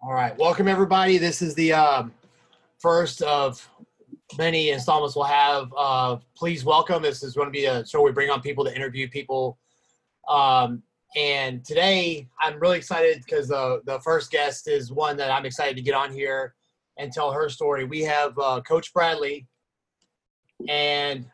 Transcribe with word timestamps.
All 0.00 0.12
right, 0.12 0.38
welcome 0.38 0.68
everybody. 0.68 1.18
This 1.18 1.42
is 1.42 1.56
the 1.56 1.72
um, 1.72 2.12
first 2.78 3.20
of 3.22 3.68
many 4.38 4.70
installments 4.70 5.16
we'll 5.16 5.24
have. 5.24 5.74
Uh, 5.76 6.18
please 6.36 6.64
welcome. 6.64 7.02
This 7.02 7.24
is 7.24 7.34
going 7.34 7.48
to 7.48 7.52
be 7.52 7.64
a 7.64 7.84
show 7.84 8.00
we 8.02 8.12
bring 8.12 8.30
on 8.30 8.40
people 8.40 8.64
to 8.64 8.74
interview 8.74 9.08
people. 9.08 9.58
Um, 10.28 10.84
and 11.16 11.64
today 11.64 12.28
I'm 12.40 12.60
really 12.60 12.76
excited 12.76 13.24
because 13.24 13.48
the 13.48 13.82
the 13.86 13.98
first 13.98 14.30
guest 14.30 14.68
is 14.68 14.92
one 14.92 15.16
that 15.16 15.32
I'm 15.32 15.44
excited 15.44 15.74
to 15.74 15.82
get 15.82 15.94
on 15.94 16.12
here 16.12 16.54
and 16.96 17.12
tell 17.12 17.32
her 17.32 17.48
story. 17.48 17.82
We 17.84 18.02
have 18.02 18.38
uh, 18.38 18.60
Coach 18.60 18.94
Bradley, 18.94 19.48
and 20.68 21.26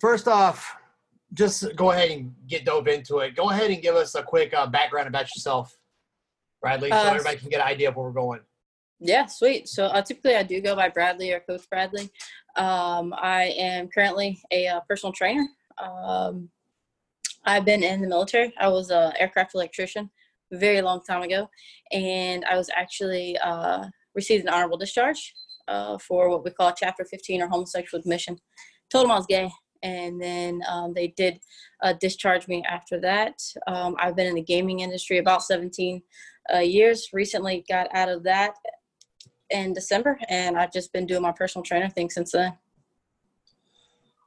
first 0.00 0.26
off, 0.26 0.74
just 1.32 1.76
go 1.76 1.92
ahead 1.92 2.10
and 2.10 2.34
get 2.48 2.64
dove 2.64 2.88
into 2.88 3.18
it. 3.18 3.36
Go 3.36 3.50
ahead 3.50 3.70
and 3.70 3.80
give 3.80 3.94
us 3.94 4.16
a 4.16 4.22
quick 4.22 4.52
uh, 4.52 4.66
background 4.66 5.06
about 5.06 5.32
yourself, 5.32 5.78
Bradley, 6.60 6.90
so 6.90 6.96
Uh, 6.96 7.10
everybody 7.10 7.38
can 7.38 7.48
get 7.48 7.60
an 7.60 7.66
idea 7.66 7.88
of 7.88 7.96
where 7.96 8.06
we're 8.06 8.12
going. 8.12 8.40
Yeah, 9.00 9.26
sweet. 9.26 9.68
So 9.68 9.86
uh, 9.86 10.02
typically 10.02 10.36
I 10.36 10.42
do 10.42 10.60
go 10.60 10.76
by 10.76 10.90
Bradley 10.90 11.32
or 11.32 11.40
Coach 11.40 11.68
Bradley. 11.70 12.10
Um, 12.56 13.14
I 13.16 13.54
am 13.56 13.88
currently 13.88 14.40
a 14.50 14.68
uh, 14.68 14.80
personal 14.80 15.12
trainer. 15.12 15.46
Um, 15.78 16.50
I've 17.44 17.64
been 17.64 17.82
in 17.82 18.02
the 18.02 18.08
military. 18.08 18.52
I 18.60 18.68
was 18.68 18.90
an 18.90 19.12
aircraft 19.18 19.54
electrician 19.54 20.10
a 20.52 20.58
very 20.58 20.82
long 20.82 21.02
time 21.02 21.22
ago, 21.22 21.48
and 21.92 22.44
I 22.44 22.56
was 22.56 22.68
actually 22.76 23.38
uh, 23.38 23.86
received 24.14 24.44
an 24.44 24.52
honorable 24.52 24.76
discharge 24.76 25.34
uh, 25.68 25.96
for 25.96 26.28
what 26.28 26.44
we 26.44 26.50
call 26.50 26.72
Chapter 26.76 27.04
15 27.04 27.40
or 27.42 27.48
homosexual 27.48 28.00
admission. 28.00 28.36
Told 28.90 29.04
them 29.04 29.12
I 29.12 29.16
was 29.16 29.26
gay, 29.26 29.50
and 29.82 30.20
then 30.20 30.60
um, 30.68 30.92
they 30.92 31.08
did 31.16 31.40
uh, 31.82 31.94
discharge 31.94 32.48
me 32.48 32.62
after 32.68 33.00
that. 33.00 33.40
Um, 33.66 33.96
I've 33.98 34.16
been 34.16 34.26
in 34.26 34.34
the 34.34 34.42
gaming 34.42 34.80
industry 34.80 35.16
about 35.16 35.42
17 35.42 36.02
uh, 36.52 36.58
years. 36.58 37.08
Recently 37.12 37.64
got 37.68 37.88
out 37.94 38.08
of 38.08 38.22
that 38.24 38.54
in 39.50 39.72
December, 39.72 40.18
and 40.28 40.56
I've 40.56 40.72
just 40.72 40.92
been 40.92 41.06
doing 41.06 41.22
my 41.22 41.32
personal 41.32 41.62
trainer 41.62 41.88
thing 41.88 42.10
since 42.10 42.32
then. 42.32 42.56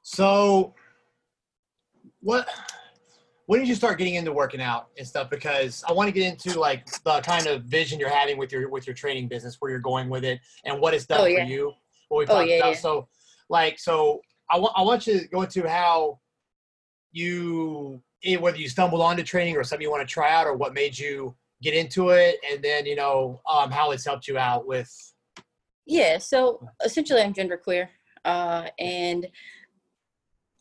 So, 0.02 0.74
what? 2.22 2.48
When 3.46 3.60
did 3.60 3.68
you 3.68 3.76
start 3.76 3.98
getting 3.98 4.16
into 4.16 4.32
working 4.32 4.62
out 4.62 4.88
and 4.98 5.06
stuff? 5.06 5.30
Because 5.30 5.84
I 5.88 5.92
want 5.92 6.08
to 6.08 6.14
get 6.14 6.32
into 6.32 6.58
like 6.60 6.86
the 7.04 7.22
kind 7.22 7.46
of 7.48 7.64
vision 7.64 8.00
you're 8.00 8.10
having 8.10 8.38
with 8.38 8.52
your 8.52 8.70
with 8.70 8.88
your 8.88 8.96
training 8.96 9.28
business, 9.28 9.58
where 9.60 9.72
you're 9.72 9.80
going 9.80 10.10
with 10.10 10.24
it, 10.24 10.40
and 10.66 10.80
what 10.80 10.94
it's 10.94 11.06
done 11.06 11.22
Oh, 11.22 11.24
for 11.26 11.42
you. 11.42 11.74
What 12.10 12.20
we 12.20 12.24
Oh, 12.26 12.38
talked 12.38 12.50
yeah, 12.50 12.58
about. 12.58 12.74
yeah. 12.76 12.80
So, 12.80 13.08
like, 13.50 13.80
so 13.80 14.22
I 14.50 14.58
want 14.58 14.74
I 14.78 14.82
want 14.82 15.08
you 15.08 15.20
to 15.20 15.28
go 15.28 15.42
into 15.42 15.68
how 15.68 16.20
you 17.12 18.02
whether 18.40 18.58
you 18.58 18.70
stumbled 18.70 19.02
onto 19.02 19.24
training 19.24 19.58
or 19.58 19.64
something 19.66 19.84
you 19.84 19.92
want 19.92 20.08
to 20.08 20.12
try 20.12 20.32
out, 20.32 20.48
or 20.48 20.56
what 20.56 20.74
made 20.74 20.98
you 20.98 21.36
get 21.64 21.74
into 21.74 22.10
it, 22.10 22.38
and 22.50 22.62
then 22.62 22.86
you 22.86 22.96
know 22.96 23.42
um, 23.50 23.72
how 23.72 23.92
it's 23.92 24.06
helped 24.06 24.28
you 24.28 24.38
out 24.38 24.68
with. 24.68 24.92
Yeah, 25.86 26.18
so 26.18 26.68
essentially, 26.84 27.22
I'm 27.22 27.34
genderqueer, 27.34 27.88
uh, 28.26 28.68
and 28.78 29.28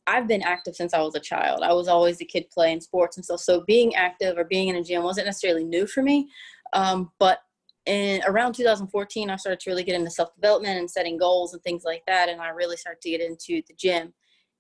I've 0.07 0.27
been 0.27 0.43
active 0.43 0.75
since 0.75 0.95
I 0.95 1.01
was 1.01 1.15
a 1.15 1.21
child. 1.21 1.63
I 1.63 1.73
was 1.73 1.89
always 1.89 2.21
a 2.21 2.25
kid 2.25 2.47
playing 2.51 2.81
sports 2.81 3.17
and 3.17 3.25
stuff. 3.25 3.41
So 3.41 3.65
being 3.67 3.95
active 3.95 4.37
or 4.37 4.45
being 4.45 4.69
in 4.69 4.77
a 4.77 4.83
gym 4.83 5.03
wasn't 5.03 5.27
necessarily 5.27 5.65
new 5.65 5.87
for 5.87 6.03
me. 6.03 6.29
Um, 6.73 7.13
but 7.21 7.39
in 7.87 8.21
around 8.27 8.55
2014, 8.55 9.31
I 9.31 9.37
started 9.37 9.61
to 9.61 9.71
really 9.71 9.85
get 9.85 9.95
into 9.95 10.11
self 10.11 10.35
development 10.35 10.79
and 10.79 10.91
setting 10.91 11.19
goals 11.19 11.53
and 11.53 11.63
things 11.63 11.83
like 11.85 12.03
that. 12.07 12.29
And 12.29 12.41
I 12.41 12.49
really 12.49 12.77
started 12.77 13.01
to 13.03 13.11
get 13.11 13.21
into 13.21 13.63
the 13.67 13.75
gym, 13.77 14.13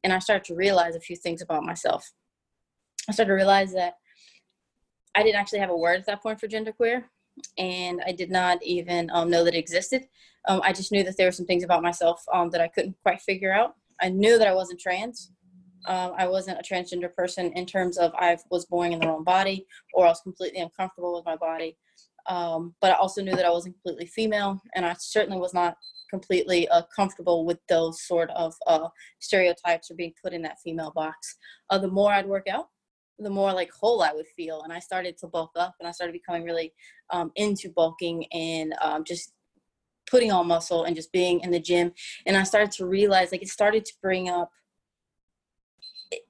and 0.04 0.12
I 0.12 0.18
started 0.18 0.44
to 0.44 0.54
realize 0.54 0.96
a 0.96 1.00
few 1.00 1.16
things 1.16 1.42
about 1.42 1.64
myself. 1.64 2.12
I 3.08 3.12
started 3.12 3.30
to 3.30 3.34
realize 3.34 3.72
that 3.72 3.94
I 5.14 5.22
didn't 5.22 5.40
actually 5.40 5.60
have 5.60 5.70
a 5.70 5.76
word 5.76 6.00
at 6.00 6.06
that 6.06 6.22
point 6.22 6.40
for 6.40 6.48
genderqueer, 6.48 7.04
and 7.58 8.00
I 8.06 8.12
did 8.12 8.30
not 8.30 8.62
even 8.62 9.10
um, 9.12 9.30
know 9.30 9.44
that 9.44 9.54
it 9.54 9.58
existed. 9.58 10.06
Um, 10.48 10.60
I 10.64 10.72
just 10.72 10.92
knew 10.92 11.04
that 11.04 11.16
there 11.16 11.26
were 11.26 11.32
some 11.32 11.46
things 11.46 11.64
about 11.64 11.82
myself 11.82 12.24
um, 12.32 12.50
that 12.50 12.60
I 12.60 12.68
couldn't 12.68 12.96
quite 13.02 13.20
figure 13.20 13.52
out. 13.52 13.74
I 14.00 14.08
knew 14.08 14.38
that 14.38 14.48
I 14.48 14.54
wasn't 14.54 14.80
trans. 14.80 15.32
Um, 15.86 16.12
I 16.16 16.28
wasn't 16.28 16.58
a 16.58 16.62
transgender 16.62 17.12
person 17.12 17.52
in 17.54 17.66
terms 17.66 17.98
of 17.98 18.12
I 18.14 18.36
was 18.50 18.66
born 18.66 18.92
in 18.92 19.00
the 19.00 19.08
wrong 19.08 19.24
body 19.24 19.66
or 19.94 20.06
I 20.06 20.10
was 20.10 20.20
completely 20.20 20.60
uncomfortable 20.60 21.14
with 21.14 21.24
my 21.24 21.36
body. 21.36 21.76
Um, 22.28 22.74
but 22.80 22.92
I 22.92 22.94
also 22.94 23.20
knew 23.20 23.34
that 23.34 23.44
I 23.44 23.50
wasn't 23.50 23.74
completely 23.74 24.06
female, 24.06 24.60
and 24.76 24.86
I 24.86 24.94
certainly 24.98 25.40
was 25.40 25.52
not 25.52 25.76
completely 26.08 26.68
uh, 26.68 26.82
comfortable 26.94 27.44
with 27.44 27.58
those 27.68 28.02
sort 28.06 28.30
of 28.30 28.54
uh, 28.66 28.88
stereotypes 29.18 29.90
or 29.90 29.94
being 29.94 30.12
put 30.22 30.32
in 30.32 30.42
that 30.42 30.58
female 30.62 30.92
box. 30.94 31.36
Uh, 31.70 31.78
the 31.78 31.88
more 31.88 32.12
I'd 32.12 32.28
work 32.28 32.46
out, 32.48 32.68
the 33.18 33.30
more 33.30 33.52
like 33.52 33.70
whole 33.72 34.02
I 34.02 34.12
would 34.12 34.26
feel, 34.26 34.62
and 34.62 34.72
I 34.72 34.78
started 34.78 35.16
to 35.18 35.26
bulk 35.26 35.52
up, 35.56 35.74
and 35.78 35.88
I 35.88 35.92
started 35.92 36.12
becoming 36.12 36.44
really 36.44 36.72
um, 37.10 37.30
into 37.36 37.68
bulking 37.70 38.24
and 38.32 38.74
um, 38.80 39.04
just 39.04 39.32
putting 40.10 40.32
on 40.32 40.46
muscle 40.48 40.84
and 40.84 40.96
just 40.96 41.12
being 41.12 41.40
in 41.40 41.50
the 41.50 41.60
gym 41.60 41.90
and 42.26 42.36
i 42.36 42.42
started 42.42 42.70
to 42.72 42.84
realize 42.84 43.30
like 43.30 43.40
it 43.40 43.48
started 43.48 43.82
to 43.84 43.94
bring 44.02 44.28
up 44.28 44.50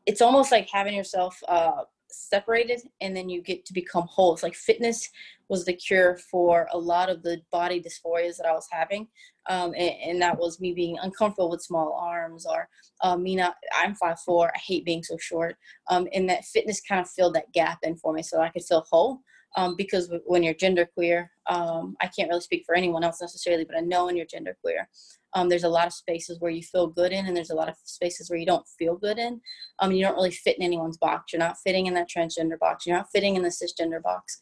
it's 0.07 0.21
almost 0.21 0.53
like 0.53 0.69
having 0.71 0.95
yourself 0.95 1.43
uh 1.49 1.83
separated 2.13 2.83
and 3.01 3.17
then 3.17 3.29
you 3.29 3.43
get 3.43 3.65
to 3.67 3.73
become 3.73 4.07
whole. 4.07 4.35
It's 4.35 4.43
like 4.43 4.55
fitness 4.55 5.09
was 5.53 5.67
the 5.67 5.73
cure 5.75 6.19
for 6.31 6.67
a 6.73 6.79
lot 6.79 7.11
of 7.11 7.23
the 7.23 7.41
body 7.53 7.79
dysphorias 7.81 8.37
that 8.39 8.47
i 8.47 8.53
was 8.53 8.67
having 8.71 9.07
um, 9.51 9.75
and, 9.77 9.95
and 10.05 10.23
that 10.23 10.39
was 10.39 10.61
me 10.61 10.73
being 10.73 10.97
uncomfortable 11.03 11.51
with 11.51 11.63
small 11.63 11.93
arms 11.93 12.47
or 12.47 12.69
uh, 13.03 13.17
me 13.17 13.37
not 13.37 13.55
i'm 13.77 13.95
five 13.95 14.19
four 14.21 14.51
i 14.55 14.59
hate 14.59 14.85
being 14.85 15.03
so 15.03 15.17
short 15.19 15.57
um, 15.91 16.09
and 16.15 16.29
that 16.29 16.45
fitness 16.47 16.81
kind 16.81 17.01
of 17.01 17.09
filled 17.09 17.35
that 17.35 17.53
gap 17.53 17.79
in 17.83 17.95
for 17.95 18.13
me 18.13 18.23
so 18.23 18.41
i 18.41 18.49
could 18.49 18.65
feel 18.65 18.85
whole 18.91 19.21
um, 19.57 19.77
because 19.77 20.11
when 20.25 20.43
you're 20.43 20.55
genderqueer, 20.55 21.29
um, 21.47 21.97
I 22.01 22.07
can't 22.07 22.29
really 22.29 22.41
speak 22.41 22.65
for 22.65 22.75
anyone 22.75 23.05
else 23.05 23.21
necessarily, 23.21 23.65
but 23.65 23.77
I 23.77 23.81
know 23.81 24.07
when 24.07 24.17
you're 24.17 24.27
genderqueer, 24.27 24.87
um, 25.35 25.49
there's 25.49 25.65
a 25.65 25.69
lot 25.69 25.87
of 25.87 25.93
spaces 25.93 26.41
where 26.41 26.51
you 26.51 26.63
feel 26.63 26.87
good 26.87 27.13
in, 27.13 27.27
and 27.27 27.37
there's 27.37 27.51
a 27.51 27.55
lot 27.55 27.69
of 27.69 27.77
spaces 27.85 28.31
where 28.31 28.39
you 28.39 28.47
don't 28.47 28.67
feel 28.79 28.97
good 28.97 29.19
in. 29.19 29.41
Um, 29.79 29.93
you 29.93 30.03
don't 30.03 30.15
really 30.15 30.31
fit 30.31 30.57
in 30.57 30.63
anyone's 30.63 30.99
box. 30.99 31.33
You're 31.33 31.41
not 31.41 31.59
fitting 31.59 31.87
in 31.87 31.95
that 31.95 32.09
transgender 32.09 32.59
box. 32.59 32.87
You're 32.87 32.97
not 32.97 33.11
fitting 33.13 33.37
in 33.37 33.43
the 33.43 33.49
cisgender 33.49 34.03
box. 34.03 34.41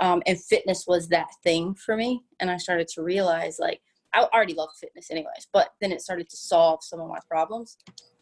Um, 0.00 0.22
and 0.26 0.42
fitness 0.42 0.84
was 0.86 1.08
that 1.08 1.28
thing 1.42 1.74
for 1.74 1.96
me, 1.96 2.22
and 2.40 2.50
I 2.50 2.56
started 2.56 2.88
to 2.94 3.02
realize 3.02 3.58
like 3.58 3.80
I 4.14 4.26
already 4.34 4.54
loved 4.54 4.76
fitness 4.80 5.10
anyways, 5.10 5.48
but 5.52 5.70
then 5.80 5.92
it 5.92 6.00
started 6.00 6.28
to 6.30 6.36
solve 6.36 6.82
some 6.82 7.00
of 7.00 7.08
my 7.08 7.18
problems, 7.28 7.76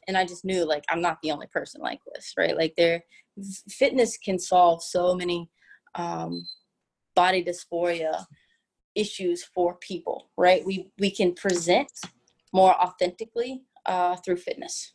and 0.07 0.17
I 0.17 0.25
just 0.25 0.45
knew 0.45 0.65
like 0.65 0.85
I'm 0.91 1.01
not 1.01 1.19
the 1.23 1.31
only 1.31 1.47
person 1.47 1.81
like 1.81 2.01
this, 2.15 2.35
right? 2.37 2.57
Like 2.57 2.75
there, 2.77 3.03
fitness 3.71 4.19
can 4.19 4.39
solve 4.39 4.83
so 4.83 5.15
many 5.15 5.51
um, 5.95 6.47
body 7.15 7.45
dysphoria 7.45 8.25
issues 8.95 9.45
for 9.45 9.77
people, 9.77 10.31
right? 10.37 10.65
We 10.65 10.91
we 10.99 11.11
can 11.11 11.35
present 11.35 11.91
more 12.53 12.75
authentically 12.81 13.63
uh, 13.87 14.17
through 14.17 14.37
fitness. 14.37 14.95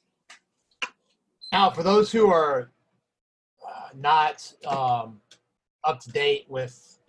Now, 1.52 1.70
for 1.70 1.84
those 1.84 2.12
who 2.12 2.30
are 2.32 2.72
uh, 3.66 3.90
not 3.96 4.52
um, 4.68 5.22
up 5.84 6.00
to 6.02 6.12
date 6.12 6.46
with, 6.48 7.00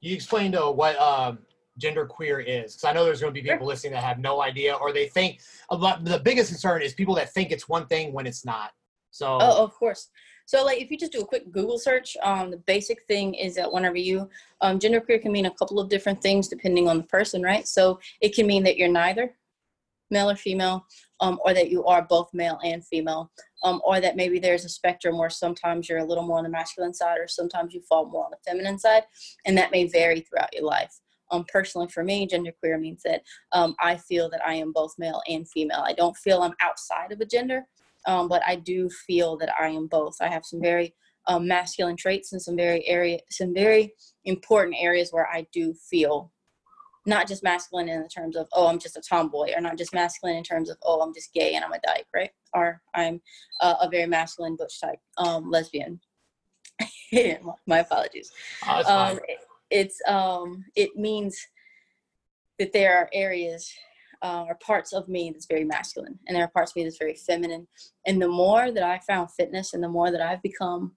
you 0.00 0.14
explain 0.14 0.52
to 0.52 0.70
what 0.70 0.96
um, 0.98 1.38
gender 1.78 2.06
queer 2.06 2.40
is, 2.40 2.74
because 2.74 2.84
I 2.84 2.92
know 2.92 3.04
there's 3.04 3.20
going 3.20 3.34
to 3.34 3.40
be 3.40 3.48
people 3.48 3.66
listening 3.66 3.92
that 3.94 4.02
have 4.04 4.18
no 4.18 4.42
idea, 4.42 4.74
or 4.74 4.92
they 4.92 5.06
think 5.06 5.40
a 5.70 5.76
lot. 5.76 6.04
The 6.04 6.18
biggest 6.18 6.50
concern 6.50 6.82
is 6.82 6.94
people 6.94 7.14
that 7.16 7.32
think 7.32 7.50
it's 7.50 7.68
one 7.68 7.86
thing 7.86 8.12
when 8.12 8.26
it's 8.26 8.44
not. 8.44 8.72
So, 9.10 9.38
Oh, 9.40 9.64
of 9.64 9.74
course. 9.74 10.10
So, 10.46 10.64
like, 10.64 10.80
if 10.80 10.90
you 10.90 10.96
just 10.96 11.12
do 11.12 11.20
a 11.20 11.26
quick 11.26 11.50
Google 11.50 11.78
search, 11.78 12.16
um, 12.22 12.50
the 12.50 12.56
basic 12.56 13.02
thing 13.04 13.34
is 13.34 13.54
that 13.56 13.70
whenever 13.70 13.96
you, 13.96 14.30
um, 14.60 14.78
genderqueer 14.78 15.20
can 15.20 15.30
mean 15.30 15.46
a 15.46 15.50
couple 15.50 15.78
of 15.78 15.88
different 15.88 16.22
things 16.22 16.48
depending 16.48 16.88
on 16.88 16.96
the 16.96 17.04
person, 17.04 17.42
right? 17.42 17.68
So, 17.68 18.00
it 18.20 18.34
can 18.34 18.46
mean 18.46 18.62
that 18.64 18.76
you're 18.76 18.88
neither 18.88 19.34
male 20.10 20.30
or 20.30 20.36
female, 20.36 20.84
um, 21.20 21.38
or 21.44 21.54
that 21.54 21.70
you 21.70 21.84
are 21.84 22.02
both 22.02 22.28
male 22.32 22.58
and 22.64 22.86
female, 22.86 23.30
um, 23.64 23.80
or 23.84 24.00
that 24.00 24.16
maybe 24.16 24.38
there's 24.38 24.64
a 24.64 24.68
spectrum 24.68 25.18
where 25.18 25.30
sometimes 25.30 25.88
you're 25.88 25.98
a 25.98 26.04
little 26.04 26.26
more 26.26 26.38
on 26.38 26.44
the 26.44 26.50
masculine 26.50 26.94
side, 26.94 27.18
or 27.18 27.28
sometimes 27.28 27.74
you 27.74 27.80
fall 27.88 28.06
more 28.06 28.24
on 28.24 28.30
the 28.30 28.50
feminine 28.50 28.78
side, 28.78 29.04
and 29.46 29.56
that 29.56 29.70
may 29.70 29.86
vary 29.86 30.20
throughout 30.20 30.54
your 30.54 30.64
life. 30.64 30.92
Um, 31.30 31.44
personally, 31.52 31.88
for 31.88 32.02
me, 32.02 32.26
genderqueer 32.26 32.80
means 32.80 33.02
that 33.04 33.22
um, 33.52 33.74
I 33.80 33.96
feel 33.96 34.30
that 34.30 34.40
I 34.46 34.54
am 34.54 34.72
both 34.72 34.94
male 34.98 35.20
and 35.28 35.48
female. 35.48 35.84
I 35.84 35.92
don't 35.92 36.16
feel 36.16 36.42
I'm 36.42 36.54
outside 36.62 37.12
of 37.12 37.20
a 37.20 37.26
gender 37.26 37.66
um, 38.06 38.28
but 38.28 38.42
I 38.46 38.56
do 38.56 38.88
feel 38.88 39.36
that 39.38 39.50
I 39.60 39.68
am 39.68 39.86
both. 39.86 40.16
I 40.20 40.28
have 40.28 40.44
some 40.44 40.60
very 40.60 40.94
um, 41.26 41.46
masculine 41.46 41.96
traits 41.96 42.32
and 42.32 42.40
some 42.40 42.56
very 42.56 42.86
area, 42.86 43.18
some 43.30 43.52
very 43.52 43.92
important 44.24 44.76
areas 44.78 45.10
where 45.10 45.28
I 45.28 45.46
do 45.52 45.74
feel 45.74 46.32
not 47.08 47.26
just 47.26 47.42
masculine 47.42 47.88
in 47.88 48.02
the 48.02 48.08
terms 48.08 48.36
of 48.36 48.46
oh 48.52 48.68
I'm 48.68 48.78
just 48.78 48.96
a 48.96 49.00
tomboy, 49.00 49.52
or 49.56 49.60
not 49.60 49.78
just 49.78 49.94
masculine 49.94 50.36
in 50.36 50.44
terms 50.44 50.70
of 50.70 50.76
oh 50.82 51.00
I'm 51.00 51.14
just 51.14 51.32
gay 51.32 51.54
and 51.54 51.64
I'm 51.64 51.72
a 51.72 51.80
dyke, 51.84 52.06
right? 52.14 52.30
Or 52.54 52.80
I'm 52.94 53.20
uh, 53.60 53.76
a 53.80 53.88
very 53.88 54.06
masculine 54.06 54.56
butch 54.56 54.80
type 54.80 54.98
um, 55.16 55.50
lesbian. 55.50 56.00
My 57.66 57.78
apologies 57.78 58.30
fine. 58.62 58.84
um, 58.86 59.20
it, 59.26 59.38
it's 59.70 60.00
um, 60.06 60.64
it 60.76 60.90
means 60.96 61.36
that 62.58 62.72
there 62.72 62.98
are 62.98 63.08
areas 63.12 63.72
uh, 64.22 64.44
or 64.46 64.56
parts 64.56 64.92
of 64.92 65.08
me 65.08 65.30
that's 65.30 65.46
very 65.46 65.64
masculine, 65.64 66.18
and 66.28 66.36
there 66.36 66.44
are 66.44 66.50
parts 66.50 66.72
of 66.72 66.76
me 66.76 66.84
that's 66.84 66.98
very 66.98 67.14
feminine. 67.14 67.66
And 68.06 68.20
the 68.20 68.28
more 68.28 68.70
that 68.70 68.82
I 68.82 69.00
found 69.00 69.30
fitness, 69.32 69.72
and 69.72 69.82
the 69.82 69.88
more 69.88 70.10
that 70.10 70.20
I've 70.20 70.42
become 70.42 70.92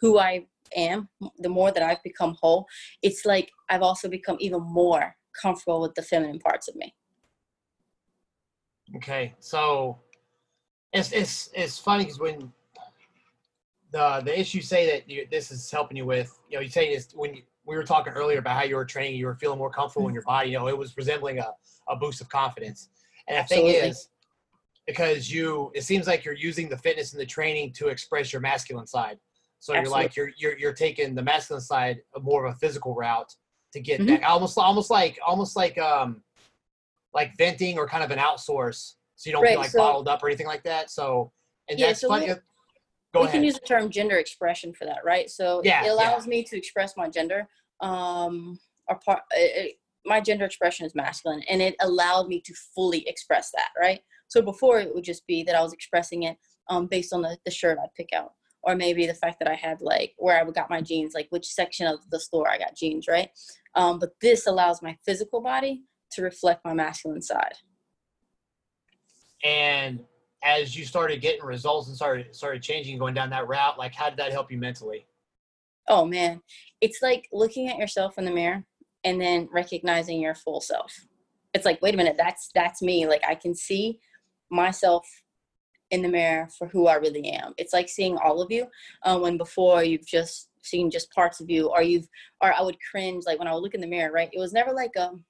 who 0.00 0.18
I 0.18 0.46
am, 0.76 1.08
the 1.38 1.48
more 1.48 1.72
that 1.72 1.82
I've 1.82 2.02
become 2.02 2.36
whole, 2.40 2.66
it's 3.02 3.24
like 3.24 3.50
I've 3.70 3.82
also 3.82 4.08
become 4.08 4.36
even 4.38 4.60
more 4.60 5.14
comfortable 5.40 5.80
with 5.80 5.94
the 5.94 6.02
feminine 6.02 6.38
parts 6.38 6.68
of 6.68 6.76
me. 6.76 6.94
Okay, 8.96 9.34
so 9.40 9.98
it's 10.92 11.12
it's 11.12 11.50
it's 11.54 11.78
funny 11.78 12.04
because 12.04 12.18
when 12.18 12.52
the 13.90 14.22
the 14.24 14.38
issue 14.38 14.60
say 14.60 14.90
that 14.90 15.08
you, 15.08 15.26
this 15.30 15.50
is 15.50 15.70
helping 15.70 15.96
you 15.96 16.04
with, 16.04 16.38
you 16.48 16.56
know, 16.56 16.62
you 16.62 16.70
say 16.70 16.94
this 16.94 17.12
when 17.14 17.34
you, 17.34 17.42
we 17.64 17.76
were 17.76 17.84
talking 17.84 18.12
earlier 18.12 18.38
about 18.38 18.56
how 18.56 18.64
you 18.64 18.76
were 18.76 18.84
training, 18.84 19.16
you 19.16 19.26
were 19.26 19.36
feeling 19.36 19.58
more 19.58 19.70
comfortable 19.70 20.08
in 20.08 20.14
your 20.14 20.24
body. 20.24 20.50
You 20.50 20.58
know, 20.58 20.68
it 20.68 20.76
was 20.76 20.96
resembling 20.96 21.38
a, 21.38 21.52
a 21.88 21.96
boost 21.96 22.20
of 22.20 22.28
confidence. 22.28 22.88
And 23.28 23.38
the 23.38 23.48
thing 23.48 23.66
is, 23.68 24.08
because 24.86 25.30
you, 25.32 25.70
it 25.74 25.84
seems 25.84 26.08
like 26.08 26.24
you're 26.24 26.34
using 26.34 26.68
the 26.68 26.76
fitness 26.76 27.12
and 27.12 27.20
the 27.20 27.26
training 27.26 27.72
to 27.74 27.86
express 27.86 28.32
your 28.32 28.42
masculine 28.42 28.86
side. 28.86 29.18
So 29.60 29.74
you're 29.74 29.88
like 29.88 30.16
you're 30.16 30.32
you're 30.36 30.58
you're 30.58 30.72
taking 30.72 31.14
the 31.14 31.22
masculine 31.22 31.60
side 31.60 32.00
more 32.20 32.44
of 32.44 32.52
a 32.52 32.58
physical 32.58 32.96
route 32.96 33.32
to 33.72 33.80
get 33.80 34.00
Mhm. 34.00 34.06
that 34.08 34.22
almost 34.24 34.56
almost 34.58 34.90
like 34.90 35.18
almost 35.24 35.56
like 35.56 35.76
um 35.78 36.22
like 37.14 37.36
venting 37.36 37.78
or 37.78 37.86
kind 37.86 38.02
of 38.04 38.10
an 38.10 38.18
outsource, 38.18 38.94
so 39.16 39.28
you 39.28 39.32
don't 39.32 39.42
Right, 39.42 39.52
feel 39.52 39.60
like 39.60 39.70
so- 39.70 39.78
bottled 39.78 40.08
up 40.08 40.22
or 40.22 40.28
anything 40.28 40.46
like 40.46 40.62
that. 40.64 40.90
So 40.90 41.32
and 41.68 41.78
Yeah, 41.78 41.88
that's 41.88 42.00
so 42.00 42.08
funny. 42.08 42.28
we- 42.28 42.34
Go 43.12 43.20
we 43.20 43.26
ahead. 43.26 43.32
can 43.34 43.44
use 43.44 43.54
the 43.54 43.66
term 43.66 43.90
gender 43.90 44.16
expression 44.16 44.72
for 44.72 44.86
that, 44.86 45.04
right? 45.04 45.28
So 45.30 45.60
Yeah, 45.64 45.84
it 45.84 45.88
allows 45.88 46.26
me 46.26 46.42
to 46.44 46.56
express 46.56 46.96
my 46.96 47.08
gender. 47.10 47.46
Um, 47.80 48.58
or 48.88 48.98
part, 49.00 49.22
it- 49.32 49.78
my 50.06 50.20
gender 50.20 50.44
expression 50.46 50.86
is 50.86 50.94
masculine, 50.94 51.42
and 51.42 51.60
it 51.62 51.76
allowed 51.80 52.26
me 52.28 52.40
to 52.40 52.54
fully 52.74 53.06
express 53.06 53.50
that, 53.52 53.70
right? 53.78 54.02
So 54.28 54.40
before 54.42 54.80
it 54.80 54.92
would 54.94 55.04
just 55.04 55.26
be 55.26 55.42
that 55.44 55.54
I 55.54 55.62
was 55.62 55.72
expressing 55.74 56.22
it 56.24 56.38
um, 56.68 56.86
based 56.86 57.12
on 57.12 57.20
the, 57.22 57.38
the 57.44 57.50
shirt 57.50 57.78
I'd 57.78 57.92
pick 57.94 58.12
out, 58.14 58.32
or 58.62 58.74
maybe 58.74 59.06
the 59.06 59.14
fact 59.14 59.38
that 59.40 59.48
I 59.48 59.54
had 59.54 59.80
like 59.82 60.14
where 60.16 60.40
I 60.40 60.50
got 60.50 60.70
my 60.70 60.80
jeans, 60.80 61.12
like 61.14 61.26
which 61.30 61.46
section 61.46 61.86
of 61.86 62.08
the 62.10 62.18
store 62.18 62.48
I 62.48 62.56
got 62.58 62.74
jeans, 62.74 63.06
right? 63.08 63.30
Um, 63.74 63.98
but 63.98 64.10
this 64.20 64.46
allows 64.46 64.82
my 64.82 64.96
physical 65.04 65.40
body 65.40 65.82
to 66.12 66.22
reflect 66.22 66.64
my 66.64 66.74
masculine 66.74 67.22
side. 67.22 67.54
and 69.44 70.04
as 70.42 70.76
you 70.76 70.84
started 70.84 71.20
getting 71.20 71.44
results 71.44 71.88
and 71.88 71.96
started 71.96 72.34
started 72.34 72.62
changing, 72.62 72.98
going 72.98 73.14
down 73.14 73.30
that 73.30 73.46
route, 73.48 73.78
like 73.78 73.94
how 73.94 74.08
did 74.08 74.18
that 74.18 74.32
help 74.32 74.50
you 74.50 74.58
mentally? 74.58 75.06
Oh 75.88 76.04
man, 76.04 76.40
it's 76.80 77.00
like 77.02 77.28
looking 77.32 77.68
at 77.68 77.78
yourself 77.78 78.18
in 78.18 78.24
the 78.24 78.30
mirror 78.30 78.64
and 79.04 79.20
then 79.20 79.48
recognizing 79.52 80.20
your 80.20 80.34
full 80.34 80.60
self. 80.60 81.06
It's 81.54 81.64
like, 81.64 81.80
wait 81.82 81.94
a 81.94 81.96
minute, 81.96 82.16
that's 82.18 82.50
that's 82.54 82.82
me. 82.82 83.06
Like 83.06 83.22
I 83.28 83.34
can 83.34 83.54
see 83.54 83.98
myself 84.50 85.06
in 85.90 86.02
the 86.02 86.08
mirror 86.08 86.48
for 86.58 86.66
who 86.68 86.86
I 86.86 86.94
really 86.94 87.28
am. 87.30 87.52
It's 87.58 87.72
like 87.72 87.88
seeing 87.88 88.16
all 88.16 88.40
of 88.40 88.50
you 88.50 88.66
uh, 89.02 89.18
when 89.18 89.36
before 89.36 89.84
you've 89.84 90.06
just 90.06 90.48
seen 90.62 90.90
just 90.90 91.12
parts 91.12 91.40
of 91.40 91.50
you, 91.50 91.68
or 91.68 91.82
you've, 91.82 92.08
or 92.40 92.52
I 92.52 92.62
would 92.62 92.78
cringe 92.90 93.24
like 93.26 93.38
when 93.38 93.48
I 93.48 93.54
would 93.54 93.62
look 93.62 93.74
in 93.74 93.80
the 93.80 93.86
mirror. 93.86 94.12
Right? 94.12 94.30
It 94.32 94.38
was 94.38 94.52
never 94.52 94.72
like 94.72 94.96
um, 94.96 95.24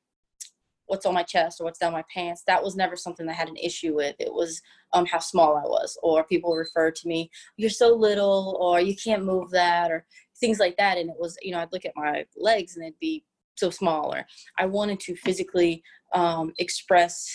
what's 0.87 1.07
on 1.07 1.15
my 1.15 1.23
chest 1.23 1.61
or 1.61 1.65
what's 1.65 1.79
down 1.79 1.93
my 1.93 2.05
pants. 2.13 2.43
That 2.47 2.63
was 2.63 2.77
never 2.77 2.97
something 2.97 3.29
I 3.29 3.33
had 3.33 3.49
an 3.49 3.57
issue 3.57 3.95
with. 3.95 4.17
It 4.19 4.33
was 4.33 4.61
um 4.93 5.07
how 5.07 5.19
small 5.19 5.57
I 5.57 5.63
was, 5.63 5.99
or 6.03 6.25
people 6.25 6.55
refer 6.55 6.91
to 6.91 7.09
me, 7.09 7.31
you're 7.57 7.71
so 7.71 7.95
little, 7.95 8.57
or 8.61 8.81
you 8.81 8.95
can't 8.97 9.25
move 9.25 9.51
that, 9.51 9.91
or 9.91 10.05
things 10.43 10.59
like 10.59 10.77
that 10.77 10.99
and 10.99 11.09
it 11.09 11.17
was 11.19 11.37
you 11.41 11.53
know 11.53 11.61
i'd 11.61 11.73
look 11.73 11.85
at 11.85 11.97
my 11.97 12.25
legs 12.37 12.77
and 12.77 12.85
it'd 12.85 12.99
be 12.99 13.25
so 13.55 13.71
small 13.71 14.13
or 14.13 14.27
i 14.59 14.67
wanted 14.67 14.99
to 14.99 15.15
physically 15.15 15.83
um, 16.15 16.53
express 16.59 17.35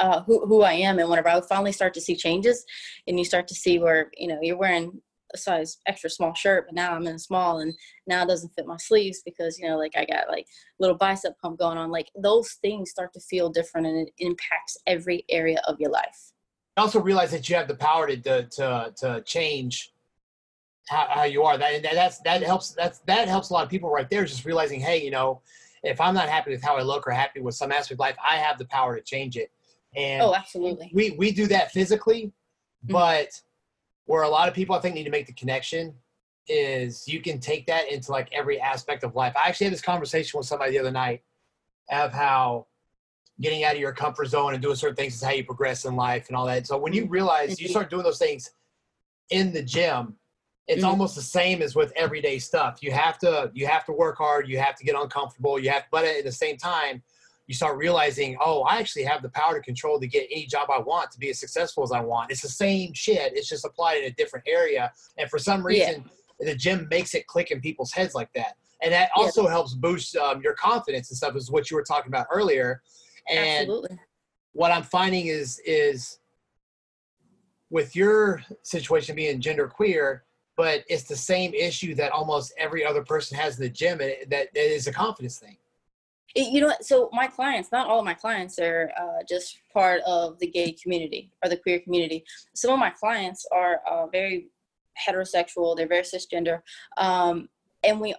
uh, 0.00 0.22
who, 0.24 0.44
who 0.46 0.62
i 0.62 0.72
am 0.72 0.98
and 0.98 1.08
whenever 1.08 1.28
i 1.28 1.34
would 1.36 1.44
finally 1.44 1.72
start 1.72 1.94
to 1.94 2.00
see 2.00 2.16
changes 2.16 2.64
and 3.06 3.18
you 3.18 3.24
start 3.24 3.46
to 3.46 3.54
see 3.54 3.78
where 3.78 4.10
you 4.16 4.26
know 4.26 4.38
you're 4.42 4.56
wearing 4.56 5.00
a 5.34 5.38
size 5.38 5.78
extra 5.86 6.08
small 6.08 6.34
shirt 6.34 6.66
but 6.66 6.74
now 6.74 6.92
i'm 6.94 7.06
in 7.06 7.14
a 7.14 7.18
small 7.18 7.58
and 7.60 7.74
now 8.06 8.22
it 8.22 8.28
doesn't 8.28 8.52
fit 8.54 8.66
my 8.66 8.76
sleeves 8.76 9.22
because 9.24 9.58
you 9.58 9.68
know 9.68 9.76
like 9.76 9.92
i 9.96 10.04
got 10.04 10.28
like 10.28 10.46
little 10.78 10.96
bicep 10.96 11.38
pump 11.40 11.58
going 11.58 11.78
on 11.78 11.90
like 11.90 12.08
those 12.22 12.52
things 12.62 12.90
start 12.90 13.12
to 13.12 13.20
feel 13.20 13.50
different 13.50 13.86
and 13.86 14.06
it 14.06 14.12
impacts 14.18 14.76
every 14.86 15.24
area 15.30 15.60
of 15.66 15.78
your 15.80 15.90
life 15.90 16.32
I 16.76 16.82
also 16.82 17.00
realize 17.00 17.30
that 17.30 17.48
you 17.48 17.56
have 17.56 17.68
the 17.68 17.74
power 17.74 18.06
to 18.06 18.16
to 18.16 18.46
to, 18.50 18.92
to 18.98 19.22
change 19.22 19.94
how, 20.88 21.06
how 21.08 21.22
you 21.24 21.42
are. 21.42 21.58
That 21.58 21.74
and 21.74 21.84
that's 21.84 22.18
that 22.20 22.42
helps. 22.42 22.70
That's 22.70 22.98
that 23.00 23.28
helps 23.28 23.50
a 23.50 23.54
lot 23.54 23.64
of 23.64 23.70
people 23.70 23.90
right 23.90 24.08
there. 24.08 24.24
Just 24.24 24.44
realizing, 24.44 24.80
hey, 24.80 25.02
you 25.02 25.10
know, 25.10 25.40
if 25.82 26.00
I'm 26.00 26.14
not 26.14 26.28
happy 26.28 26.50
with 26.50 26.62
how 26.62 26.76
I 26.76 26.82
look 26.82 27.06
or 27.06 27.12
happy 27.12 27.40
with 27.40 27.54
some 27.54 27.72
aspect 27.72 27.92
of 27.92 27.98
life, 27.98 28.16
I 28.22 28.36
have 28.36 28.58
the 28.58 28.66
power 28.66 28.96
to 28.96 29.02
change 29.02 29.36
it. 29.36 29.50
And 29.96 30.22
oh 30.22 30.34
absolutely 30.34 30.90
we 30.92 31.12
we 31.12 31.32
do 31.32 31.46
that 31.46 31.72
physically, 31.72 32.32
Mhm. 32.86 32.92
but 32.92 33.40
where 34.06 34.22
a 34.22 34.28
lot 34.28 34.48
of 34.48 34.54
people 34.54 34.74
I 34.74 34.80
think 34.80 34.94
need 34.94 35.04
to 35.04 35.10
make 35.10 35.26
the 35.26 35.32
connection 35.32 35.94
is 36.48 37.06
you 37.08 37.20
can 37.20 37.38
take 37.40 37.66
that 37.66 37.90
into 37.90 38.12
like 38.12 38.28
every 38.32 38.60
aspect 38.60 39.02
of 39.02 39.14
life. 39.14 39.34
I 39.36 39.48
actually 39.48 39.64
had 39.64 39.72
this 39.74 39.82
conversation 39.82 40.38
with 40.38 40.46
somebody 40.46 40.72
the 40.72 40.78
other 40.78 40.92
night 40.92 41.22
of 41.90 42.12
how 42.12 42.66
getting 43.40 43.64
out 43.64 43.74
of 43.74 43.80
your 43.80 43.92
comfort 43.92 44.26
zone 44.26 44.54
and 44.54 44.62
doing 44.62 44.76
certain 44.76 44.96
things 44.96 45.14
is 45.14 45.22
how 45.22 45.32
you 45.32 45.44
progress 45.44 45.84
in 45.84 45.96
life 45.96 46.28
and 46.28 46.36
all 46.36 46.46
that. 46.46 46.66
So 46.66 46.78
when 46.78 46.92
you 46.92 47.06
realize 47.06 47.60
you 47.60 47.66
Mhm. 47.66 47.70
start 47.70 47.90
doing 47.90 48.04
those 48.04 48.18
things 48.18 48.50
in 49.30 49.52
the 49.52 49.62
gym, 49.62 50.16
it's 50.68 50.84
Mhm. 50.84 50.88
almost 50.88 51.16
the 51.16 51.22
same 51.22 51.60
as 51.60 51.74
with 51.74 51.92
everyday 51.96 52.38
stuff. 52.38 52.78
You 52.82 52.92
have 52.92 53.18
to 53.18 53.50
you 53.54 53.66
have 53.66 53.84
to 53.86 53.92
work 53.92 54.16
hard, 54.18 54.48
you 54.48 54.58
have 54.58 54.76
to 54.76 54.84
get 54.84 54.94
uncomfortable, 54.94 55.58
you 55.58 55.70
have 55.70 55.84
but 55.90 56.04
at 56.04 56.24
the 56.24 56.32
same 56.32 56.56
time 56.56 57.02
you 57.46 57.54
start 57.54 57.78
realizing, 57.78 58.36
oh, 58.40 58.62
I 58.62 58.78
actually 58.78 59.04
have 59.04 59.22
the 59.22 59.28
power 59.30 59.54
to 59.54 59.60
control 59.60 60.00
to 60.00 60.06
get 60.06 60.26
any 60.30 60.46
job 60.46 60.68
I 60.70 60.78
want 60.78 61.10
to 61.12 61.18
be 61.18 61.30
as 61.30 61.38
successful 61.38 61.84
as 61.84 61.92
I 61.92 62.00
want. 62.00 62.30
It's 62.30 62.42
the 62.42 62.48
same 62.48 62.92
shit. 62.92 63.36
It's 63.36 63.48
just 63.48 63.64
applied 63.64 63.98
in 63.98 64.04
a 64.04 64.10
different 64.10 64.46
area. 64.48 64.92
And 65.16 65.30
for 65.30 65.38
some 65.38 65.60
Yeah. 65.60 65.88
reason, 65.88 66.10
the 66.40 66.54
gym 66.54 66.88
makes 66.90 67.14
it 67.14 67.26
click 67.26 67.50
in 67.50 67.60
people's 67.60 67.92
heads 67.92 68.14
like 68.14 68.32
that. 68.34 68.56
And 68.82 68.92
that 68.92 69.10
Yeah. 69.16 69.22
also 69.22 69.46
helps 69.46 69.74
boost 69.74 70.16
um, 70.16 70.42
your 70.42 70.54
confidence 70.54 71.10
and 71.10 71.16
stuff, 71.16 71.36
is 71.36 71.50
what 71.50 71.70
you 71.70 71.76
were 71.76 71.84
talking 71.84 72.08
about 72.08 72.26
earlier. 72.30 72.82
And 73.28 73.38
absolutely 73.38 73.98
what 74.56 74.72
I'm 74.72 74.82
finding 74.82 75.26
is 75.26 75.60
is 75.66 76.18
with 77.68 77.94
your 77.94 78.42
situation 78.62 79.14
being 79.14 79.38
gender 79.40 79.68
queer, 79.68 80.24
but 80.56 80.82
it's 80.88 81.02
the 81.02 81.16
same 81.16 81.52
issue 81.52 81.94
that 81.96 82.10
almost 82.10 82.54
every 82.56 82.84
other 82.84 83.04
person 83.04 83.36
has 83.36 83.58
in 83.58 83.64
the 83.64 83.68
gym, 83.70 84.00
and 84.00 84.14
that 84.28 84.54
that 84.54 84.74
is 84.74 84.86
a 84.86 84.92
confidence 84.92 85.38
thing. 85.38 85.58
It- 86.36 86.52
you 86.52 86.60
know 86.60 86.66
what? 86.68 86.84
So 86.84 87.08
my 87.12 87.26
clients 87.26 87.72
not 87.72 87.88
all 87.88 87.98
of 88.00 88.04
my 88.04 88.14
clients 88.14 88.58
are 88.58 88.92
uh, 89.02 89.22
just 89.28 89.58
part 89.72 90.02
of 90.06 90.38
the 90.38 90.46
gay 90.46 90.72
community 90.72 91.32
or 91.42 91.48
the 91.48 91.56
queer 91.56 91.80
community. 91.80 92.24
Some 92.54 92.72
of 92.72 92.78
my 92.78 92.90
clients 92.90 93.46
are 93.52 93.80
uh, 93.90 94.06
very 94.06 94.48
heterosexual 95.06 95.76
they're 95.76 95.86
very 95.96 96.02
cisgender 96.02 96.60
um, 96.96 97.48
and 97.84 98.00
we 98.00 98.14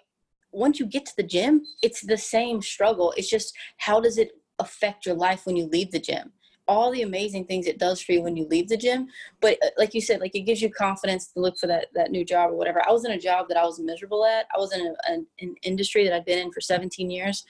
once 0.51 0.79
you 0.79 0.85
get 0.85 1.05
to 1.07 1.13
the 1.17 1.23
gym 1.23 1.63
it's 1.81 2.01
the 2.01 2.17
same 2.17 2.61
struggle. 2.61 3.13
It's 3.17 3.29
just 3.29 3.53
how 3.77 3.99
does 3.99 4.17
it 4.17 4.31
affect 4.59 5.05
your 5.05 5.15
life 5.15 5.45
when 5.45 5.55
you 5.55 5.65
leave 5.67 5.91
the 5.91 5.99
gym? 5.99 6.31
All 6.67 6.91
the 6.91 7.03
amazing 7.03 7.45
things 7.45 7.65
it 7.65 7.79
does 7.79 8.01
for 8.01 8.11
you 8.11 8.21
when 8.21 8.35
you 8.35 8.45
leave 8.47 8.67
the 8.69 8.77
gym 8.85 9.07
but 9.41 9.57
uh, 9.63 9.69
like 9.77 9.93
you 9.93 10.01
said 10.01 10.19
like 10.21 10.35
it 10.35 10.41
gives 10.41 10.61
you 10.61 10.69
confidence 10.71 11.27
to 11.33 11.39
look 11.39 11.57
for 11.57 11.67
that 11.67 11.87
that 11.93 12.11
new 12.11 12.25
job 12.25 12.51
or 12.51 12.55
whatever. 12.55 12.81
I 12.87 12.91
was 12.91 13.05
in 13.05 13.11
a 13.11 13.19
job 13.29 13.47
that 13.49 13.57
i 13.57 13.65
was 13.65 13.79
miserable 13.79 14.23
at. 14.25 14.47
I 14.55 14.59
was 14.59 14.71
in 14.73 14.81
a, 14.81 14.93
an, 15.11 15.27
an 15.39 15.55
industry 15.63 16.03
that 16.03 16.13
i'd 16.15 16.25
been 16.25 16.39
in 16.39 16.51
for 16.51 16.61
17 16.61 17.09
years 17.09 17.45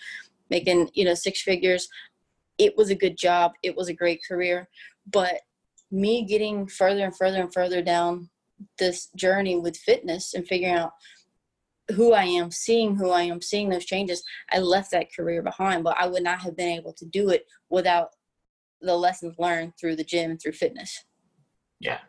making 0.49 0.89
you 0.93 1.05
know 1.05 1.13
six 1.13 1.41
figures. 1.41 1.87
It 2.57 2.75
was 2.75 2.89
a 2.89 2.95
good 2.95 3.17
job. 3.17 3.53
It 3.63 3.75
was 3.75 3.87
a 3.87 3.93
great 3.93 4.21
career. 4.27 4.67
But 5.11 5.41
me 5.91 6.25
getting 6.25 6.67
further 6.67 7.05
and 7.05 7.15
further 7.15 7.41
and 7.41 7.53
further 7.53 7.81
down 7.81 8.29
this 8.79 9.09
journey 9.15 9.57
with 9.57 9.77
fitness 9.77 10.33
and 10.33 10.47
figuring 10.47 10.73
out 10.73 10.91
who 11.95 12.11
i 12.11 12.23
am 12.23 12.51
seeing 12.51 12.95
who 12.95 13.11
i 13.11 13.21
am 13.21 13.41
seeing 13.41 13.69
those 13.69 13.85
changes 13.85 14.23
i 14.51 14.57
left 14.57 14.91
that 14.91 15.13
career 15.15 15.41
behind. 15.41 15.83
But 15.83 15.95
i 15.97 16.07
would 16.07 16.23
not 16.23 16.41
have 16.41 16.57
been 16.57 16.69
able 16.69 16.91
to 16.93 17.05
do 17.05 17.29
it 17.29 17.45
without 17.69 18.09
the 18.81 18.95
lessons 18.95 19.35
learned 19.37 19.73
through 19.79 19.95
the 19.95 20.03
gym 20.03 20.31
and 20.31 20.41
through 20.41 20.51
fitness. 20.53 21.03
Yeah. 21.79 21.99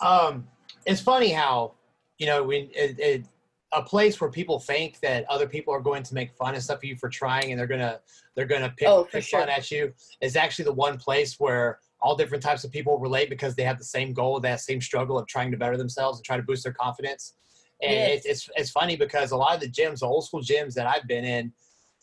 Um, 0.00 0.46
it's 0.86 1.00
funny 1.00 1.30
how 1.30 1.74
you 2.18 2.26
know 2.26 2.42
when 2.42 2.68
it, 2.74 2.98
it, 2.98 3.26
a 3.74 3.82
place 3.82 4.20
where 4.20 4.30
people 4.30 4.58
think 4.60 5.00
that 5.00 5.24
other 5.28 5.46
people 5.46 5.74
are 5.74 5.80
going 5.80 6.02
to 6.04 6.14
make 6.14 6.32
fun 6.32 6.54
and 6.54 6.62
stuff 6.62 6.78
of 6.78 6.84
you 6.84 6.96
for 6.96 7.08
trying, 7.08 7.50
and 7.50 7.58
they're 7.58 7.66
gonna 7.66 8.00
they're 8.34 8.46
gonna 8.46 8.72
pick, 8.76 8.88
Oh, 8.88 9.04
pick 9.04 9.24
fun 9.24 9.48
at 9.48 9.70
you, 9.70 9.92
is 10.20 10.36
actually 10.36 10.64
the 10.66 10.72
one 10.72 10.96
place 10.98 11.38
where 11.40 11.80
all 12.00 12.14
different 12.16 12.42
types 12.42 12.64
of 12.64 12.70
people 12.70 12.98
relate 12.98 13.28
because 13.30 13.54
they 13.54 13.62
have 13.64 13.78
the 13.78 13.84
same 13.84 14.12
goal, 14.12 14.38
that 14.40 14.60
same 14.60 14.80
struggle 14.80 15.18
of 15.18 15.26
trying 15.26 15.50
to 15.50 15.56
better 15.56 15.76
themselves 15.76 16.18
and 16.18 16.24
try 16.24 16.36
to 16.36 16.42
boost 16.42 16.62
their 16.64 16.72
confidence. 16.72 17.34
And 17.82 17.92
Yes. 17.92 18.16
it's, 18.24 18.26
it's 18.26 18.50
it's 18.56 18.70
funny 18.70 18.96
because 18.96 19.32
a 19.32 19.36
lot 19.36 19.54
of 19.54 19.60
the 19.60 19.68
gyms, 19.68 20.00
the 20.00 20.06
old 20.06 20.24
school 20.26 20.40
gyms 20.42 20.74
that 20.74 20.86
I've 20.86 21.06
been 21.08 21.24
in, 21.24 21.52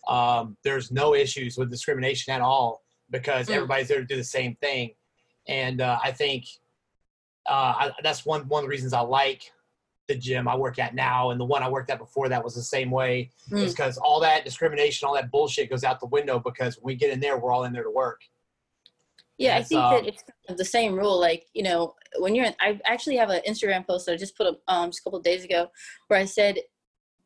um, 0.07 0.57
there's 0.63 0.91
no 0.91 1.13
issues 1.15 1.57
with 1.57 1.69
discrimination 1.69 2.33
at 2.33 2.41
all 2.41 2.81
because 3.09 3.47
Mm. 3.47 3.55
everybody's 3.55 3.87
there 3.87 3.99
to 3.99 4.05
do 4.05 4.15
the 4.17 4.23
same 4.23 4.55
thing. 4.55 4.91
And 5.47 5.81
uh, 5.81 5.99
I 6.03 6.11
think 6.11 6.45
uh, 7.49 7.73
I, 7.79 7.91
that's 8.03 8.25
one 8.25 8.47
one 8.47 8.59
of 8.59 8.65
the 8.65 8.69
reasons 8.69 8.93
I 8.93 9.01
like 9.01 9.51
the 10.11 10.19
gym 10.19 10.47
I 10.47 10.55
work 10.55 10.79
at 10.79 10.93
now, 10.93 11.31
and 11.31 11.39
the 11.39 11.45
one 11.45 11.63
I 11.63 11.69
worked 11.69 11.89
at 11.89 11.99
before 11.99 12.27
that 12.29 12.43
was 12.43 12.55
the 12.55 12.63
same 12.63 12.91
way. 12.91 13.31
Mm. 13.49 13.63
Is 13.63 13.73
because 13.73 13.97
all 13.97 14.19
that 14.21 14.43
discrimination, 14.43 15.07
all 15.07 15.15
that 15.15 15.31
bullshit 15.31 15.69
goes 15.69 15.83
out 15.83 15.99
the 15.99 16.07
window 16.07 16.39
because 16.39 16.77
when 16.77 16.93
we 16.93 16.95
get 16.95 17.11
in 17.11 17.19
there, 17.19 17.37
we're 17.37 17.51
all 17.51 17.63
in 17.63 17.73
there 17.73 17.83
to 17.83 17.91
work. 17.91 18.21
Yeah, 19.37 19.57
I 19.57 19.63
think 19.63 19.81
that 19.81 20.05
it's 20.05 20.21
kind 20.21 20.49
of 20.49 20.57
the 20.57 20.65
same 20.65 20.93
rule. 20.93 21.19
Like, 21.19 21.47
you 21.53 21.63
know, 21.63 21.95
when 22.19 22.35
you're 22.35 22.45
in, 22.45 22.55
I 22.59 22.79
actually 22.85 23.17
have 23.17 23.31
an 23.31 23.41
Instagram 23.47 23.87
post 23.87 24.05
that 24.05 24.13
I 24.13 24.17
just 24.17 24.37
put 24.37 24.45
up 24.45 24.59
um, 24.67 24.89
just 24.89 24.99
a 24.99 25.03
couple 25.03 25.17
of 25.17 25.25
days 25.25 25.43
ago 25.43 25.71
where 26.07 26.19
I 26.19 26.25
said, 26.25 26.59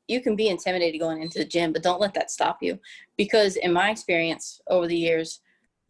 you 0.07 0.21
can 0.21 0.35
be 0.35 0.47
intimidated 0.47 1.01
going 1.01 1.21
into 1.21 1.39
the 1.39 1.45
gym, 1.45 1.73
but 1.73 1.83
don't 1.83 1.99
let 1.99 2.13
that 2.13 2.31
stop 2.31 2.59
you. 2.61 2.79
Because 3.17 3.55
in 3.57 3.73
my 3.73 3.89
experience 3.89 4.61
over 4.69 4.87
the 4.87 4.95
years, 4.95 5.41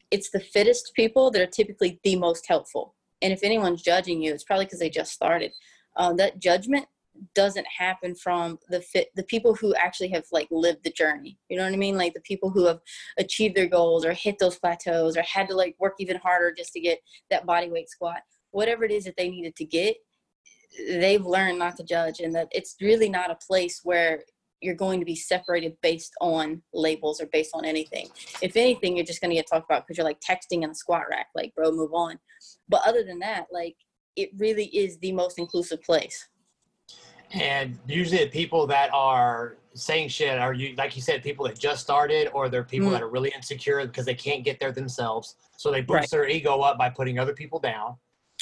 it's 0.09 0.29
the 0.29 0.39
fittest 0.39 0.93
people 0.95 1.29
that 1.31 1.41
are 1.41 1.45
typically 1.47 1.99
the 2.03 2.15
most 2.15 2.47
helpful. 2.47 2.95
And 3.21 3.33
if 3.33 3.43
anyone's 3.43 3.81
judging 3.81 4.21
you, 4.21 4.33
it's 4.33 4.43
probably 4.43 4.65
because 4.65 4.79
they 4.79 4.89
just 4.89 5.11
started. 5.11 5.51
Uh, 5.95 6.13
that 6.13 6.39
judgment 6.39 6.85
doesn't 7.33 7.65
happen 7.67 8.13
from 8.13 8.59
the 8.69 8.81
fit 8.81 9.09
the 9.15 9.23
people 9.23 9.55
who 9.55 9.73
actually 9.75 10.09
have 10.09 10.25
like 10.31 10.47
lived 10.51 10.83
the 10.83 10.91
journey. 10.91 11.37
You 11.49 11.57
know 11.57 11.63
what 11.63 11.73
i 11.73 11.77
mean? 11.77 11.97
Like 11.97 12.13
the 12.13 12.21
people 12.21 12.49
who 12.49 12.65
have 12.65 12.79
achieved 13.17 13.55
their 13.55 13.67
goals 13.67 14.05
or 14.05 14.11
hit 14.11 14.37
those 14.39 14.59
plateaus 14.59 15.15
or 15.15 15.21
had 15.21 15.47
to 15.49 15.55
like 15.55 15.75
work 15.79 15.95
even 15.99 16.17
harder 16.17 16.53
just 16.53 16.73
to 16.73 16.79
get 16.79 16.99
that 17.29 17.45
body 17.45 17.69
weight 17.69 17.89
squat. 17.89 18.21
Whatever 18.51 18.83
it 18.83 18.91
is 18.91 19.05
that 19.05 19.15
they 19.17 19.29
needed 19.29 19.55
to 19.55 19.65
get 19.65 19.95
they've 20.87 21.25
learned 21.25 21.59
not 21.59 21.77
to 21.77 21.83
judge 21.83 22.19
and 22.19 22.35
that 22.35 22.47
it's 22.51 22.75
really 22.81 23.09
not 23.09 23.31
a 23.31 23.37
place 23.47 23.81
where 23.83 24.21
you're 24.61 24.75
going 24.75 24.99
to 24.99 25.05
be 25.05 25.15
separated 25.15 25.75
based 25.81 26.13
on 26.21 26.61
labels 26.73 27.21
or 27.21 27.27
based 27.27 27.51
on 27.53 27.65
anything. 27.65 28.07
If 28.41 28.55
anything 28.55 28.95
you're 28.95 29.05
just 29.05 29.21
going 29.21 29.29
to 29.29 29.35
get 29.35 29.47
talked 29.49 29.69
about 29.69 29.85
because 29.85 29.97
you're 29.97 30.05
like 30.05 30.19
texting 30.21 30.63
in 30.63 30.69
the 30.69 30.75
squat 30.75 31.03
rack 31.09 31.27
like 31.35 31.53
bro 31.55 31.71
move 31.71 31.93
on. 31.93 32.19
But 32.67 32.81
other 32.85 33.03
than 33.03 33.19
that 33.19 33.47
like 33.51 33.75
it 34.15 34.29
really 34.38 34.65
is 34.65 34.98
the 35.00 35.12
most 35.12 35.38
inclusive 35.39 35.81
place 35.81 36.27
And 37.34 37.77
usually 37.88 38.24
the 38.24 38.29
people 38.29 38.65
that 38.67 38.89
are 38.93 39.57
saying 39.74 40.07
shit 40.07 40.38
are 40.39 40.53
you 40.53 40.74
like 40.77 40.95
you 40.95 41.01
said, 41.01 41.22
people 41.22 41.45
that 41.48 41.60
just 41.60 41.81
started 41.84 42.29
or 42.34 42.48
they're 42.48 42.63
people 42.63 42.89
Mm. 42.89 42.93
that 42.93 43.01
are 43.01 43.10
really 43.10 43.29
insecure 43.36 43.86
because 43.86 44.05
they 44.05 44.15
can't 44.15 44.43
get 44.45 44.60
there 44.60 44.72
themselves. 44.72 45.36
So 45.57 45.69
they 45.72 45.81
boost 45.81 45.93
Right. 45.95 46.10
their 46.12 46.27
ego 46.29 46.62
up 46.62 46.77
by 46.77 46.89
putting 46.89 47.19
other 47.19 47.34
people 47.34 47.60
down. 47.60 47.98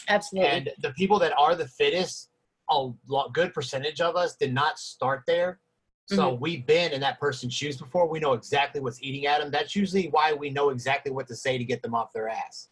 absolutely 0.09 0.49
And 0.51 0.69
the 0.79 0.91
people 0.91 1.17
that 1.19 1.33
are 1.39 1.55
the 1.55 1.67
fittest, 1.67 2.29
a 2.69 2.91
lot, 3.07 3.33
good 3.33 3.53
percentage 3.53 3.99
of 4.01 4.15
us 4.15 4.35
did 4.35 4.53
not 4.53 4.77
start 4.77 5.23
there. 5.25 5.59
So 6.05 6.23
Mm-hmm. 6.23 6.41
we've 6.41 6.65
been 6.67 6.91
in 6.91 7.01
that 7.01 7.19
person's 7.19 7.53
shoes 7.53 7.77
before. 7.77 8.07
We 8.07 8.19
know 8.19 8.33
exactly 8.33 8.79
what's 8.81 9.01
eating 9.01 9.25
at 9.25 9.39
them. 9.39 9.49
That's 9.49 9.75
usually 9.75 10.09
why 10.09 10.33
we 10.33 10.49
know 10.51 10.69
exactly 10.69 11.11
what 11.11 11.27
to 11.27 11.35
say 11.35 11.57
to 11.57 11.63
get 11.63 11.81
them 11.81 11.95
off 11.95 12.11
their 12.13 12.27
ass. 12.29 12.67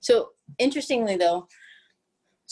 So 0.00 0.30
interestingly 0.58 1.16
though, 1.16 1.48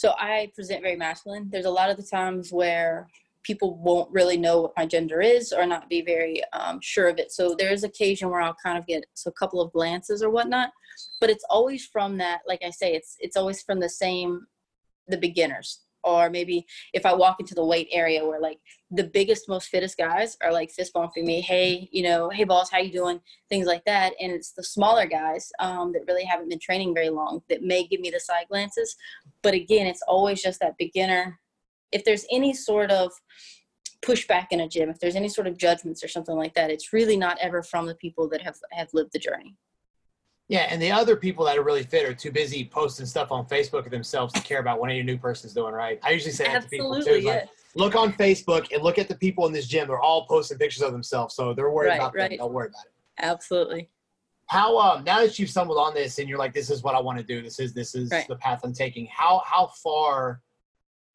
so 0.01 0.15
I 0.17 0.51
present 0.55 0.81
very 0.81 0.95
masculine. 0.95 1.47
There's 1.51 1.67
a 1.67 1.69
lot 1.69 1.91
of 1.91 1.95
the 1.95 2.01
times 2.01 2.51
where 2.51 3.07
people 3.43 3.77
won't 3.77 4.09
really 4.09 4.35
know 4.35 4.61
what 4.61 4.73
my 4.75 4.83
gender 4.83 5.21
is 5.21 5.53
or 5.53 5.67
not 5.67 5.89
be 5.89 6.01
very 6.01 6.41
um, 6.53 6.79
sure 6.81 7.07
of 7.07 7.19
it. 7.19 7.31
So 7.31 7.53
there 7.55 7.71
is 7.71 7.83
occasion 7.83 8.27
where 8.31 8.41
I'll 8.41 8.57
kind 8.65 8.79
of 8.79 8.87
get 8.87 9.05
a 9.27 9.31
couple 9.33 9.61
of 9.61 9.71
glances 9.71 10.23
or 10.23 10.31
whatnot, 10.31 10.71
but 11.19 11.29
it's 11.29 11.45
always 11.51 11.85
from 11.85 12.17
that. 12.17 12.39
Like 12.47 12.63
I 12.65 12.71
say, 12.71 12.95
it's 12.95 13.15
it's 13.19 13.37
always 13.37 13.61
from 13.61 13.79
the 13.79 13.89
same 13.89 14.47
the 15.07 15.19
beginners. 15.19 15.81
Or 16.03 16.29
maybe 16.29 16.65
if 16.93 17.05
I 17.05 17.13
walk 17.13 17.39
into 17.39 17.55
the 17.55 17.65
weight 17.65 17.87
area 17.91 18.25
where 18.25 18.39
like 18.39 18.59
the 18.89 19.03
biggest, 19.03 19.47
most 19.47 19.69
fittest 19.69 19.97
guys 19.97 20.37
are 20.43 20.51
like 20.51 20.71
fist 20.71 20.93
bumping 20.93 21.25
me, 21.25 21.41
hey, 21.41 21.89
you 21.91 22.03
know, 22.03 22.29
hey 22.29 22.43
boss, 22.43 22.69
how 22.71 22.79
you 22.79 22.91
doing? 22.91 23.19
Things 23.49 23.67
like 23.67 23.83
that. 23.85 24.13
And 24.19 24.31
it's 24.31 24.51
the 24.53 24.63
smaller 24.63 25.05
guys 25.05 25.51
um, 25.59 25.93
that 25.93 26.05
really 26.07 26.25
haven't 26.25 26.49
been 26.49 26.59
training 26.59 26.93
very 26.93 27.09
long 27.09 27.41
that 27.49 27.63
may 27.63 27.85
give 27.87 28.01
me 28.01 28.09
the 28.09 28.19
side 28.19 28.45
glances. 28.49 28.95
But 29.43 29.53
again, 29.53 29.87
it's 29.87 30.03
always 30.07 30.41
just 30.41 30.59
that 30.59 30.77
beginner. 30.77 31.39
If 31.91 32.05
there's 32.05 32.25
any 32.31 32.53
sort 32.53 32.91
of 32.91 33.11
pushback 34.01 34.47
in 34.51 34.61
a 34.61 34.67
gym, 34.67 34.89
if 34.89 34.99
there's 34.99 35.15
any 35.15 35.29
sort 35.29 35.47
of 35.47 35.57
judgments 35.57 36.03
or 36.03 36.07
something 36.07 36.35
like 36.35 36.53
that, 36.55 36.71
it's 36.71 36.93
really 36.93 37.17
not 37.17 37.37
ever 37.39 37.61
from 37.61 37.85
the 37.85 37.95
people 37.95 38.27
that 38.29 38.41
have 38.41 38.55
have 38.71 38.87
lived 38.93 39.11
the 39.13 39.19
journey. 39.19 39.55
Yeah, 40.51 40.67
and 40.69 40.81
the 40.81 40.91
other 40.91 41.15
people 41.15 41.45
that 41.45 41.57
are 41.57 41.63
really 41.63 41.83
fit 41.83 42.05
are 42.05 42.13
too 42.13 42.29
busy 42.29 42.65
posting 42.65 43.05
stuff 43.05 43.31
on 43.31 43.45
Facebook 43.45 43.85
of 43.85 43.91
themselves 43.91 44.33
to 44.33 44.41
care 44.41 44.59
about 44.59 44.81
what 44.81 44.89
any 44.89 45.01
new 45.01 45.17
person's 45.17 45.53
doing, 45.53 45.73
right? 45.73 45.97
I 46.03 46.09
usually 46.09 46.33
say 46.33 46.43
that 46.43 46.63
to 46.63 46.67
people 46.67 46.91
too. 46.95 46.97
Absolutely, 46.97 47.25
like, 47.31 47.49
look 47.73 47.95
on 47.95 48.11
Facebook 48.11 48.69
and 48.73 48.83
look 48.83 48.97
at 48.99 49.07
the 49.07 49.15
people 49.15 49.47
in 49.47 49.53
this 49.53 49.65
gym. 49.65 49.87
They're 49.87 50.01
all 50.01 50.25
posting 50.25 50.57
pictures 50.57 50.81
of 50.83 50.91
themselves, 50.91 51.35
so 51.35 51.53
they're 51.53 51.71
worried 51.71 51.87
Right, 51.91 51.95
about 52.01 52.13
right. 52.13 52.29
them. 52.31 52.39
Don't 52.39 52.51
worry 52.51 52.67
about 52.67 52.83
it. 52.85 52.91
Absolutely. 53.19 53.89
How 54.47 54.77
um 54.77 55.05
now 55.05 55.19
that 55.21 55.39
you've 55.39 55.49
stumbled 55.49 55.77
on 55.77 55.93
this 55.93 56.19
and 56.19 56.27
you're 56.27 56.37
like, 56.37 56.53
this 56.53 56.69
is 56.69 56.83
what 56.83 56.95
I 56.95 56.99
want 56.99 57.17
to 57.17 57.23
do. 57.23 57.41
This 57.41 57.57
is 57.57 57.73
this 57.73 57.95
is 57.95 58.11
Right. 58.11 58.27
the 58.27 58.35
path 58.35 58.59
I'm 58.65 58.73
taking. 58.73 59.05
How 59.05 59.41
how 59.45 59.67
far 59.67 60.41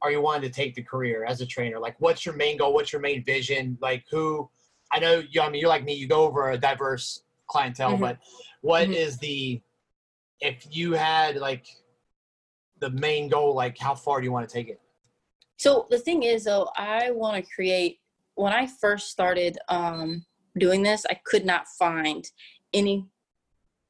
are 0.01 0.09
you 0.11 0.19
wanting 0.19 0.49
to 0.49 0.55
take 0.55 0.73
the 0.73 0.81
career 0.81 1.25
as 1.25 1.41
a 1.41 1.45
trainer? 1.45 1.77
Like, 1.77 1.95
what's 1.99 2.25
your 2.25 2.33
main 2.33 2.57
goal? 2.57 2.73
What's 2.73 2.91
your 2.91 3.01
main 3.01 3.23
vision? 3.23 3.77
Like, 3.81 4.03
who? 4.09 4.49
I 4.91 4.97
know 4.97 5.21
you. 5.29 5.41
I 5.41 5.49
mean, 5.51 5.61
you're 5.61 5.69
like 5.69 5.83
me. 5.83 5.93
You 5.93 6.07
go 6.07 6.23
over 6.23 6.49
a 6.49 6.57
diverse 6.57 7.21
clientele, 7.47 7.97
Mhm. 7.97 7.99
but 7.99 8.19
what 8.61 8.87
Mhm. 8.87 8.93
is 8.93 9.17
the 9.17 9.61
if 10.39 10.67
you 10.69 10.93
had 10.93 11.37
like 11.37 11.65
the 12.79 12.89
main 12.91 13.27
goal? 13.27 13.55
Like, 13.55 13.77
how 13.77 13.95
far 13.95 14.19
do 14.21 14.25
you 14.25 14.31
want 14.31 14.47
to 14.47 14.53
take 14.53 14.69
it? 14.69 14.79
So 15.57 15.87
the 15.89 15.97
thing 15.97 16.23
is, 16.23 16.43
though, 16.43 16.69
I 16.75 17.11
want 17.11 17.43
to 17.43 17.51
create. 17.51 17.99
When 18.35 18.53
I 18.53 18.67
first 18.67 19.09
started 19.09 19.57
um, 19.67 20.23
doing 20.59 20.83
this, 20.83 21.05
I 21.09 21.15
could 21.25 21.43
not 21.43 21.67
find 21.67 22.23
any 22.73 23.07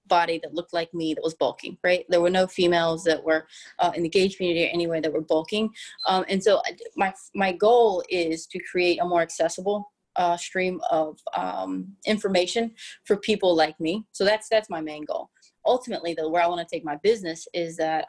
body 0.05 0.39
that 0.41 0.53
looked 0.53 0.71
like 0.71 0.93
me 0.93 1.13
that 1.13 1.21
was 1.21 1.33
bulking. 1.35 1.77
Right? 1.83 2.05
There 2.07 2.21
were 2.21 2.29
no 2.29 2.47
females 2.47 3.03
that 3.03 3.21
were 3.21 3.45
uh, 3.79 3.91
in 3.93 4.03
the 4.03 4.09
gauge 4.09 4.37
community 4.37 4.65
or 4.65 4.69
anywhere 4.69 5.01
that 5.01 5.11
were 5.11 5.19
bulking. 5.21 5.69
Um, 6.07 6.23
and 6.29 6.41
so 6.41 6.61
my 6.95 7.13
my 7.35 7.51
goal 7.51 8.03
is 8.09 8.47
to 8.47 8.59
create 8.71 8.99
a 9.01 9.05
more 9.05 9.21
accessible 9.21 9.91
uh, 10.17 10.35
stream 10.35 10.81
of 10.89 11.19
um, 11.35 11.95
information 12.05 12.71
for 13.05 13.17
people 13.17 13.55
like 13.55 13.79
me. 13.79 14.05
So 14.11 14.25
that's 14.25 14.49
that's 14.49 14.69
my 14.69 14.81
main 14.81 15.05
goal. 15.05 15.29
Ultimately, 15.65 16.13
though, 16.13 16.29
where 16.29 16.43
I 16.43 16.47
want 16.47 16.67
to 16.67 16.75
take 16.75 16.83
my 16.83 16.97
business 17.03 17.47
is 17.53 17.77
that 17.77 18.07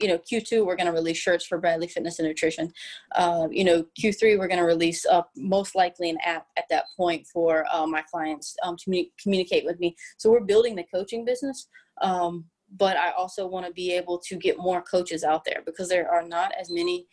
you 0.00 0.08
know 0.08 0.18
q2 0.18 0.64
we're 0.64 0.76
going 0.76 0.86
to 0.86 0.92
release 0.92 1.16
shirts 1.16 1.46
for 1.46 1.58
bradley 1.58 1.88
fitness 1.88 2.18
and 2.18 2.28
nutrition 2.28 2.72
uh, 3.14 3.48
you 3.50 3.64
know 3.64 3.84
q3 3.98 4.38
we're 4.38 4.48
going 4.48 4.58
to 4.58 4.64
release 4.64 5.06
uh, 5.06 5.22
most 5.36 5.74
likely 5.74 6.10
an 6.10 6.18
app 6.24 6.46
at 6.56 6.64
that 6.70 6.84
point 6.96 7.26
for 7.26 7.64
uh, 7.72 7.86
my 7.86 8.02
clients 8.02 8.56
um, 8.62 8.76
to 8.76 8.90
communi- 8.90 9.10
communicate 9.22 9.64
with 9.64 9.78
me 9.80 9.96
so 10.18 10.30
we're 10.30 10.40
building 10.44 10.76
the 10.76 10.84
coaching 10.92 11.24
business 11.24 11.68
um, 12.02 12.44
but 12.76 12.96
i 12.96 13.10
also 13.12 13.46
want 13.46 13.64
to 13.64 13.72
be 13.72 13.92
able 13.92 14.18
to 14.18 14.36
get 14.36 14.58
more 14.58 14.82
coaches 14.82 15.24
out 15.24 15.44
there 15.44 15.62
because 15.64 15.88
there 15.88 16.10
are 16.10 16.26
not 16.26 16.52
as 16.60 16.70
many 16.70 17.06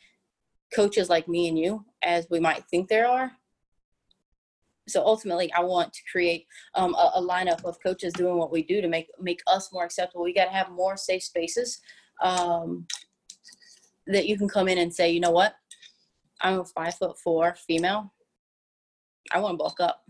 coaches 0.75 1.09
like 1.09 1.27
me 1.27 1.47
and 1.47 1.57
you 1.57 1.85
as 2.03 2.27
we 2.29 2.39
might 2.39 2.63
think 2.69 2.89
there 2.89 3.07
are 3.07 3.31
so 4.87 5.03
ultimately 5.05 5.51
i 5.53 5.61
want 5.61 5.91
to 5.93 6.01
create 6.11 6.45
um, 6.75 6.93
a, 6.95 7.11
a 7.15 7.21
lineup 7.21 7.63
of 7.63 7.81
coaches 7.81 8.13
doing 8.13 8.37
what 8.37 8.51
we 8.51 8.63
do 8.63 8.81
to 8.81 8.87
make 8.87 9.07
make 9.19 9.41
us 9.47 9.71
more 9.71 9.85
acceptable 9.85 10.23
we 10.23 10.33
got 10.33 10.45
to 10.45 10.51
have 10.51 10.69
more 10.71 10.97
safe 10.97 11.23
spaces 11.23 11.79
um, 12.21 12.85
that 14.07 14.27
you 14.27 14.37
can 14.37 14.49
come 14.49 14.67
in 14.67 14.77
and 14.77 14.93
say, 14.93 15.11
you 15.11 15.19
know 15.19 15.31
what, 15.31 15.55
I'm 16.41 16.59
a 16.59 16.65
five 16.65 16.95
foot 16.95 17.17
four 17.19 17.55
female. 17.67 18.11
I 19.31 19.39
want 19.39 19.53
to 19.53 19.57
bulk 19.57 19.79
up 19.79 20.03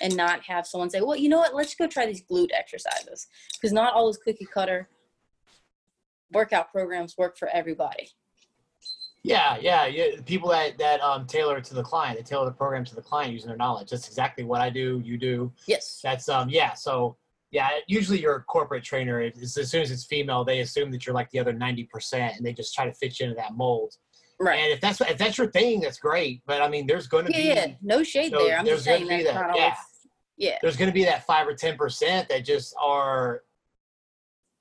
and 0.00 0.16
not 0.16 0.42
have 0.42 0.66
someone 0.66 0.90
say, 0.90 1.00
well, 1.00 1.16
you 1.16 1.28
know 1.28 1.38
what, 1.38 1.54
let's 1.54 1.74
go 1.74 1.86
try 1.86 2.06
these 2.06 2.24
glute 2.24 2.50
exercises. 2.56 3.26
Because 3.54 3.72
not 3.72 3.94
all 3.94 4.06
those 4.06 4.18
cookie 4.18 4.46
cutter 4.46 4.88
workout 6.32 6.70
programs 6.72 7.16
work 7.18 7.36
for 7.36 7.48
everybody. 7.48 8.08
Yeah, 9.24 9.56
yeah, 9.58 9.86
yeah. 9.86 10.20
People 10.26 10.50
that 10.50 10.76
that 10.78 11.00
um 11.00 11.26
tailor 11.26 11.60
to 11.60 11.74
the 11.74 11.82
client, 11.82 12.18
they 12.18 12.22
tailor 12.22 12.44
the 12.44 12.52
program 12.52 12.84
to 12.84 12.94
the 12.94 13.02
client 13.02 13.32
using 13.32 13.48
their 13.48 13.56
knowledge. 13.56 13.90
That's 13.90 14.06
exactly 14.06 14.44
what 14.44 14.60
I 14.60 14.68
do. 14.68 15.00
You 15.02 15.16
do. 15.18 15.50
Yes. 15.66 16.00
That's 16.04 16.28
um 16.28 16.50
yeah. 16.50 16.74
So 16.74 17.16
yeah, 17.50 17.68
usually 17.86 18.20
you're 18.20 18.36
a 18.36 18.42
corporate 18.44 18.84
trainer. 18.84 19.20
As 19.20 19.54
soon 19.54 19.82
as 19.82 19.90
it's 19.90 20.04
female, 20.04 20.44
they 20.44 20.60
assume 20.60 20.90
that 20.90 21.06
you're 21.06 21.14
like 21.14 21.30
the 21.30 21.38
other 21.38 21.52
ninety 21.52 21.84
percent, 21.84 22.36
and 22.36 22.44
they 22.44 22.52
just 22.52 22.74
try 22.74 22.84
to 22.84 22.92
fit 22.92 23.18
you 23.18 23.24
into 23.24 23.36
that 23.36 23.54
mold. 23.56 23.94
Right. 24.40 24.58
And 24.58 24.72
if 24.72 24.80
that's 24.80 25.00
if 25.00 25.16
that's 25.16 25.38
your 25.38 25.50
thing, 25.50 25.80
that's 25.80 25.98
great. 25.98 26.42
But 26.46 26.60
I 26.60 26.68
mean, 26.68 26.86
there's 26.86 27.06
going 27.06 27.24
to 27.26 27.32
Yeah, 27.32 27.38
be 27.38 27.70
yeah. 27.70 27.74
No 27.80 28.02
shade 28.02 28.32
So 28.32 28.44
there. 28.44 28.58
I'm 28.58 28.64
there's 28.64 28.78
just 28.78 28.84
saying 28.84 29.04
gonna 29.04 29.18
be 29.18 29.22
that's 29.24 29.36
that, 29.38 29.46
not 29.46 29.56
yeah. 29.56 29.74
Yeah. 30.36 30.58
there's 30.60 30.76
going 30.76 30.90
to 30.90 30.94
be 30.94 31.04
that 31.04 31.24
five 31.24 31.46
or 31.46 31.54
ten 31.54 31.76
percent 31.76 32.28
that 32.28 32.44
just 32.44 32.74
are, 32.82 33.42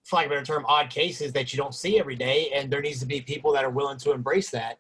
for 0.03 0.17
lack 0.17 0.25
of 0.25 0.31
a 0.31 0.36
better 0.36 0.45
term, 0.45 0.65
odd 0.67 0.89
cases 0.89 1.31
that 1.33 1.53
you 1.53 1.57
don't 1.57 1.74
see 1.74 2.00
every 2.00 2.15
day, 2.15 2.50
and 2.53 2.72
there 2.72 2.81
needs 2.81 3.00
to 3.00 3.05
be 3.05 3.22
people 3.22 3.51
that 3.53 3.63
are 3.63 3.69
willing 3.69 3.98
to 4.00 4.12
embrace 4.12 4.50
that. 4.51 4.79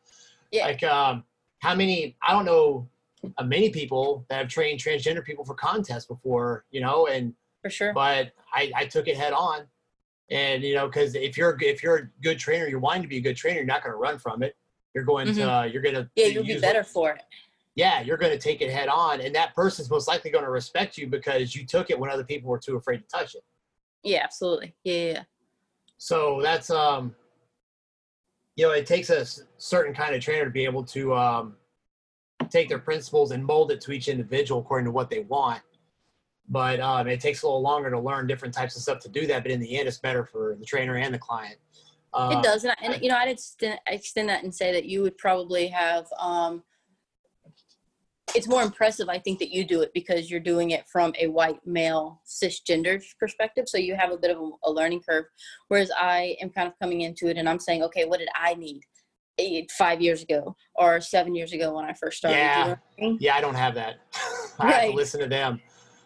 Yeah. 0.51 0.65
Like, 0.65 0.83
um, 0.83 1.23
how 1.59 1.73
many? 1.75 2.15
I 2.21 2.31
don't 2.33 2.45
know. 2.45 2.89
Uh, 3.37 3.43
many 3.45 3.69
people 3.69 4.25
that 4.29 4.35
have 4.37 4.49
trained 4.49 4.81
transgender 4.81 5.23
people 5.23 5.45
for 5.45 5.53
contests 5.53 6.05
before, 6.05 6.65
you 6.71 6.81
know, 6.81 7.07
and 7.07 7.33
For 7.61 7.69
sure. 7.69 7.93
but 7.93 8.33
I, 8.53 8.69
I 8.75 8.85
took 8.85 9.07
it 9.07 9.15
head 9.15 9.31
on, 9.31 9.61
and 10.29 10.61
you 10.61 10.75
know, 10.75 10.87
because 10.87 11.15
if 11.15 11.37
you're 11.37 11.57
if 11.61 11.81
you're 11.81 11.95
a 11.97 12.09
good 12.21 12.37
trainer, 12.37 12.67
you're 12.67 12.79
wanting 12.81 13.03
to 13.03 13.07
be 13.07 13.17
a 13.17 13.21
good 13.21 13.37
trainer, 13.37 13.57
you're 13.59 13.65
not 13.65 13.81
going 13.81 13.93
to 13.93 13.97
run 13.97 14.19
from 14.19 14.43
it. 14.43 14.57
You're 14.93 15.05
going 15.05 15.33
to 15.33 15.49
uh, 15.49 15.63
you're 15.63 15.81
going 15.81 15.95
to 15.95 16.01
Mm-hmm. 16.01 16.09
Yeah, 16.17 16.25
you'll 16.27 16.43
be 16.43 16.59
better 16.59 16.83
for 16.83 17.11
it. 17.11 17.21
yeah, 17.75 18.01
you're 18.01 18.17
going 18.17 18.33
to 18.33 18.37
take 18.37 18.59
it 18.61 18.69
head 18.69 18.89
on, 18.89 19.21
and 19.21 19.33
that 19.35 19.55
person's 19.55 19.89
most 19.89 20.05
likely 20.09 20.29
going 20.29 20.43
to 20.43 20.51
respect 20.51 20.97
you 20.97 21.07
because 21.07 21.55
you 21.55 21.65
took 21.65 21.89
it 21.91 21.97
when 21.97 22.09
other 22.11 22.25
people 22.25 22.49
were 22.49 22.59
too 22.59 22.75
afraid 22.75 22.97
to 22.97 23.07
touch 23.07 23.35
it. 23.35 23.43
Yeah, 24.03 24.21
absolutely. 24.23 24.75
Yeah, 24.83 24.93
yeah, 24.93 25.11
yeah. 25.13 25.23
So 25.97 26.39
that's 26.41 26.69
um, 26.69 27.15
you 28.55 28.67
know, 28.67 28.73
it 28.73 28.85
takes 28.85 29.09
a 29.09 29.25
certain 29.57 29.93
kind 29.93 30.13
of 30.13 30.21
trainer 30.21 30.45
to 30.45 30.51
be 30.51 30.65
able 30.65 30.83
to 30.83 31.15
um, 31.15 31.55
take 32.49 32.69
their 32.69 32.79
principles 32.79 33.31
and 33.31 33.43
mold 33.43 33.71
it 33.71 33.81
to 33.81 33.91
each 33.91 34.07
individual 34.07 34.61
according 34.61 34.85
to 34.85 34.91
what 34.91 35.09
they 35.09 35.21
want. 35.21 35.61
but 36.49 36.79
um, 36.79 37.07
it 37.07 37.19
takes 37.19 37.43
a 37.43 37.47
little 37.47 37.61
longer 37.61 37.89
to 37.89 37.99
learn 37.99 38.27
different 38.27 38.53
types 38.53 38.75
of 38.75 38.81
stuff 38.81 38.99
to 38.99 39.09
do 39.09 39.25
that. 39.27 39.43
But 39.43 39.51
in 39.51 39.59
the 39.59 39.77
end, 39.77 39.87
it's 39.87 39.97
better 39.97 40.25
for 40.25 40.55
the 40.59 40.65
trainer 40.65 40.97
and 40.97 41.13
the 41.13 41.19
client. 41.19 41.57
Uh, 42.13 42.35
it 42.37 42.43
does, 42.43 42.63
and, 42.63 42.73
I, 42.79 42.85
and 42.85 43.01
you 43.01 43.09
know, 43.09 43.15
I'd 43.15 43.29
extend, 43.29 43.79
extend 43.87 44.29
that 44.29 44.43
and 44.43 44.53
say 44.53 44.71
that 44.71 44.85
you 44.85 45.01
would 45.01 45.17
probably 45.17 45.67
have. 45.67 46.05
Um, 46.19 46.63
it's 48.35 48.47
more 48.47 48.61
impressive, 48.61 49.09
I 49.09 49.19
think, 49.19 49.39
that 49.39 49.49
you 49.49 49.63
do 49.63 49.81
it 49.81 49.91
because 49.93 50.29
you're 50.29 50.39
doing 50.39 50.71
it 50.71 50.85
from 50.91 51.13
a 51.19 51.27
white 51.27 51.59
male 51.65 52.21
cisgendered 52.25 53.03
perspective. 53.19 53.65
So 53.67 53.77
you 53.77 53.95
have 53.95 54.11
a 54.11 54.17
bit 54.17 54.31
of 54.31 54.37
a, 54.37 54.49
a 54.65 54.71
learning 54.71 55.01
curve, 55.07 55.25
whereas 55.67 55.91
I 55.97 56.35
am 56.41 56.49
kind 56.49 56.67
of 56.67 56.73
coming 56.79 57.01
into 57.01 57.27
it 57.27 57.37
and 57.37 57.47
I'm 57.47 57.59
saying, 57.59 57.83
okay, 57.83 58.05
what 58.05 58.19
did 58.19 58.29
I 58.35 58.55
need? 58.55 58.81
eight, 59.39 59.71
five 59.71 59.99
years 59.99 60.21
ago 60.21 60.55
or 60.75 61.01
seven 61.01 61.33
years 61.33 61.53
ago 61.53 61.73
when 61.75 61.85
I 61.85 61.93
first 61.93 62.19
started. 62.19 62.37
Yeah, 62.37 62.59
you 62.59 62.65
know 62.65 62.77
I 62.99 63.01
mean? 63.01 63.17
yeah, 63.19 63.35
I 63.35 63.41
don't 63.41 63.55
have 63.55 63.73
that. 63.73 63.95
I 64.59 64.71
have 64.73 64.85
to 64.85 64.91
listen 64.91 65.19
to 65.21 65.27
them. 65.27 65.59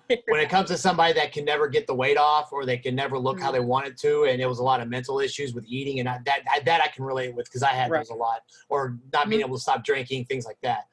when 0.27 0.39
it 0.39 0.49
comes 0.49 0.69
to 0.69 0.77
somebody 0.77 1.11
that 1.11 1.33
can 1.33 1.43
never 1.43 1.67
get 1.67 1.85
the 1.85 1.93
weight 1.93 2.17
off 2.17 2.53
or 2.53 2.65
they 2.65 2.77
can 2.77 2.95
never 2.95 3.19
look 3.19 3.41
how 3.41 3.49
Mhm. 3.49 3.53
they 3.55 3.59
wanted 3.59 3.97
to 3.97 4.23
and 4.23 4.41
it 4.41 4.45
was 4.45 4.59
a 4.59 4.63
lot 4.63 4.79
of 4.79 4.87
mental 4.87 5.19
issues 5.19 5.53
with 5.53 5.65
eating 5.67 5.99
and 5.99 6.07
I, 6.07 6.19
that 6.25 6.39
I, 6.49 6.61
that 6.61 6.81
I 6.81 6.87
can 6.87 7.03
relate 7.03 7.35
with 7.35 7.47
because 7.47 7.63
I 7.63 7.73
had 7.73 7.91
Right. 7.91 7.99
those 7.99 8.09
a 8.11 8.15
lot 8.15 8.43
or 8.69 8.97
not 9.11 9.27
being 9.27 9.41
able 9.41 9.57
to 9.57 9.61
stop 9.61 9.83
drinking 9.83 10.23
things 10.23 10.45
like 10.45 10.59
that 10.63 10.85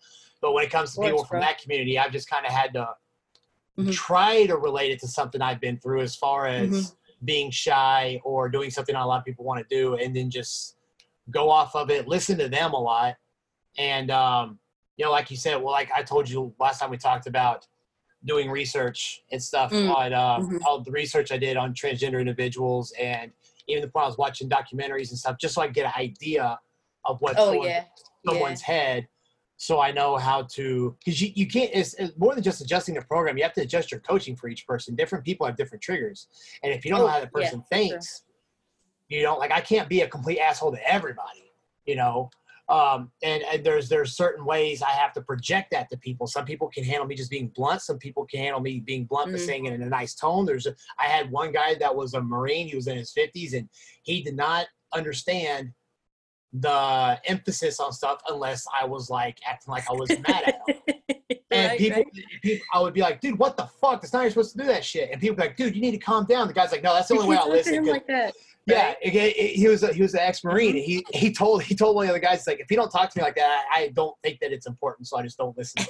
but 0.44 0.52
when 0.52 0.62
it 0.62 0.70
comes 0.70 0.90
to 0.92 0.96
course, 0.96 1.08
people 1.08 1.24
from 1.24 1.38
bro. 1.38 1.46
that 1.48 1.58
community 1.58 1.98
I've 1.98 2.12
just 2.12 2.28
kind 2.28 2.44
of 2.44 2.52
had 2.52 2.74
to 2.74 2.86
Mhm. 3.78 3.92
try 3.94 4.44
to 4.44 4.58
relate 4.58 4.90
it 4.92 5.00
to 5.00 5.08
something 5.08 5.40
I've 5.40 5.58
been 5.58 5.78
through 5.80 6.02
as 6.02 6.14
far 6.14 6.46
as 6.46 6.70
Mhm. 6.70 6.96
being 7.24 7.50
shy 7.50 8.20
or 8.24 8.50
doing 8.50 8.70
something 8.70 8.92
not 8.92 9.04
a 9.04 9.06
lot 9.06 9.18
of 9.20 9.24
people 9.24 9.44
want 9.46 9.66
to 9.66 9.74
do 9.74 9.94
and 9.94 10.14
then 10.14 10.28
just 10.30 10.76
go 11.30 11.48
off 11.48 11.74
of 11.74 11.88
it 11.90 12.06
listen 12.06 12.36
to 12.38 12.48
them 12.50 12.74
a 12.74 12.78
lot 12.78 13.16
and 13.78 14.10
um, 14.10 14.58
you 14.98 15.04
know 15.06 15.10
like 15.10 15.30
you 15.30 15.36
said 15.38 15.56
well 15.56 15.72
like 15.72 15.90
I 15.96 16.02
told 16.02 16.28
you 16.28 16.54
last 16.60 16.78
time 16.80 16.90
we 16.90 16.98
talked 16.98 17.26
about 17.26 17.66
doing 18.26 18.50
research 18.50 19.22
and 19.32 19.42
stuff 19.42 19.72
Mm. 19.72 19.88
on 19.96 20.12
um, 20.12 20.42
Mhm. 20.50 20.60
all 20.66 20.80
the 20.80 20.90
research 20.90 21.32
I 21.32 21.38
did 21.38 21.56
on 21.56 21.74
transgender 21.74 22.20
individuals, 22.20 22.92
and 22.98 23.32
even 23.66 23.82
the 23.82 23.88
point 23.88 24.04
I 24.04 24.06
was 24.08 24.16
watching 24.18 24.48
documentaries 24.48 25.10
and 25.10 25.18
stuff, 25.18 25.36
just 25.38 25.54
so 25.54 25.60
I 25.62 25.68
get 25.68 25.84
an 25.86 25.92
idea 25.96 26.58
of 27.04 27.20
what's 27.20 27.38
Oh 27.38 27.50
going 27.52 27.68
yeah. 27.68 27.84
someone's 28.26 28.62
head, 28.62 29.08
so 29.56 29.80
I 29.80 29.92
know 29.92 30.16
how 30.16 30.42
to. 30.52 30.96
Because 31.04 31.20
you, 31.20 31.30
you 31.34 31.46
can't. 31.46 31.70
It's, 31.72 31.94
it's 31.94 32.16
more 32.18 32.34
than 32.34 32.42
just 32.42 32.60
adjusting 32.60 32.94
the 32.94 33.02
program. 33.02 33.36
You 33.36 33.44
have 33.44 33.52
to 33.54 33.62
adjust 33.62 33.90
your 33.90 34.00
coaching 34.00 34.36
for 34.36 34.48
each 34.48 34.66
person. 34.66 34.94
Different 34.94 35.24
people 35.24 35.46
have 35.46 35.56
different 35.56 35.82
triggers, 35.82 36.28
and 36.62 36.72
if 36.72 36.84
you 36.84 36.90
don't 36.90 37.00
know 37.00 37.06
Oh, 37.06 37.10
how 37.10 37.20
the 37.20 37.30
yeah, 37.34 37.42
person 37.42 37.60
sure. 37.60 37.66
thinks, 37.70 38.24
you 39.08 39.22
don't 39.22 39.38
like. 39.38 39.50
I 39.52 39.60
can't 39.60 39.88
be 39.88 40.00
a 40.02 40.08
complete 40.08 40.40
asshole 40.40 40.72
to 40.72 40.90
everybody. 40.92 41.52
You 41.86 41.96
know, 41.96 42.30
um, 42.68 43.10
and, 43.22 43.42
and 43.42 43.64
there's 43.64 43.88
there's 43.88 44.16
certain 44.16 44.44
ways 44.44 44.82
I 44.82 44.90
have 44.90 45.12
to 45.14 45.20
project 45.22 45.70
that 45.72 45.90
to 45.90 45.98
people. 45.98 46.26
Some 46.26 46.44
people 46.46 46.68
can 46.68 46.82
handle 46.82 47.06
me 47.06 47.14
just 47.14 47.30
being 47.30 47.48
blunt. 47.54 47.82
Some 47.82 47.98
people 47.98 48.24
can 48.24 48.40
handle 48.40 48.60
me 48.60 48.80
being 48.80 49.04
blunt 49.04 49.32
but 49.32 49.40
Mhm. 49.40 49.46
saying 49.46 49.66
it 49.66 49.74
in 49.74 49.82
a 49.82 49.88
nice 49.88 50.14
tone. 50.14 50.46
There's 50.46 50.66
a, 50.66 50.74
I 50.98 51.04
had 51.04 51.30
one 51.30 51.52
guy 51.52 51.74
that 51.74 51.94
was 51.94 52.14
a 52.14 52.22
Marine. 52.22 52.68
He 52.68 52.74
was 52.76 52.86
in 52.86 52.96
his 52.96 53.12
50s 53.12 53.52
and 53.52 53.68
he 54.02 54.22
did 54.22 54.36
not 54.36 54.66
understand 54.94 55.72
the 56.54 57.20
emphasis 57.26 57.80
on 57.80 57.92
stuff 57.92 58.20
unless 58.28 58.64
I 58.80 58.84
was 58.84 59.10
like 59.10 59.38
acting 59.46 59.72
like 59.72 59.84
I 59.90 59.92
was 59.92 60.08
mad 60.10 60.44
at 60.46 60.60
him. 60.66 60.96
And 61.50 61.70
Right, 61.70 61.78
people, 61.78 62.02
right. 62.02 62.24
people, 62.42 62.66
I 62.74 62.80
would 62.80 62.94
be 62.94 63.00
like, 63.00 63.20
dude, 63.20 63.38
what 63.38 63.56
the 63.56 63.66
fuck? 63.80 64.00
That's 64.00 64.12
not 64.12 64.22
you're 64.22 64.30
supposed 64.30 64.52
to 64.52 64.58
do 64.58 64.64
that 64.64 64.84
shit. 64.84 65.10
And 65.12 65.20
people 65.20 65.36
be 65.36 65.42
like, 65.42 65.56
dude, 65.56 65.76
you 65.76 65.80
need 65.80 65.92
to 65.92 65.98
calm 65.98 66.24
down. 66.24 66.48
The 66.48 66.52
guy's 66.52 66.72
like, 66.72 66.82
no, 66.82 66.92
that's 66.92 67.08
the 67.08 67.14
only 67.14 67.28
way 67.28 67.36
I'll 67.36 67.48
listen. 67.48 67.84
like 67.84 68.08
that. 68.08 68.34
Yeah, 68.66 68.94
it- 69.02 69.14
it- 69.14 69.56
he 69.56 69.68
was 69.68 69.82
a, 69.82 69.92
he 69.92 70.00
was 70.02 70.14
an 70.14 70.20
ex-marine. 70.20 70.74
He 70.76 71.04
he 71.12 71.32
told 71.32 71.62
he 71.62 71.74
told 71.74 71.96
one 71.96 72.06
of 72.06 72.12
the 72.14 72.20
guys 72.20 72.38
he's 72.40 72.46
like, 72.46 72.60
if 72.60 72.70
you 72.70 72.76
don't 72.76 72.90
talk 72.90 73.10
to 73.10 73.18
me 73.18 73.22
like 73.22 73.34
that, 73.36 73.64
I, 73.72 73.82
I 73.82 73.88
don't 73.88 74.16
think 74.22 74.40
that 74.40 74.52
it's 74.52 74.66
important, 74.66 75.06
so 75.06 75.18
I 75.18 75.22
just 75.22 75.36
don't 75.38 75.56
listen. 75.56 75.84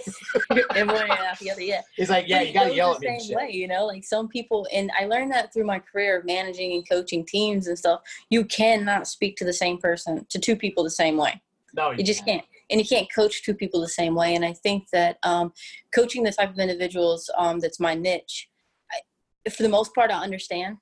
And 0.75 0.91
together, 1.39 1.61
yeah. 1.63 1.83
He's 1.97 2.11
like, 2.11 2.27
yeah, 2.29 2.39
But 2.39 2.47
you 2.49 2.53
gotta 2.55 2.75
yell 2.75 2.99
the 2.99 3.09
at 3.09 3.13
me. 3.15 3.21
Same 3.21 3.37
way, 3.37 3.51
you 3.53 3.69
know, 3.69 3.87
like 3.87 4.05
some 4.05 4.29
people, 4.29 4.67
and 4.73 4.91
I 4.99 5.07
learned 5.07 5.33
that 5.33 5.53
through 5.53 5.65
my 5.65 5.79
career 5.79 6.19
of 6.19 6.25
managing 6.25 6.73
and 6.73 6.89
coaching 6.89 7.25
teams 7.25 7.69
and 7.69 7.79
stuff. 7.79 8.01
You 8.31 8.45
cannot 8.45 9.07
speak 9.07 9.37
to 9.37 9.45
the 9.45 9.53
same 9.53 9.79
person, 9.79 10.27
to 10.31 10.39
two 10.39 10.57
people 10.57 10.83
the 10.85 10.91
same 10.91 11.17
way. 11.17 11.41
No, 11.75 11.93
You 11.93 12.05
just 12.05 12.25
can't. 12.25 12.45
And 12.71 12.81
you 12.81 12.87
can't 12.87 13.07
coach 13.15 13.43
two 13.45 13.55
people 13.55 13.81
the 13.81 13.89
same 13.89 14.15
way. 14.15 14.35
And 14.35 14.45
I 14.45 14.53
think 14.53 14.89
that 14.91 15.19
um, 15.23 15.53
coaching 15.95 16.23
the 16.23 16.33
type 16.33 16.51
of 16.51 16.59
individuals 16.59 17.31
um, 17.37 17.61
that's 17.61 17.79
my 17.79 17.95
niche, 17.95 18.49
I, 18.91 19.51
for 19.51 19.63
the 19.63 19.69
most 19.69 19.95
part, 19.95 20.11
I 20.11 20.23
understand 20.23 20.79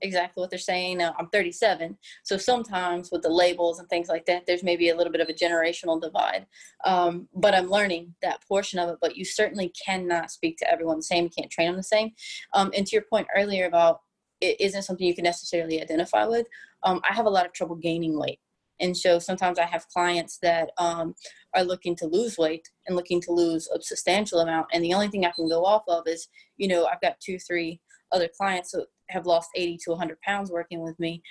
exactly 0.00 0.40
what 0.40 0.50
they're 0.50 0.58
saying. 0.58 0.98
Now, 0.98 1.14
I'm 1.18 1.28
37, 1.28 1.96
so 2.24 2.36
sometimes 2.36 3.10
with 3.10 3.22
the 3.22 3.28
labels 3.28 3.78
and 3.78 3.88
things 3.88 4.08
like 4.08 4.26
that, 4.26 4.46
there's 4.46 4.62
maybe 4.62 4.90
a 4.90 4.96
little 4.96 5.12
bit 5.12 5.20
of 5.20 5.28
a 5.28 5.34
generational 5.34 6.00
divide. 6.00 6.46
Um, 6.84 7.28
but 7.34 7.54
I'm 7.54 7.68
learning 7.70 8.14
that 8.22 8.42
portion 8.46 8.78
of 8.78 8.88
it. 8.88 8.98
But 9.00 9.16
you 9.16 9.24
certainly 9.24 9.72
cannot 9.84 10.30
speak 10.30 10.56
to 10.58 10.70
everyone 10.70 10.98
the 10.98 11.02
same. 11.02 11.24
You 11.24 11.30
can't 11.36 11.50
train 11.50 11.68
them 11.68 11.76
the 11.76 11.82
same. 11.82 12.12
Um, 12.54 12.70
and 12.76 12.86
to 12.86 12.96
your 12.96 13.04
point 13.10 13.26
earlier 13.36 13.66
about 13.66 14.00
it 14.40 14.60
isn't 14.60 14.82
something 14.82 15.06
you 15.06 15.14
can 15.14 15.24
necessarily 15.24 15.82
identify 15.82 16.26
with. 16.26 16.46
Um, 16.84 17.00
I 17.08 17.14
have 17.14 17.26
a 17.26 17.30
lot 17.30 17.46
of 17.46 17.52
trouble 17.52 17.76
gaining 17.76 18.18
weight. 18.18 18.38
And 18.80 18.96
so 18.96 19.18
sometimes 19.18 19.58
I 19.58 19.64
have 19.64 19.88
clients 19.88 20.38
that 20.42 20.70
um, 20.78 21.14
are 21.54 21.64
looking 21.64 21.96
to 21.96 22.06
lose 22.06 22.38
weight 22.38 22.68
and 22.86 22.96
looking 22.96 23.20
to 23.22 23.32
lose 23.32 23.68
a 23.68 23.82
substantial 23.82 24.40
amount. 24.40 24.68
And 24.72 24.84
the 24.84 24.94
only 24.94 25.08
thing 25.08 25.24
I 25.24 25.32
can 25.34 25.48
go 25.48 25.64
off 25.64 25.82
of 25.88 26.06
is, 26.06 26.28
you 26.56 26.68
know, 26.68 26.86
I've 26.86 27.00
got 27.00 27.18
two, 27.20 27.38
three 27.38 27.80
other 28.12 28.28
clients 28.36 28.72
who 28.72 28.84
have 29.08 29.26
lost 29.26 29.50
80 29.54 29.78
to 29.84 29.90
100 29.90 30.20
pounds 30.22 30.50
working 30.50 30.80
with 30.80 30.98
me. 30.98 31.22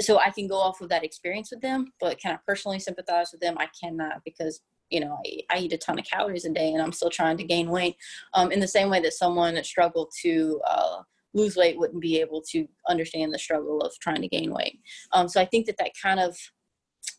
So 0.00 0.18
I 0.18 0.30
can 0.30 0.48
go 0.48 0.56
off 0.56 0.80
of 0.80 0.88
that 0.88 1.04
experience 1.04 1.50
with 1.50 1.60
them, 1.60 1.92
but 2.00 2.18
can 2.18 2.34
I 2.34 2.38
personally 2.46 2.80
sympathize 2.80 3.30
with 3.32 3.40
them? 3.40 3.56
I 3.58 3.68
cannot 3.80 4.22
because, 4.24 4.60
you 4.90 5.00
know, 5.00 5.18
I, 5.24 5.42
I 5.50 5.58
eat 5.58 5.72
a 5.72 5.78
ton 5.78 5.98
of 5.98 6.04
calories 6.04 6.44
a 6.44 6.50
day 6.50 6.72
and 6.72 6.82
I'm 6.82 6.92
still 6.92 7.10
trying 7.10 7.36
to 7.36 7.44
gain 7.44 7.70
weight. 7.70 7.96
Um, 8.34 8.50
in 8.50 8.58
the 8.58 8.68
same 8.68 8.90
way 8.90 9.00
that 9.00 9.12
someone 9.12 9.54
that 9.54 9.66
struggled 9.66 10.10
to 10.22 10.60
uh, 10.68 11.02
lose 11.32 11.56
weight 11.56 11.78
wouldn't 11.78 12.00
be 12.00 12.20
able 12.20 12.42
to 12.50 12.66
understand 12.88 13.32
the 13.32 13.38
struggle 13.38 13.80
of 13.80 13.92
trying 14.00 14.22
to 14.22 14.28
gain 14.28 14.52
weight. 14.52 14.80
Um, 15.12 15.28
so 15.28 15.40
I 15.40 15.44
think 15.44 15.66
that 15.66 15.76
that 15.78 15.92
kind 16.00 16.18
of 16.18 16.36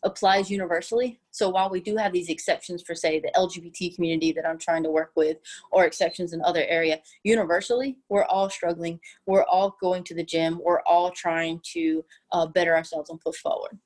applies 0.02 0.50
universally. 0.50 1.20
So 1.30 1.48
while 1.48 1.70
we 1.70 1.80
do 1.80 1.96
have 1.96 2.12
these 2.12 2.28
exceptions 2.28 2.82
for, 2.82 2.94
say, 2.94 3.20
the 3.20 3.30
LGBT 3.36 3.94
community 3.94 4.32
that 4.32 4.46
I'm 4.46 4.58
trying 4.58 4.82
to 4.84 4.90
work 4.90 5.12
with, 5.16 5.38
or 5.70 5.84
exceptions 5.84 6.32
in 6.32 6.42
other 6.42 6.64
area, 6.68 7.00
universally, 7.24 7.98
we're 8.08 8.24
all 8.24 8.48
struggling. 8.50 9.00
We're 9.26 9.44
all 9.44 9.76
going 9.80 10.04
to 10.04 10.14
the 10.14 10.24
gym. 10.24 10.60
We're 10.62 10.82
all 10.82 11.10
trying 11.10 11.60
to 11.72 12.04
uh, 12.32 12.46
better 12.46 12.74
ourselves 12.74 13.10
and 13.10 13.20
push 13.20 13.36
forward. 13.36 13.78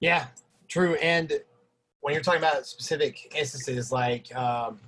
Yeah, 0.00 0.26
true. 0.68 0.94
And 0.96 1.32
when 2.00 2.14
you're 2.14 2.22
talking 2.22 2.40
about 2.40 2.66
specific 2.66 3.34
instances, 3.34 3.90
like 3.90 4.34
um, 4.36 4.78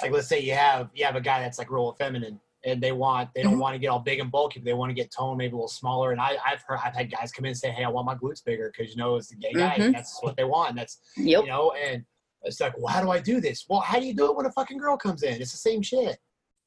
like 0.00 0.10
let's 0.10 0.28
say 0.28 0.40
you 0.40 0.54
have 0.54 0.88
you 0.94 1.04
have 1.04 1.16
a 1.16 1.20
guy 1.20 1.40
that's 1.40 1.58
like 1.58 1.70
real 1.70 1.92
feminine, 1.92 2.40
and 2.64 2.80
they 2.82 2.92
want 2.92 3.28
they 3.34 3.42
don't 3.42 3.56
Mhm. 3.56 3.60
want 3.60 3.74
to 3.74 3.78
get 3.78 3.88
all 3.88 3.98
big 3.98 4.20
and 4.20 4.30
bulky, 4.30 4.60
but 4.60 4.64
they 4.64 4.72
want 4.74 4.90
to 4.90 4.94
get 4.94 5.10
toned 5.10 5.38
maybe 5.38 5.52
a 5.52 5.56
little 5.56 5.68
smaller. 5.68 6.12
And 6.12 6.20
I, 6.20 6.36
I've 6.46 6.62
heard 6.62 6.78
I've 6.84 6.94
had 6.94 7.10
guys 7.10 7.32
come 7.32 7.44
in 7.44 7.50
and 7.50 7.58
say, 7.58 7.70
"Hey, 7.70 7.84
I 7.84 7.88
want 7.88 8.06
my 8.06 8.14
glutes 8.14 8.44
bigger," 8.44 8.72
because 8.76 8.92
you 8.92 8.96
know 8.98 9.16
it's 9.16 9.28
the 9.28 9.36
gay 9.36 9.52
guy. 9.52 9.76
Mhm. 9.78 9.92
That's 9.92 10.18
what 10.22 10.36
they 10.36 10.44
want. 10.44 10.76
That's 10.76 10.98
Yep. 11.16 11.42
you 11.42 11.48
know, 11.48 11.72
and 11.72 12.04
it's 12.42 12.60
like, 12.60 12.76
well, 12.78 12.88
how 12.92 13.00
do 13.02 13.10
I 13.10 13.20
do 13.20 13.40
this? 13.40 13.66
Well, 13.68 13.80
how 13.80 13.98
do 14.00 14.06
you 14.06 14.14
do 14.14 14.26
it 14.30 14.36
when 14.36 14.46
a 14.46 14.52
fucking 14.52 14.78
girl 14.78 14.96
comes 14.96 15.22
in? 15.22 15.40
It's 15.40 15.52
the 15.52 15.58
same 15.58 15.82
shit. 15.82 16.18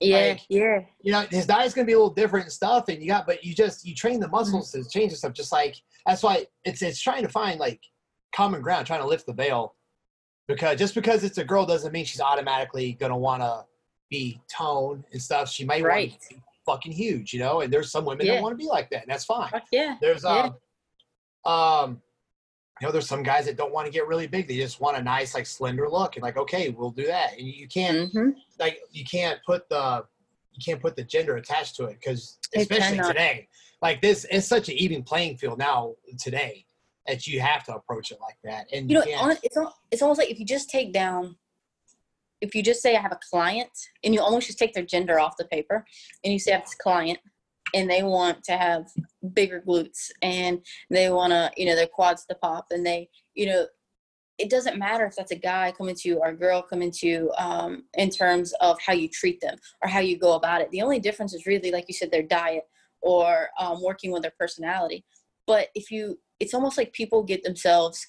Yeah. 0.01 0.17
Like- 0.29 0.41
yeah. 0.49 0.79
you 1.01 1.11
know 1.13 1.21
his 1.31 1.45
diet's 1.47 1.73
gonna 1.73 1.85
be 1.85 1.93
a 1.93 1.97
little 1.97 2.13
different 2.13 2.45
and 2.47 2.51
stuff 2.51 2.89
and 2.89 3.01
you 3.01 3.07
got 3.07 3.25
but 3.25 3.45
you 3.45 3.55
just 3.55 3.85
you 3.85 3.95
train 3.95 4.19
the 4.19 4.27
muscles 4.27 4.69
to 4.71 4.83
change 4.89 5.11
the 5.11 5.17
stuff 5.17 5.31
just 5.31 5.53
like 5.53 5.77
that's 6.05 6.21
why 6.21 6.45
it's 6.65 6.81
it's 6.81 6.99
trying 6.99 7.23
to 7.23 7.29
find 7.29 7.61
like 7.61 7.81
common 8.35 8.61
ground 8.61 8.85
trying 8.85 8.99
to 8.99 9.07
lift 9.07 9.25
the 9.25 9.31
veil 9.31 9.73
because 10.49 10.77
just 10.77 10.95
because 10.95 11.23
it's 11.23 11.37
a 11.37 11.45
girl 11.45 11.65
doesn't 11.65 11.93
mean 11.93 12.03
she's 12.03 12.19
automatically 12.19 12.91
gonna 12.91 13.17
want 13.17 13.41
to 13.41 13.65
be 14.09 14.39
toned 14.47 15.03
and 15.11 15.21
stuff 15.21 15.49
she 15.49 15.65
might 15.65 15.83
Right. 15.83 16.09
want 16.11 16.21
to 16.21 16.29
be 16.35 16.41
fucking 16.65 16.91
huge 16.91 17.33
you 17.33 17.39
know 17.39 17.61
and 17.61 17.71
there's 17.71 17.91
some 17.91 18.05
women 18.05 18.25
Yeah. 18.25 18.35
that 18.35 18.41
want 18.43 18.53
to 18.53 18.57
be 18.57 18.65
like 18.69 18.89
that 18.89 19.03
and 19.03 19.11
that's 19.11 19.25
fine 19.25 19.49
Fuck 19.49 19.65
yeah. 19.71 19.97
there's 20.01 20.23
Yeah. 20.23 20.49
um 21.45 21.51
um 21.51 22.01
you 22.81 22.87
know 22.87 22.91
there's 22.91 23.07
some 23.07 23.23
guys 23.23 23.45
that 23.45 23.55
don't 23.55 23.71
want 23.71 23.85
to 23.85 23.91
get 23.91 24.07
really 24.07 24.27
big 24.27 24.47
they 24.47 24.57
just 24.57 24.81
want 24.81 24.97
a 24.97 25.01
nice 25.01 25.33
like 25.33 25.45
slender 25.45 25.87
look 25.89 26.15
and 26.15 26.23
like 26.23 26.37
okay 26.37 26.69
we'll 26.69 26.89
do 26.91 27.05
that 27.05 27.33
and 27.37 27.47
you, 27.47 27.67
can't 27.67 28.11
hmm 28.11 28.29
like 28.59 28.79
you 28.91 29.03
can't 29.05 29.39
put 29.45 29.67
the 29.69 30.03
you 30.53 30.61
can't 30.63 30.81
put 30.81 30.95
the 30.95 31.03
gender 31.03 31.35
attached 31.37 31.75
to 31.75 31.85
it 31.85 31.97
because 31.99 32.39
especially 32.55 32.97
today 32.99 33.47
like 33.81 34.01
this 34.01 34.25
it's 34.31 34.47
such 34.47 34.69
an 34.69 34.75
even 34.75 35.03
playing 35.03 35.37
field 35.37 35.57
now 35.59 35.93
today 36.19 36.65
that 37.07 37.27
you 37.27 37.39
have 37.39 37.63
to 37.63 37.75
approach 37.75 38.11
it 38.11 38.19
like 38.21 38.37
that 38.43 38.65
and 38.73 38.89
you 38.89 38.99
you, 39.05 39.15
know, 39.15 39.35
it's 39.43 39.57
it's 39.91 40.01
almost 40.01 40.17
like 40.19 40.31
if 40.31 40.39
you 40.39 40.45
just 40.45 40.69
take 40.69 40.91
down, 40.91 41.35
if 42.45 42.55
you 42.55 42.63
just 42.63 42.81
say 42.81 42.95
I 42.95 43.01
have 43.01 43.11
a 43.11 43.19
client, 43.29 43.71
and 44.03 44.13
you 44.13 44.21
almost 44.21 44.47
just 44.47 44.59
take 44.59 44.73
their 44.73 44.85
gender 44.85 45.19
off 45.19 45.37
the 45.37 45.45
paper, 45.45 45.85
and 46.23 46.31
you 46.31 46.39
say 46.39 46.51
I 46.51 46.55
have 46.55 46.65
this 46.65 46.75
client, 46.75 47.19
and 47.73 47.89
they 47.89 48.03
want 48.03 48.43
to 48.45 48.53
have 48.53 48.85
bigger 49.33 49.61
glutes, 49.67 50.11
and 50.21 50.59
they 50.89 51.09
want 51.09 51.31
to, 51.31 51.51
you 51.57 51.65
know, 51.65 51.75
their 51.75 51.87
quads 51.87 52.25
to 52.25 52.35
pop, 52.35 52.67
and 52.69 52.85
they, 52.85 53.09
you 53.33 53.47
know, 53.47 53.65
it 54.37 54.49
doesn't 54.49 54.77
matter 54.77 55.05
if 55.05 55.15
that's 55.15 55.31
a 55.31 55.35
guy 55.35 55.73
coming 55.77 55.95
to 55.95 56.09
you 56.09 56.19
or 56.19 56.29
a 56.29 56.35
girl 56.35 56.61
coming 56.61 56.91
to 56.91 57.07
you 57.07 57.31
um, 57.37 57.83
in 57.95 58.09
terms 58.09 58.53
of 58.59 58.77
how 58.85 58.93
you 58.93 59.07
treat 59.07 59.39
them 59.41 59.57
or 59.81 59.89
how 59.89 59.99
you 59.99 60.17
go 60.17 60.33
about 60.33 60.61
it. 60.61 60.69
The 60.71 60.81
only 60.81 60.99
difference 60.99 61.33
is 61.33 61.45
really, 61.45 61.71
like 61.71 61.85
you 61.87 61.93
said, 61.93 62.11
their 62.11 62.21
diet 62.21 62.63
or 63.01 63.47
um, 63.59 63.81
working 63.81 64.11
with 64.11 64.23
their 64.23 64.33
personality. 64.37 65.05
But 65.47 65.69
if 65.73 65.89
you, 65.89 66.19
it's 66.41 66.53
almost 66.53 66.77
like 66.77 66.91
people 66.91 67.23
get 67.23 67.43
themselves, 67.43 68.05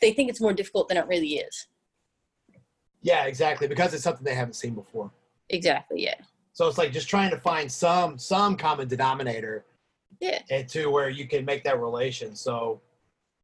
they 0.00 0.12
think 0.12 0.30
it's 0.30 0.40
more 0.40 0.54
difficult 0.54 0.88
than 0.88 0.96
it 0.96 1.06
really 1.06 1.34
is. 1.34 1.66
Yeah 3.02 3.24
exactly 3.24 3.66
because 3.66 3.94
it's 3.94 4.02
something 4.04 4.24
they 4.24 4.34
haven't 4.34 4.54
seen 4.54 4.74
before 4.74 5.10
Exactly. 5.52 6.02
Yeah. 6.04 6.14
So 6.52 6.68
it's 6.68 6.78
like 6.78 6.92
just 6.92 7.08
trying 7.08 7.30
to 7.30 7.36
find 7.36 7.70
some 7.70 8.18
some 8.18 8.56
common 8.56 8.86
denominator. 8.88 9.64
Yeah. 10.20 10.38
And 10.48 10.68
to 10.68 10.86
where 10.90 11.08
you 11.08 11.26
can 11.26 11.44
make 11.44 11.64
that 11.64 11.80
relation. 11.80 12.36
So 12.36 12.80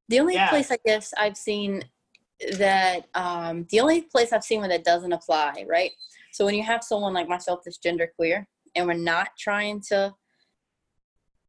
The 0.09 0.21
only 0.21 0.35
Yeah. 0.35 0.49
place 0.51 0.71
I 0.71 0.79
guess 0.87 1.13
I've 1.19 1.37
seen 1.37 1.83
that 2.59 3.09
um, 3.15 3.67
the 3.71 3.81
only 3.81 4.03
place 4.03 4.33
I've 4.33 4.45
seen 4.45 4.61
where 4.61 4.69
that 4.69 4.85
doesn't 4.85 5.13
apply, 5.13 5.65
right? 5.69 5.91
So 6.33 6.45
when 6.45 6.55
you 6.55 6.63
have 6.63 6.85
someone 6.85 7.13
like 7.15 7.29
myself 7.29 7.61
that's 7.65 7.79
gender 7.79 8.13
queer, 8.15 8.47
and 8.75 8.87
we're 8.87 8.93
not 8.95 9.31
trying 9.39 9.81
to, 9.89 10.15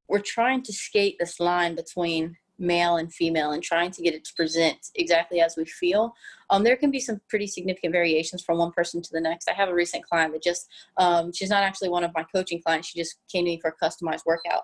we're 0.07 0.19
trying 0.19 0.63
to 0.63 0.73
skate 0.73 1.17
this 1.19 1.39
line 1.39 1.75
between 1.75 2.37
male 2.59 2.97
and 2.97 3.13
female 3.13 3.51
and 3.51 3.63
trying 3.63 3.91
to 3.91 4.01
get 4.01 4.13
it 4.13 4.25
to 4.25 4.33
present 4.35 4.77
exactly 4.95 5.41
as 5.41 5.55
we 5.57 5.65
feel. 5.65 6.13
Um, 6.49 6.63
there 6.63 6.75
can 6.75 6.91
be 6.91 6.99
some 6.99 7.21
pretty 7.29 7.47
significant 7.47 7.93
variations 7.93 8.43
from 8.43 8.57
one 8.57 8.71
person 8.71 9.01
to 9.01 9.09
the 9.11 9.21
next. 9.21 9.49
I 9.49 9.53
have 9.53 9.69
a 9.69 9.73
recent 9.73 10.03
client 10.05 10.33
that 10.33 10.43
just, 10.43 10.67
um, 10.97 11.31
she's 11.33 11.49
not 11.49 11.63
actually 11.63 11.89
one 11.89 12.03
of 12.03 12.11
my 12.15 12.25
coaching 12.33 12.61
clients. 12.65 12.89
She 12.89 12.99
just 12.99 13.17
came 13.31 13.45
to 13.45 13.51
me 13.51 13.59
for 13.61 13.75
a 13.79 13.85
customized 13.85 14.25
workout. 14.25 14.63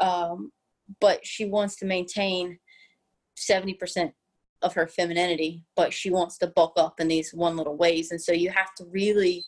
Um, 0.00 0.52
but 1.00 1.24
she 1.26 1.44
wants 1.46 1.76
to 1.76 1.86
maintain 1.86 2.58
70% 3.36 4.12
of 4.62 4.74
her 4.74 4.86
femininity 4.86 5.62
but 5.76 5.92
she 5.92 6.10
wants 6.10 6.38
to 6.38 6.46
bulk 6.46 6.72
up 6.76 6.98
in 6.98 7.08
these 7.08 7.32
one 7.34 7.56
little 7.56 7.76
ways 7.76 8.10
and 8.10 8.20
so 8.20 8.32
you 8.32 8.50
have 8.50 8.74
to 8.74 8.84
really 8.90 9.44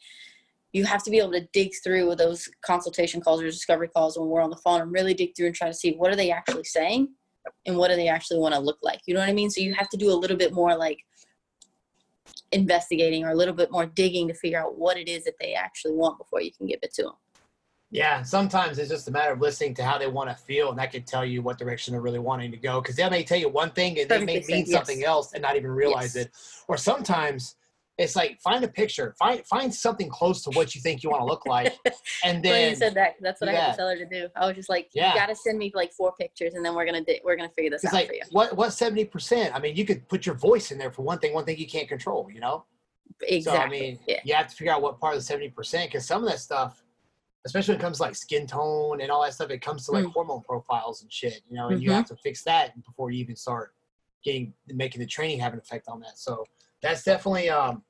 you 0.73 0.85
have 0.85 1.03
to 1.03 1.11
be 1.11 1.19
able 1.19 1.33
to 1.33 1.49
dig 1.53 1.73
through 1.83 2.15
those 2.15 2.47
consultation 2.63 3.21
calls 3.21 3.41
or 3.41 3.47
discovery 3.47 3.89
calls 3.89 4.19
when 4.19 4.29
we're 4.29 4.43
on 4.43 4.51
the 4.51 4.57
phone 4.57 4.83
and 4.83 4.93
really 4.93 5.15
dig 5.15 5.35
through 5.35 5.47
and 5.47 5.55
try 5.55 5.67
to 5.67 5.75
see 5.75 5.93
what 5.93 6.13
are 6.13 6.17
they 6.17 6.31
actually 6.31 6.65
saying 6.65 7.09
and 7.67 7.77
what 7.77 7.89
do 7.89 7.97
they 7.97 8.09
actually 8.09 8.39
want 8.39 8.55
to 8.55 8.61
look 8.61 8.79
like 8.83 9.01
you 9.07 9.15
know 9.15 9.21
what 9.21 9.29
i 9.29 9.33
mean 9.33 9.51
so 9.51 9.61
you 9.61 9.75
have 9.75 9.89
to 9.89 9.97
do 9.97 10.11
a 10.11 10.15
little 10.15 10.37
bit 10.37 10.53
more 10.53 10.77
like 10.77 10.99
investigating 12.53 13.25
or 13.25 13.31
a 13.31 13.35
little 13.35 13.55
bit 13.55 13.71
more 13.71 13.87
digging 13.87 14.29
to 14.29 14.35
figure 14.35 14.59
out 14.59 14.79
what 14.79 14.97
it 14.97 15.09
is 15.09 15.25
that 15.25 15.35
they 15.41 15.55
actually 15.55 15.93
want 15.93 16.19
before 16.19 16.41
you 16.41 16.51
can 16.53 16.67
give 16.67 16.79
it 16.83 16.93
to 16.93 17.03
them 17.03 17.13
yeah, 17.91 18.23
sometimes 18.23 18.79
it's 18.79 18.91
just 18.91 19.09
a 19.09 19.11
matter 19.11 19.33
of 19.33 19.41
listening 19.41 19.75
to 19.77 19.85
how 19.85 19.97
they 19.97 20.09
want 20.09 20.29
to 20.29 20.37
feel, 20.37 20.69
and 20.69 20.79
that 20.79 20.93
can 20.93 21.05
tell 21.05 21.25
you 21.25 21.41
what 21.41 21.57
direction 21.57 21.93
they're 21.93 22.03
really 22.03 22.19
wanting 22.19 22.51
to 22.51 22.59
go. 22.59 22.83
Because 22.83 22.97
they 22.97 23.09
may 23.09 23.25
tell 23.25 23.39
you 23.39 23.49
one 23.49 23.71
thing 23.71 23.99
and 23.99 24.09
they 24.09 24.25
may 24.25 24.45
mean 24.47 24.65
yes. 24.67 24.71
something 24.71 25.05
else 25.05 25.33
and 25.33 25.41
not 25.41 25.57
even 25.57 25.71
realize 25.71 26.15
Yes. 26.15 26.27
it. 26.27 26.33
Or 26.69 26.77
sometimes 26.77 27.57
it's 27.99 28.15
like 28.15 28.41
find 28.41 28.65
a 28.65 28.69
picture, 28.69 29.15
find 29.19 29.45
find 29.47 29.75
something 29.75 30.09
close 30.09 30.43
to 30.45 30.51
what 30.51 30.75
you 30.75 30.81
think 30.81 31.03
you 31.03 31.11
want 31.11 31.21
to 31.21 31.25
look 31.27 31.45
like, 31.47 31.75
and 32.25 32.43
then 32.45 32.71
you 32.71 32.77
said 32.77 32.95
that. 32.95 33.17
That's 33.21 33.41
what 33.41 33.51
I 33.51 33.55
had 33.55 33.73
to 33.73 33.77
tell 33.77 33.89
her 33.89 33.97
to 33.97 34.07
do. 34.07 34.29
I 34.37 34.47
was 34.47 34.55
just 34.55 34.69
like, 34.69 34.89
Yeah. 34.95 35.13
you 35.13 35.19
got 35.19 35.27
to 35.27 35.35
send 35.35 35.59
me 35.59 35.73
like 35.75 35.93
four 35.93 36.13
pictures, 36.19 36.55
and 36.55 36.65
then 36.65 36.75
we're 36.77 36.87
gonna 36.87 37.05
di- 37.05 37.21
we're 37.25 37.37
gonna 37.37 37.49
figure 37.51 37.71
this 37.71 37.83
it's 37.83 37.93
out 37.93 37.97
like 37.97 38.07
for 38.09 38.15
you. 38.15 38.21
what 38.31 38.57
what 38.57 38.73
seventy 38.73 39.05
percent? 39.05 39.53
I 39.55 39.59
mean, 39.59 39.75
you 39.75 39.85
could 39.85 40.09
put 40.09 40.25
your 40.27 40.37
voice 40.37 40.71
in 40.71 40.79
there 40.79 40.93
for 40.93 41.03
one 41.03 41.19
thing, 41.19 41.35
one 41.35 41.45
thing 41.45 41.59
you 41.59 41.67
can't 41.67 41.89
control, 41.89 42.31
you 42.33 42.41
know. 42.41 42.65
Exactly. 43.23 43.41
So 43.43 43.51
I 43.53 43.69
mean, 43.69 43.99
yeah. 44.07 44.21
you 44.25 44.35
have 44.35 44.47
to 44.49 44.55
figure 44.55 44.73
out 44.73 44.81
what 44.81 45.01
part 45.01 45.15
of 45.15 45.21
the 45.21 45.25
seventy 45.25 45.49
percent 45.49 45.91
because 45.91 46.07
some 46.07 46.23
of 46.23 46.31
that 46.31 46.39
stuff, 46.39 46.85
especially 47.47 47.73
when 47.75 47.81
it 47.81 47.83
comes 47.83 47.97
to 47.97 48.05
like 48.05 48.15
skin 48.15 48.47
tone 48.47 49.01
and 49.01 49.11
all 49.11 49.23
that 49.25 49.35
stuff, 49.35 49.51
it 49.51 49.59
comes 49.61 49.87
to 49.87 49.93
like 49.93 50.05
Mm. 50.05 50.13
hormone 50.13 50.43
profiles 50.43 51.03
and 51.03 51.13
shit. 51.13 51.41
You 51.51 51.57
know, 51.57 51.69
and 51.71 51.83
you 51.83 51.91
Mhm. 51.91 51.95
have 51.95 52.07
to 52.09 52.17
fix 52.17 52.45
that 52.45 52.81
before 52.85 53.11
you 53.11 53.19
even 53.19 53.35
start 53.35 53.75
getting 54.23 54.55
making 54.69 55.01
the 55.01 55.07
training 55.07 55.41
have 55.41 55.53
an 55.53 55.59
effect 55.59 55.89
on 55.89 55.99
that. 56.01 56.17
So 56.17 56.45
that's 56.81 57.03
definitely 57.03 57.51
um, 57.51 57.83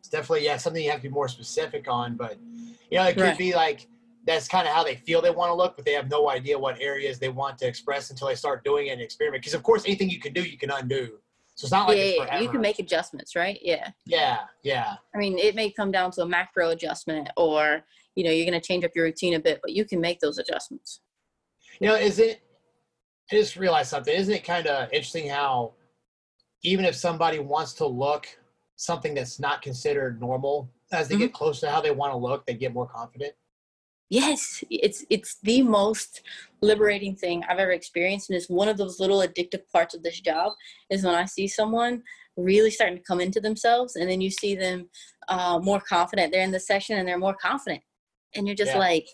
it's 0.00 0.08
definitely 0.08 0.46
yeah 0.46 0.56
something 0.56 0.82
you 0.82 0.90
have 0.90 1.00
to 1.00 1.08
be 1.08 1.14
more 1.14 1.28
specific 1.28 1.86
on. 1.88 2.16
But 2.16 2.38
you 2.90 2.98
know, 2.98 3.04
it 3.04 3.14
could 3.14 3.22
Right. 3.22 3.38
be 3.38 3.54
like 3.54 3.86
that's 4.26 4.48
kind 4.48 4.66
of 4.66 4.74
how 4.74 4.82
they 4.82 4.96
feel 4.96 5.20
they 5.22 5.30
want 5.30 5.50
to 5.50 5.54
look, 5.54 5.76
but 5.76 5.84
they 5.84 5.92
have 5.92 6.10
no 6.10 6.30
idea 6.30 6.58
what 6.58 6.80
areas 6.80 7.18
they 7.18 7.28
want 7.28 7.58
to 7.58 7.66
express 7.66 8.10
until 8.10 8.28
they 8.28 8.34
start 8.34 8.64
doing 8.64 8.88
it 8.88 8.90
and 8.90 9.00
experiment. 9.00 9.42
Because 9.42 9.54
of 9.54 9.62
course, 9.62 9.84
anything 9.86 10.10
you 10.10 10.20
can 10.20 10.32
do, 10.32 10.42
you 10.42 10.58
can 10.58 10.70
undo. 10.70 11.18
So 11.54 11.66
it's 11.66 11.72
not 11.72 11.88
like 11.88 11.98
yeah, 11.98 12.24
it's 12.32 12.42
you 12.42 12.48
can 12.48 12.60
make 12.62 12.78
adjustments, 12.78 13.36
right? 13.36 13.58
Yeah. 13.60 13.90
Yeah, 14.06 14.38
yeah. 14.62 14.94
I 15.14 15.18
mean, 15.18 15.38
it 15.38 15.54
may 15.54 15.70
come 15.70 15.90
down 15.90 16.10
to 16.12 16.22
a 16.22 16.26
macro 16.26 16.70
adjustment, 16.70 17.28
or 17.36 17.84
you 18.14 18.24
know, 18.24 18.30
you're 18.30 18.46
gonna 18.46 18.60
change 18.60 18.84
up 18.84 18.92
your 18.94 19.04
routine 19.04 19.34
a 19.34 19.40
bit, 19.40 19.60
but 19.62 19.72
you 19.72 19.84
can 19.84 20.00
make 20.00 20.20
those 20.20 20.38
adjustments. 20.38 21.00
You 21.78 21.88
know, 21.88 21.94
is 21.94 22.18
it? 22.18 22.40
I 23.30 23.36
just 23.36 23.56
realized 23.56 23.90
something. 23.90 24.14
Isn't 24.14 24.34
it 24.34 24.44
kind 24.44 24.66
of 24.66 24.88
interesting 24.92 25.28
how, 25.28 25.74
even 26.62 26.84
if 26.84 26.94
somebody 26.96 27.38
wants 27.38 27.74
to 27.74 27.86
look 27.86 28.26
something 28.80 29.12
that's 29.12 29.38
not 29.38 29.60
considered 29.60 30.18
normal, 30.20 30.66
as 30.90 31.06
they 31.06 31.16
get 31.16 31.34
close 31.34 31.60
to 31.60 31.70
how 31.70 31.82
they 31.82 31.90
want 31.90 32.12
to 32.14 32.16
look, 32.16 32.46
they 32.46 32.54
get 32.54 32.72
more 32.72 32.86
confident. 32.86 33.34
Yes, 34.08 34.64
it's 34.70 35.04
it's 35.10 35.36
the 35.42 35.62
most 35.62 36.22
liberating 36.62 37.14
thing 37.14 37.44
I've 37.46 37.58
ever 37.58 37.72
experienced, 37.72 38.30
and 38.30 38.36
it's 38.36 38.48
one 38.48 38.68
of 38.68 38.78
those 38.78 38.98
little 38.98 39.18
addictive 39.18 39.68
parts 39.70 39.94
of 39.94 40.02
this 40.02 40.18
job. 40.20 40.52
Is 40.88 41.04
when 41.04 41.14
I 41.14 41.26
see 41.26 41.46
someone 41.46 42.02
really 42.36 42.70
starting 42.70 42.96
to 42.96 43.04
come 43.04 43.20
into 43.20 43.38
themselves, 43.38 43.96
and 43.96 44.10
then 44.10 44.20
you 44.22 44.30
see 44.30 44.56
them 44.56 44.88
uh, 45.28 45.60
more 45.62 45.80
confident. 45.80 46.32
They're 46.32 46.42
in 46.42 46.50
the 46.50 46.58
session 46.58 46.98
and 46.98 47.06
they're 47.06 47.18
more 47.18 47.36
confident, 47.40 47.82
and 48.34 48.46
you're 48.48 48.56
just 48.56 48.74
Yeah. 48.74 48.78
like, 48.78 49.06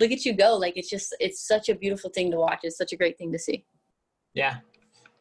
look 0.00 0.12
at 0.12 0.24
you 0.26 0.34
go! 0.34 0.54
Like 0.56 0.76
it's 0.76 0.90
just 0.90 1.16
it's 1.18 1.48
such 1.48 1.70
a 1.70 1.74
beautiful 1.74 2.10
thing 2.10 2.30
to 2.30 2.36
watch. 2.36 2.60
It's 2.62 2.76
such 2.76 2.92
a 2.92 2.96
great 2.96 3.16
thing 3.16 3.32
to 3.32 3.38
see. 3.38 3.64
Yeah, 4.34 4.58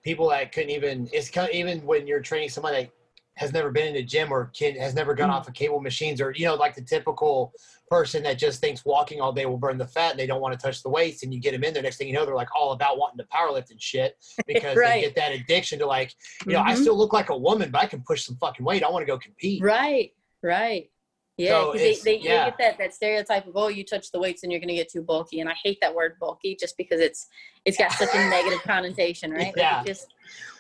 people 0.04 0.30
that 0.30 0.52
couldn't 0.52 0.72
even. 0.72 1.10
It's 1.14 1.30
kind 1.32 1.50
even 1.54 1.84
when 1.86 2.06
you're 2.06 2.22
training 2.22 2.50
someone 2.50 2.74
that 2.74 2.92
has 3.36 3.52
never 3.52 3.72
been 3.72 3.88
in 3.88 3.96
a 3.96 4.04
gym 4.04 4.32
or 4.32 4.46
kid 4.54 4.78
has 4.78 4.94
never 4.94 5.14
gone 5.14 5.30
Mhm. 5.30 5.34
off 5.34 5.48
of 5.48 5.54
cable 5.54 5.80
machines 5.82 6.22
or 6.22 6.32
you 6.36 6.46
know 6.46 6.56
like 6.56 6.76
the 6.76 6.82
typical 6.82 7.54
person 7.90 8.22
that 8.24 8.38
just 8.38 8.62
thinks 8.62 8.86
walking 8.86 9.20
all 9.22 9.34
day 9.34 9.46
will 9.46 9.58
burn 9.58 9.78
the 9.78 9.88
fat 9.88 10.12
and 10.12 10.20
they 10.20 10.28
don't 10.28 10.42
want 10.42 10.58
to 10.58 10.64
touch 10.64 10.84
the 10.84 10.90
weights 10.90 11.24
and 11.24 11.34
you 11.34 11.40
get 11.40 11.52
them 11.52 11.64
in 11.64 11.74
there 11.74 11.82
next 11.84 11.98
thing 11.98 12.08
you 12.08 12.14
know 12.14 12.26
they're 12.26 12.36
like 12.36 12.56
all 12.56 12.72
about 12.74 12.98
wanting 12.98 13.18
to 13.18 13.26
powerlift 13.26 13.72
and 13.72 13.82
shit 13.82 14.18
because 14.48 14.78
Right. 14.78 14.96
they 14.96 15.02
get 15.02 15.16
that 15.16 15.32
addiction 15.32 15.80
to 15.80 15.86
like 15.86 16.14
you 16.46 16.54
know 16.54 16.62
I 16.62 16.74
Mhm. 16.74 16.82
still 16.82 16.98
look 16.98 17.14
like 17.14 17.30
a 17.30 17.38
woman 17.38 17.72
but 17.72 17.82
I 17.82 17.88
can 17.88 18.02
push 18.02 18.24
some 18.24 18.36
fucking 18.38 18.66
weight 18.66 18.84
I 18.84 18.90
want 18.90 19.02
to 19.02 19.08
go 19.08 19.18
compete 19.18 19.62
Right, 19.64 20.12
right. 20.44 20.90
Yeah, 21.38 21.50
So 21.50 21.74
they, 21.74 21.96
they, 22.04 22.20
yeah. 22.20 22.46
they 22.46 22.50
get 22.52 22.58
that, 22.60 22.78
that 22.78 22.94
stereotype 22.94 23.48
of 23.48 23.54
oh 23.56 23.68
you 23.68 23.84
touch 23.84 24.12
the 24.12 24.20
weights 24.20 24.44
and 24.44 24.52
you're 24.52 24.62
gonna 24.62 24.76
get 24.76 24.92
too 24.92 25.02
bulky 25.02 25.40
and 25.40 25.50
I 25.50 25.54
hate 25.64 25.80
that 25.82 25.94
word 25.94 26.14
bulky 26.20 26.56
just 26.60 26.78
because 26.78 27.00
it's 27.00 27.28
it's 27.66 27.78
got 27.78 27.92
such 27.94 28.14
a 28.14 28.18
negative 28.30 28.62
connotation 28.64 29.32
right 29.32 29.48
Like, 29.48 29.56
Yeah. 29.58 29.84
just 29.84 30.14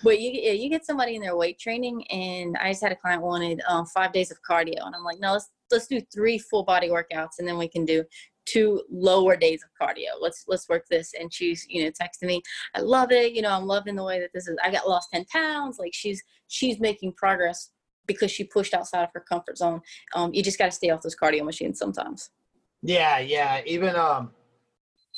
but 0.03 0.19
you 0.19 0.31
yeah, 0.33 0.51
you 0.53 0.69
get 0.69 0.85
somebody 0.85 1.15
in 1.15 1.21
their 1.21 1.35
weight 1.37 1.59
training 1.59 2.05
and 2.07 2.57
I 2.57 2.71
just 2.71 2.81
had 2.81 2.91
a 2.91 2.95
client 2.95 3.21
wanted 3.21 3.61
um, 3.67 3.85
five 3.85 4.11
days 4.13 4.31
of 4.31 4.37
cardio 4.49 4.83
and 4.85 4.95
I'm 4.95 5.03
like 5.03 5.19
no 5.19 5.33
let's 5.33 5.49
let's 5.69 5.87
do 5.87 6.01
three 6.13 6.39
full 6.39 6.63
body 6.63 6.89
workouts 6.89 7.37
and 7.37 7.47
then 7.47 7.57
we 7.59 7.67
can 7.67 7.85
do 7.85 8.03
two 8.45 8.81
lower 8.91 9.37
days 9.37 9.63
of 9.63 9.69
cardio 9.79 10.09
let's 10.19 10.43
let's 10.47 10.67
work 10.67 10.85
this 10.89 11.13
and 11.19 11.31
she's 11.31 11.65
you 11.69 11.83
know 11.83 11.91
texting 11.91 12.27
me 12.27 12.41
I 12.75 12.81
love 12.81 13.11
it 13.11 13.33
you 13.33 13.43
know 13.43 13.51
I'm 13.51 13.67
loving 13.67 13.95
the 13.95 14.03
way 14.03 14.19
that 14.19 14.31
this 14.33 14.47
is 14.47 14.57
I 14.63 14.71
got 14.71 14.87
lost 14.87 15.09
10 15.13 15.25
pounds 15.25 15.77
like 15.79 15.93
she's 15.93 16.21
she's 16.47 16.79
making 16.79 17.13
progress 17.13 17.69
because 18.07 18.31
she 18.31 18.43
pushed 18.43 18.73
outside 18.73 19.03
of 19.03 19.09
her 19.13 19.19
comfort 19.21 19.57
zone. 19.57 19.81
Um, 20.13 20.33
you 20.33 20.43
just 20.43 20.57
got 20.57 20.65
to 20.65 20.71
stay 20.71 20.89
off 20.89 21.01
those 21.01 21.15
cardio 21.15 21.43
machines 21.45 21.79
sometimes. 21.79 22.29
yeah 22.81 23.19
yeah 23.19 23.61
even 23.65 23.95
um 23.95 24.31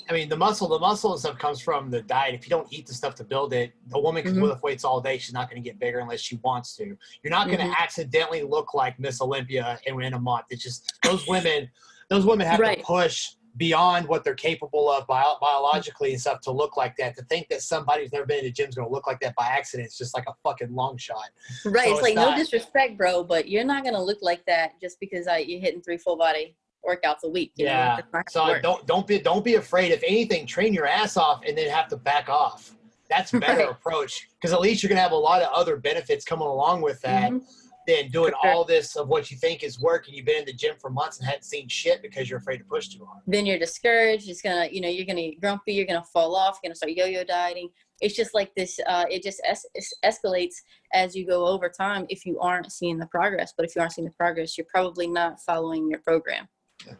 I 0.09 0.13
mean 0.13 0.29
the 0.29 0.37
muscle 0.37 0.67
the 0.67 0.77
muscle 0.77 1.11
and 1.13 1.19
stuff 1.19 1.39
comes 1.39 1.59
from 1.59 1.89
the 1.89 2.01
diet 2.01 2.35
if 2.35 2.45
you 2.45 2.49
don't 2.51 2.67
eat 2.71 2.85
the 2.85 2.93
stuff 2.93 3.15
to 3.15 3.23
build 3.23 3.53
it 3.53 3.73
a 3.93 3.99
woman 3.99 4.21
can 4.23 4.35
Mhm. 4.35 4.43
lift 4.49 4.61
weights 4.61 4.83
all 4.83 5.01
day 5.01 5.17
she's 5.17 5.33
not 5.33 5.49
going 5.49 5.61
to 5.61 5.67
get 5.67 5.79
bigger 5.79 5.99
unless 5.99 6.19
she 6.21 6.35
wants 6.43 6.75
to 6.75 6.85
you're 7.23 7.31
not 7.31 7.47
going 7.47 7.59
to 7.59 7.65
Mhm. 7.65 7.75
accidentally 7.77 8.43
look 8.43 8.73
like 8.75 8.99
Miss 8.99 9.19
Olympia 9.21 9.79
in, 9.87 9.99
in 10.01 10.13
a 10.13 10.19
month 10.19 10.45
it's 10.51 10.61
just 10.63 10.93
those 11.03 11.25
women 11.27 11.69
those 12.09 12.23
women 12.25 12.45
have 12.45 12.59
Right. 12.59 12.77
to 12.79 12.83
push 12.85 13.31
beyond 13.57 14.07
what 14.07 14.23
they're 14.23 14.35
capable 14.35 14.91
of 14.91 15.07
bio- 15.07 15.37
biologically 15.39 16.11
and 16.11 16.19
stuff 16.19 16.41
to 16.41 16.51
look 16.51 16.75
like 16.75 16.95
that 16.97 17.15
to 17.15 17.23
think 17.23 17.47
that 17.49 17.61
somebody 17.61 18.03
who's 18.03 18.11
never 18.11 18.25
been 18.25 18.39
in 18.39 18.45
the 18.45 18.51
gym 18.51 18.67
is 18.67 18.75
going 18.75 18.87
to 18.87 18.93
look 18.93 19.07
like 19.07 19.19
that 19.21 19.33
by 19.35 19.45
accident 19.45 19.87
is 19.87 19.97
just 19.97 20.13
like 20.13 20.25
a 20.27 20.33
fucking 20.43 20.73
long 20.75 20.97
shot 20.97 21.29
Right. 21.63 21.85
So 21.85 21.89
it's 21.91 21.91
it's 21.91 22.01
like 22.01 22.15
not- 22.15 22.31
no 22.31 22.37
disrespect, 22.37 22.97
bro, 22.97 23.23
but 23.23 23.47
you're 23.47 23.63
not 23.63 23.83
gonna 23.83 24.01
look 24.03 24.19
like 24.21 24.45
that 24.45 24.79
just 24.81 24.99
because 24.99 25.27
I, 25.27 25.37
you're 25.39 25.61
hitting 25.61 25.81
three 25.81 25.97
full 25.97 26.17
body 26.17 26.55
workouts 26.87 27.23
a 27.23 27.29
week. 27.29 27.51
You 27.55 27.65
know, 27.65 27.71
Yeah. 27.71 27.99
that's 28.11 28.33
So 28.33 28.59
don't 28.61 28.85
don't 28.85 29.07
be 29.07 29.19
don't 29.19 29.43
be 29.45 29.55
afraid. 29.55 29.91
If 29.91 30.03
anything, 30.03 30.45
train 30.45 30.73
your 30.73 30.85
ass 30.85 31.17
off 31.17 31.41
and 31.47 31.57
then 31.57 31.69
have 31.69 31.87
to 31.89 31.97
back 31.97 32.29
off. 32.29 32.71
That's 33.09 33.33
a 33.33 33.39
better 33.39 33.59
Right. 33.59 33.69
approach 33.69 34.27
because 34.35 34.51
at 34.53 34.59
least 34.61 34.83
you're 34.83 34.89
gonna 34.89 35.01
have 35.01 35.11
a 35.11 35.15
lot 35.15 35.41
of 35.41 35.49
other 35.53 35.77
benefits 35.77 36.25
coming 36.25 36.47
along 36.47 36.81
with 36.81 37.01
that 37.01 37.31
Mhm. 37.31 37.41
Than 37.87 38.09
doing 38.09 38.33
sure. 38.41 38.51
all 38.51 38.63
this 38.63 38.95
of 38.95 39.07
what 39.07 39.29
you 39.31 39.37
think 39.37 39.63
is 39.63 39.79
work 39.79 40.07
and 40.07 40.15
you've 40.15 40.25
been 40.25 40.39
in 40.39 40.45
the 40.45 40.53
gym 40.53 40.75
for 40.79 40.89
months 40.89 41.19
and 41.19 41.27
hadn't 41.27 41.43
seen 41.43 41.67
shit 41.67 42.01
because 42.01 42.29
you're 42.29 42.39
afraid 42.39 42.57
to 42.57 42.63
push 42.63 42.87
too 42.89 43.05
hard. 43.05 43.21
Then 43.27 43.45
you're 43.45 43.59
discouraged. 43.59 44.29
It's 44.29 44.41
gonna, 44.41 44.67
you 44.71 44.81
know, 44.81 44.89
you're 44.89 45.05
gonna 45.05 45.21
get 45.21 45.41
grumpy. 45.41 45.73
You're 45.73 45.85
gonna 45.85 46.03
fall 46.13 46.35
off. 46.35 46.59
You're 46.61 46.69
gonna 46.69 46.75
start 46.75 46.93
yo-yo 46.93 47.23
dieting. 47.23 47.69
It's 48.01 48.15
just 48.15 48.33
like 48.33 48.53
this. 48.55 48.79
Uh, 48.87 49.05
it 49.09 49.23
just 49.23 49.41
es- 49.45 49.65
es- 49.75 49.93
escalates 50.03 50.55
as 50.93 51.15
you 51.15 51.25
go 51.25 51.45
over 51.45 51.69
time 51.69 52.05
if 52.09 52.25
you 52.25 52.39
aren't 52.39 52.71
seeing 52.71 52.97
the 52.97 53.07
progress. 53.07 53.53
But 53.55 53.65
if 53.65 53.75
you 53.75 53.81
aren't 53.81 53.93
seeing 53.93 54.07
the 54.07 54.13
progress, 54.13 54.57
you're 54.57 54.67
probably 54.69 55.07
not 55.07 55.39
following 55.41 55.89
your 55.89 55.99
program. 55.99 56.47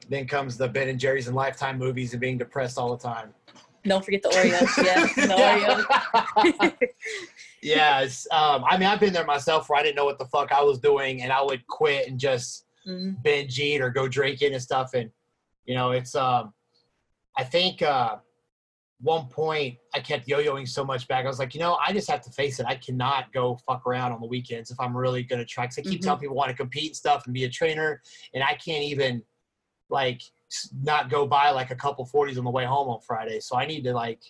Then 0.10 0.26
comes 0.28 0.58
the 0.58 0.68
Ben 0.68 0.90
and 0.90 1.00
Jerry's 1.00 1.28
and 1.28 1.36
Lifetime 1.36 1.78
movies 1.78 2.14
and 2.14 2.22
being 2.22 2.38
depressed 2.38 2.78
all 2.78 2.96
the 2.96 3.04
time. 3.04 3.34
Don't 3.88 4.04
forget 4.04 4.22
the 4.24 4.30
Oreos. 4.30 4.84
yeah, 4.84 5.04
the 5.16 5.86
Oreos. 6.66 6.78
yeah, 7.62 8.02
it's, 8.02 8.28
um, 8.32 8.64
I 8.68 8.78
mean, 8.78 8.88
I've 8.88 9.00
been 9.00 9.14
there 9.14 9.26
myself 9.26 9.70
where 9.70 9.80
I 9.80 9.84
didn't 9.84 9.96
know 9.96 10.06
what 10.06 10.18
the 10.20 10.26
fuck 10.26 10.52
I 10.52 10.62
was 10.64 10.80
doing, 10.80 11.22
and 11.22 11.32
I 11.32 11.42
would 11.42 11.66
quit 11.68 12.08
and 12.08 12.20
just 12.20 12.66
Mhm. 12.88 13.22
binge 13.24 13.60
eat 13.60 13.82
or 13.82 13.90
go 13.90 14.08
drinking 14.08 14.54
and 14.54 14.62
stuff. 14.62 14.94
And 14.94 15.10
you 15.66 15.74
know, 15.74 15.92
it's 15.92 16.14
um, 16.16 16.54
I 17.38 17.44
think 17.44 17.82
uh, 17.82 18.18
one 19.02 19.28
point 19.28 19.78
I 19.94 20.00
kept 20.00 20.28
yo-yoing 20.28 20.68
so 20.68 20.86
much 20.86 21.08
back. 21.08 21.26
I 21.26 21.28
was 21.28 21.40
like, 21.40 21.54
you 21.56 21.60
know, 21.60 21.76
I 21.86 21.92
just 21.92 22.10
have 22.10 22.22
to 22.22 22.32
face 22.32 22.60
it. 22.60 22.66
I 22.68 22.76
cannot 22.76 23.34
go 23.34 23.58
fuck 23.68 23.86
around 23.88 24.12
on 24.12 24.22
the 24.22 24.28
weekends 24.28 24.70
if 24.72 24.80
I'm 24.80 24.96
really 24.96 25.24
gonna 25.24 25.46
try. 25.46 25.66
Cause 25.66 25.80
I 25.80 25.82
keep 25.82 26.02
Mhm. 26.02 26.04
telling 26.06 26.20
people 26.22 26.36
I 26.36 26.38
want 26.38 26.50
to 26.52 26.56
compete 26.56 26.92
and 26.92 26.96
stuff 26.96 27.26
and 27.26 27.34
be 27.34 27.44
a 27.46 27.50
trainer, 27.50 28.02
and 28.34 28.44
I 28.44 28.54
can't 28.54 28.84
even 28.84 29.24
like 29.90 30.22
not 30.82 31.10
go 31.10 31.26
by 31.26 31.50
like 31.50 31.72
a 31.72 31.76
couple 31.76 32.06
40s 32.06 32.38
on 32.38 32.44
the 32.44 32.52
way 32.52 32.66
home 32.66 32.88
on 32.90 33.00
Friday. 33.02 33.40
So 33.40 33.58
I 33.58 33.66
need 33.66 33.84
to 33.84 33.94
like. 33.94 34.22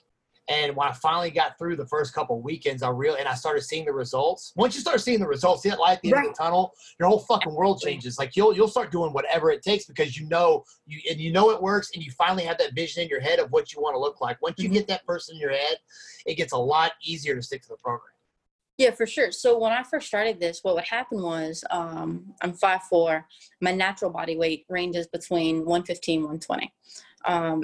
And 0.48 0.76
when 0.76 0.88
I 0.88 0.92
finally 0.92 1.32
got 1.32 1.58
through 1.58 1.76
the 1.76 1.88
first 1.88 2.14
couple 2.14 2.40
weekends, 2.40 2.84
I 2.84 2.90
real 2.90 3.16
and 3.16 3.28
I 3.28 3.34
started 3.34 3.64
seeing 3.64 3.84
the 3.84 3.92
results. 3.94 4.54
Once 4.56 4.76
you 4.76 4.82
start 4.82 5.02
seeing 5.02 5.20
the 5.20 5.28
results, 5.28 5.64
see 5.64 5.70
that 5.70 5.80
light 5.80 5.94
at 5.94 6.02
the 6.04 6.14
end 6.14 6.28
of 6.28 6.34
the 6.34 6.38
tunnel, 6.38 6.72
your 7.00 7.10
whole 7.10 7.22
fucking 7.22 7.52
world 7.52 7.82
changes. 7.82 8.20
Like 8.20 8.36
you'll 8.36 8.56
you'll 8.56 8.68
start 8.68 8.92
doing 8.92 9.12
whatever 9.12 9.50
it 9.50 9.64
takes 9.64 9.86
because 9.86 10.16
you 10.20 10.28
know 10.28 10.64
you 10.86 11.00
and 11.10 11.20
you 11.20 11.32
know 11.32 11.50
it 11.50 11.60
works, 11.60 11.90
and 11.96 12.04
you 12.04 12.12
finally 12.12 12.44
have 12.44 12.60
that 12.60 12.76
vision 12.76 13.02
in 13.02 13.10
your 13.10 13.22
head 13.22 13.40
of 13.40 13.52
what 13.52 13.74
you 13.74 13.82
want 13.82 13.96
to 13.96 14.00
look 14.00 14.22
like. 14.22 14.40
Once 14.40 14.60
you 14.60 14.70
Mhm. 14.70 14.74
get 14.74 14.88
that 14.88 15.04
person 15.08 15.34
in 15.36 15.42
your 15.42 15.52
head, 15.52 15.78
it 16.28 16.36
gets 16.36 16.54
a 16.54 16.58
lot 16.58 16.92
easier 17.04 17.36
to 17.36 17.42
stick 17.42 17.64
to 17.64 17.70
the 17.70 17.78
program. 17.78 18.15
Yeah, 18.78 18.92
for 18.92 19.08
sure. 19.08 19.32
So 19.32 19.58
when 19.58 19.72
I 19.72 19.84
first 19.84 20.08
started 20.08 20.40
this, 20.40 20.60
what 20.62 20.76
would 20.76 20.84
happen 20.84 21.22
was 21.22 21.64
um, 21.72 22.34
I'm 22.42 22.54
5'4". 22.54 23.24
My 23.62 23.72
natural 23.72 24.12
body 24.12 24.38
weight 24.38 24.66
ranges 24.70 25.08
between 25.08 25.60
115, 25.60 26.22
120. 26.22 26.74
Um, 27.26 27.64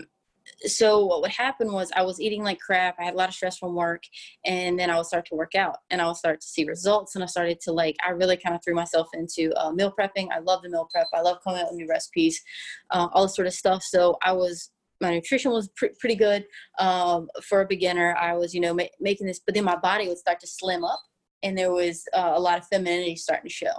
so 0.64 1.06
what 1.06 1.22
would 1.22 1.32
happen 1.32 1.72
was 1.72 1.92
I 1.96 2.04
was 2.04 2.20
eating 2.20 2.44
like 2.44 2.60
crap. 2.60 2.96
I 3.00 3.04
had 3.04 3.14
a 3.14 3.18
lot 3.18 3.30
of 3.30 3.36
stress 3.36 3.58
from 3.58 3.76
work, 3.76 4.04
and 4.46 4.80
then 4.80 4.90
I 4.90 4.98
would 4.98 5.06
start 5.06 5.26
to 5.28 5.36
work 5.36 5.54
out, 5.56 5.78
and 5.90 6.02
I 6.02 6.08
would 6.08 6.16
start 6.16 6.42
to 6.42 6.48
see 6.48 6.66
results. 6.66 7.16
And 7.16 7.24
I 7.24 7.28
started 7.28 7.60
to 7.62 7.72
like, 7.72 7.96
I 8.06 8.12
really 8.12 8.38
kind 8.38 8.56
of 8.56 8.64
threw 8.64 8.74
myself 8.74 9.08
into 9.14 9.52
uh, 9.62 9.72
meal 9.72 9.94
prepping. 9.98 10.30
I 10.32 10.40
love 10.40 10.62
the 10.64 10.70
meal 10.70 10.88
prep. 10.92 11.08
I 11.14 11.22
love 11.22 11.40
coming 11.44 11.62
up 11.62 11.70
with 11.70 11.78
new 11.78 11.88
recipes, 11.88 12.42
uh, 12.90 13.08
all 13.14 13.24
this 13.24 13.36
sort 13.36 13.48
of 13.48 13.54
stuff. 13.54 13.84
So 13.84 14.18
I 14.24 14.32
was 14.34 14.72
my 15.02 15.14
nutrition 15.14 15.52
was 15.52 15.70
pre- 15.76 15.96
pretty 16.00 16.16
good 16.16 16.46
um, 16.80 17.28
for 17.44 17.62
a 17.62 17.68
beginner. 17.68 18.16
I 18.16 18.34
was, 18.36 18.54
you 18.54 18.62
know, 18.62 18.74
ma- 18.74 18.84
making 19.00 19.28
this, 19.28 19.40
but 19.46 19.56
then 19.56 19.64
my 19.64 19.76
body 19.76 20.08
would 20.08 20.18
start 20.18 20.40
to 20.42 20.48
slim 20.48 20.84
up, 20.84 21.02
and 21.44 21.58
there 21.58 21.72
was 21.72 22.04
uh, 22.14 22.34
a 22.36 22.40
lot 22.40 22.60
of 22.60 22.68
femininity 22.68 23.16
starting 23.16 23.50
to 23.50 23.54
show. 23.54 23.74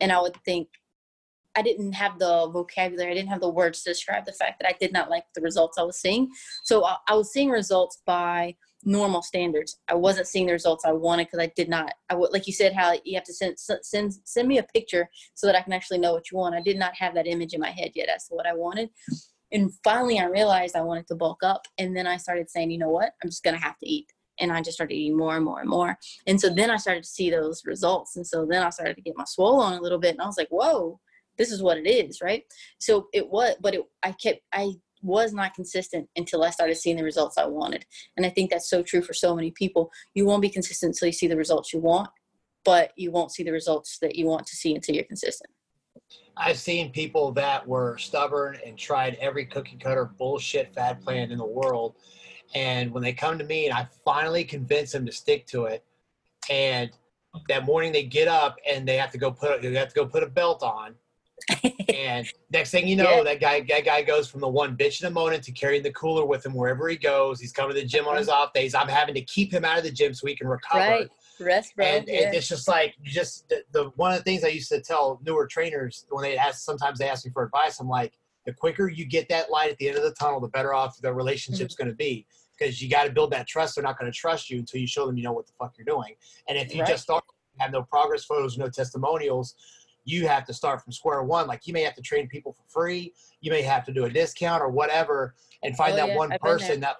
And 0.00 0.12
I 0.12 0.20
would 0.20 0.36
think 0.44 0.68
I 1.56 1.62
didn't 1.62 1.92
have 1.92 2.18
the 2.18 2.48
vocabulary, 2.52 3.12
I 3.12 3.14
didn't 3.14 3.30
have 3.30 3.40
the 3.40 3.48
words 3.48 3.82
to 3.82 3.90
describe 3.90 4.26
the 4.26 4.32
fact 4.32 4.60
that 4.60 4.68
I 4.68 4.76
did 4.78 4.92
not 4.92 5.08
like 5.08 5.24
the 5.34 5.40
results 5.40 5.78
I 5.78 5.82
was 5.82 5.96
seeing. 5.96 6.28
So 6.64 6.84
I, 6.84 6.96
I 7.08 7.14
was 7.14 7.32
seeing 7.32 7.48
results 7.48 8.02
by 8.06 8.54
normal 8.84 9.22
standards. 9.22 9.78
I 9.88 9.94
wasn't 9.94 10.28
seeing 10.28 10.46
the 10.46 10.52
results 10.52 10.84
I 10.84 10.92
wanted 10.92 11.26
because 11.26 11.40
I 11.40 11.52
did 11.56 11.68
not. 11.68 11.92
I 12.10 12.14
would, 12.14 12.32
like 12.32 12.46
you 12.46 12.52
said, 12.52 12.74
how 12.74 12.94
you 13.04 13.14
have 13.14 13.24
to 13.24 13.34
send 13.34 13.58
send 13.58 14.14
send 14.24 14.48
me 14.48 14.58
a 14.58 14.62
picture 14.62 15.08
so 15.34 15.46
that 15.46 15.56
I 15.56 15.62
can 15.62 15.72
actually 15.72 15.98
know 15.98 16.12
what 16.12 16.30
you 16.30 16.38
want. 16.38 16.54
I 16.54 16.60
did 16.60 16.78
not 16.78 16.94
have 16.94 17.14
that 17.14 17.26
image 17.26 17.54
in 17.54 17.60
my 17.60 17.70
head 17.70 17.92
yet 17.94 18.08
as 18.08 18.28
to 18.28 18.34
what 18.34 18.46
I 18.46 18.54
wanted. 18.54 18.90
And 19.52 19.72
finally, 19.84 20.18
I 20.18 20.24
realized 20.24 20.76
I 20.76 20.82
wanted 20.82 21.06
to 21.08 21.14
bulk 21.14 21.42
up, 21.42 21.66
and 21.78 21.96
then 21.96 22.06
I 22.06 22.16
started 22.16 22.50
saying, 22.50 22.70
you 22.70 22.78
know 22.78 22.90
what, 22.90 23.12
I'm 23.22 23.30
just 23.30 23.44
gonna 23.44 23.60
have 23.60 23.78
to 23.78 23.88
eat. 23.88 24.12
And 24.38 24.52
I 24.52 24.60
just 24.60 24.76
started 24.76 24.94
eating 24.94 25.16
more 25.16 25.36
and 25.36 25.44
more 25.44 25.60
and 25.60 25.68
more. 25.68 25.96
And 26.26 26.38
so 26.40 26.50
then 26.50 26.70
I 26.70 26.76
started 26.76 27.04
to 27.04 27.08
see 27.08 27.30
those 27.30 27.62
results. 27.64 28.16
And 28.16 28.26
so 28.26 28.44
then 28.44 28.62
I 28.62 28.68
started 28.70 28.94
to 28.96 29.00
get 29.00 29.16
my 29.16 29.24
swole 29.24 29.60
on 29.60 29.72
a 29.72 29.80
little 29.80 29.98
bit. 29.98 30.10
And 30.10 30.20
I 30.20 30.26
was 30.26 30.36
like, 30.36 30.50
whoa, 30.50 31.00
this 31.38 31.50
is 31.50 31.62
what 31.62 31.78
it 31.78 31.88
is, 31.88 32.20
right? 32.20 32.44
So 32.78 33.08
it 33.14 33.30
was, 33.30 33.56
but 33.62 33.74
it, 33.74 33.80
I 34.02 34.12
kept, 34.12 34.40
I 34.52 34.72
was 35.02 35.32
not 35.32 35.54
consistent 35.54 36.08
until 36.16 36.42
I 36.42 36.50
started 36.50 36.76
seeing 36.76 36.96
the 36.96 37.04
results 37.04 37.38
I 37.38 37.46
wanted. 37.46 37.86
And 38.16 38.26
I 38.26 38.30
think 38.30 38.50
that's 38.50 38.68
so 38.68 38.82
true 38.82 39.02
for 39.02 39.14
so 39.14 39.34
many 39.34 39.52
people. 39.52 39.90
You 40.14 40.26
won't 40.26 40.42
be 40.42 40.50
consistent 40.50 40.90
until 40.90 41.06
you 41.06 41.12
see 41.12 41.28
the 41.28 41.36
results 41.36 41.72
you 41.72 41.80
want, 41.80 42.10
but 42.64 42.92
you 42.96 43.10
won't 43.10 43.32
see 43.32 43.42
the 43.42 43.52
results 43.52 43.98
that 44.00 44.16
you 44.16 44.26
want 44.26 44.46
to 44.46 44.56
see 44.56 44.74
until 44.74 44.96
you're 44.96 45.04
consistent. 45.04 45.50
I've 46.36 46.58
seen 46.58 46.92
people 46.92 47.32
that 47.32 47.66
were 47.66 47.96
stubborn 47.98 48.58
and 48.64 48.76
tried 48.78 49.14
every 49.20 49.46
cookie 49.46 49.78
cutter 49.78 50.04
bullshit 50.18 50.74
fad 50.74 51.00
plan 51.00 51.30
in 51.30 51.38
the 51.38 51.46
world. 51.46 51.94
And 52.54 52.92
when 52.92 53.02
they 53.02 53.12
come 53.12 53.38
to 53.38 53.44
me 53.44 53.66
and 53.66 53.74
I 53.76 53.88
finally 54.04 54.44
convince 54.44 54.92
them 54.92 55.06
to 55.06 55.12
stick 55.12 55.46
to 55.48 55.64
it, 55.64 55.84
and 56.50 56.90
that 57.48 57.64
morning 57.64 57.92
they 57.92 58.04
get 58.04 58.28
up 58.28 58.56
and 58.70 58.86
they 58.86 58.96
have 58.96 59.10
to 59.12 59.18
go 59.18 59.30
put 59.30 59.62
they 59.62 59.72
have 59.74 59.88
to 59.88 59.94
go 59.94 60.06
put 60.06 60.22
a 60.22 60.26
belt 60.26 60.62
on. 60.62 60.94
and 61.94 62.26
next 62.50 62.70
thing 62.70 62.88
you 62.88 62.96
know, 62.96 63.18
Yeah. 63.18 63.22
that 63.24 63.40
guy 63.40 63.60
that 63.68 63.84
guy 63.84 64.02
goes 64.02 64.28
from 64.28 64.40
the 64.40 64.48
one 64.48 64.76
bitch 64.76 65.00
in 65.00 65.06
and 65.06 65.14
moment 65.14 65.42
to 65.44 65.52
carrying 65.52 65.82
the 65.82 65.92
cooler 65.92 66.24
with 66.24 66.44
him 66.44 66.54
wherever 66.54 66.88
he 66.88 66.96
goes. 66.96 67.40
He's 67.40 67.52
coming 67.52 67.74
to 67.74 67.80
the 67.80 67.86
gym 67.86 68.04
on 68.06 68.12
mm-hmm. 68.12 68.18
his 68.18 68.28
off 68.28 68.52
days. 68.52 68.74
I'm 68.74 68.88
having 68.88 69.14
to 69.14 69.22
keep 69.22 69.52
him 69.52 69.64
out 69.64 69.78
of 69.78 69.84
the 69.84 69.90
gym 69.90 70.14
so 70.14 70.26
he 70.26 70.36
can 70.36 70.48
recover. 70.48 70.80
Right. 70.80 71.10
Rest, 71.40 71.74
bro. 71.76 71.84
And 71.86 72.08
yeah. 72.08 72.30
it, 72.30 72.34
it's 72.34 72.48
just 72.48 72.68
like 72.68 72.94
you 73.02 73.10
just 73.10 73.48
the, 73.48 73.62
the 73.72 73.84
one 73.96 74.12
of 74.12 74.18
the 74.18 74.24
things 74.24 74.44
I 74.44 74.48
used 74.48 74.68
to 74.70 74.80
tell 74.80 75.20
newer 75.24 75.46
trainers 75.46 76.04
when 76.10 76.22
they 76.22 76.36
ask 76.36 76.60
sometimes 76.64 76.98
they 76.98 77.08
ask 77.08 77.24
me 77.24 77.32
for 77.32 77.42
advice. 77.44 77.80
I'm 77.80 77.88
like, 77.88 78.14
the 78.46 78.52
quicker 78.52 78.88
you 78.88 79.04
get 79.06 79.28
that 79.28 79.50
light 79.50 79.70
at 79.70 79.78
the 79.78 79.88
end 79.88 79.96
of 79.98 80.04
the 80.04 80.12
tunnel, 80.12 80.40
the 80.40 80.48
better 80.48 80.72
off 80.74 81.00
the 81.00 81.12
relationship's 81.12 81.74
Mm-hmm. 81.74 81.82
going 81.84 81.92
to 81.92 81.96
be 81.96 82.26
because 82.58 82.80
you 82.80 82.88
got 82.88 83.04
to 83.04 83.12
build 83.12 83.32
that 83.32 83.46
trust. 83.46 83.74
They're 83.74 83.84
not 83.84 83.98
going 83.98 84.10
to 84.10 84.16
trust 84.16 84.48
you 84.50 84.58
until 84.58 84.80
you 84.80 84.86
show 84.86 85.06
them 85.06 85.16
you 85.16 85.24
know 85.24 85.32
what 85.32 85.46
the 85.46 85.52
fuck 85.58 85.74
you're 85.76 85.84
doing. 85.84 86.14
And 86.48 86.56
if 86.56 86.74
you 86.74 86.80
Right. 86.80 86.88
just 86.88 87.02
start 87.04 87.22
have 87.58 87.72
no 87.72 87.82
progress 87.82 88.24
photos, 88.24 88.58
no 88.58 88.68
testimonials, 88.68 89.54
you 90.04 90.28
have 90.28 90.44
to 90.46 90.52
start 90.54 90.82
from 90.82 90.92
square 90.92 91.22
one. 91.22 91.46
Like 91.46 91.66
you 91.66 91.72
may 91.72 91.82
have 91.82 91.94
to 91.94 92.02
train 92.02 92.28
people 92.28 92.52
for 92.52 92.62
free, 92.68 93.12
you 93.40 93.50
may 93.50 93.62
have 93.62 93.84
to 93.86 93.92
do 93.92 94.04
a 94.04 94.10
discount 94.10 94.62
or 94.62 94.68
whatever, 94.68 95.34
and 95.62 95.76
find 95.76 95.94
Oh, 95.94 95.96
that 95.96 96.08
yeah, 96.08 96.16
one 96.16 96.32
I've 96.32 96.40
person 96.40 96.80
that 96.80 96.96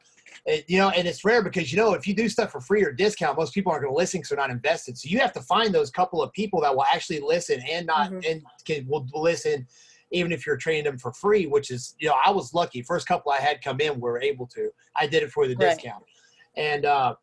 it, 0.47 0.65
you 0.69 0.79
know, 0.79 0.91
and 0.91 1.09
it's 1.09 1.25
rare 1.25 1.43
because 1.43 1.73
you 1.73 1.77
know 1.77 1.93
if 1.95 2.07
you 2.07 2.15
do 2.15 2.29
stuff 2.29 2.53
for 2.53 2.61
free 2.61 2.83
or 2.85 2.93
discount, 2.93 3.37
most 3.37 3.53
people 3.53 3.73
aren't 3.73 3.83
going 3.83 3.93
to 3.93 3.97
listen 3.99 4.21
because 4.21 4.29
they're 4.31 4.39
not 4.39 4.51
invested. 4.51 4.97
So 4.97 5.09
you 5.09 5.19
have 5.19 5.33
to 5.33 5.41
find 5.43 5.75
those 5.75 5.91
couple 5.91 6.23
of 6.23 6.33
people 6.33 6.61
that 6.61 6.75
will 6.75 6.85
actually 6.85 7.21
listen 7.21 7.61
and 7.69 7.87
not 7.87 8.13
Mhm. 8.13 8.31
and 8.31 8.43
can 8.65 8.87
will 8.87 9.07
listen, 9.13 9.67
even 10.13 10.31
if 10.31 10.47
you're 10.47 10.57
training 10.57 10.85
them 10.85 10.99
for 10.99 11.13
free. 11.13 11.47
Which 11.47 11.71
is, 11.73 11.97
you 11.99 12.09
know, 12.09 12.17
I 12.25 12.31
was 12.31 12.55
lucky. 12.55 12.81
First 12.83 13.09
couple 13.09 13.33
I 13.33 13.41
had 13.41 13.61
come 13.61 13.81
in 13.81 13.99
were 13.99 14.21
able 14.21 14.47
to. 14.49 14.71
I 14.95 15.09
did 15.09 15.25
it 15.25 15.33
for 15.33 15.49
the 15.49 15.57
Right. 15.57 15.71
discount, 15.77 16.05
and 16.57 16.85
uh, 16.85 17.17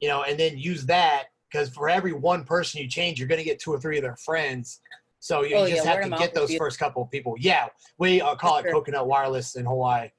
you 0.00 0.08
know, 0.08 0.24
and 0.24 0.38
then 0.38 0.58
use 0.58 0.84
that 0.86 1.28
because 1.50 1.70
for 1.70 1.88
every 1.88 2.12
one 2.12 2.44
person 2.44 2.82
you 2.82 2.88
change, 2.88 3.18
you're 3.18 3.28
going 3.28 3.38
to 3.40 3.44
get 3.44 3.58
two 3.58 3.72
or 3.72 3.80
three 3.80 3.96
of 3.96 4.02
their 4.02 4.16
friends. 4.16 4.80
So 5.20 5.42
you 5.42 5.56
Oh, 5.56 5.66
just 5.66 5.84
yeah, 5.84 5.90
have 5.90 6.04
word 6.04 6.10
to 6.10 6.16
get 6.18 6.34
those 6.34 6.54
first 6.54 6.78
couple 6.78 7.02
of 7.02 7.10
people. 7.10 7.34
Yeah, 7.38 7.68
we 7.98 8.20
uh, 8.20 8.34
call 8.36 8.58
it 8.58 8.62
sure. 8.62 8.72
coconut 8.72 9.06
wireless 9.08 9.56
in 9.56 9.64
Hawaii. 9.64 10.10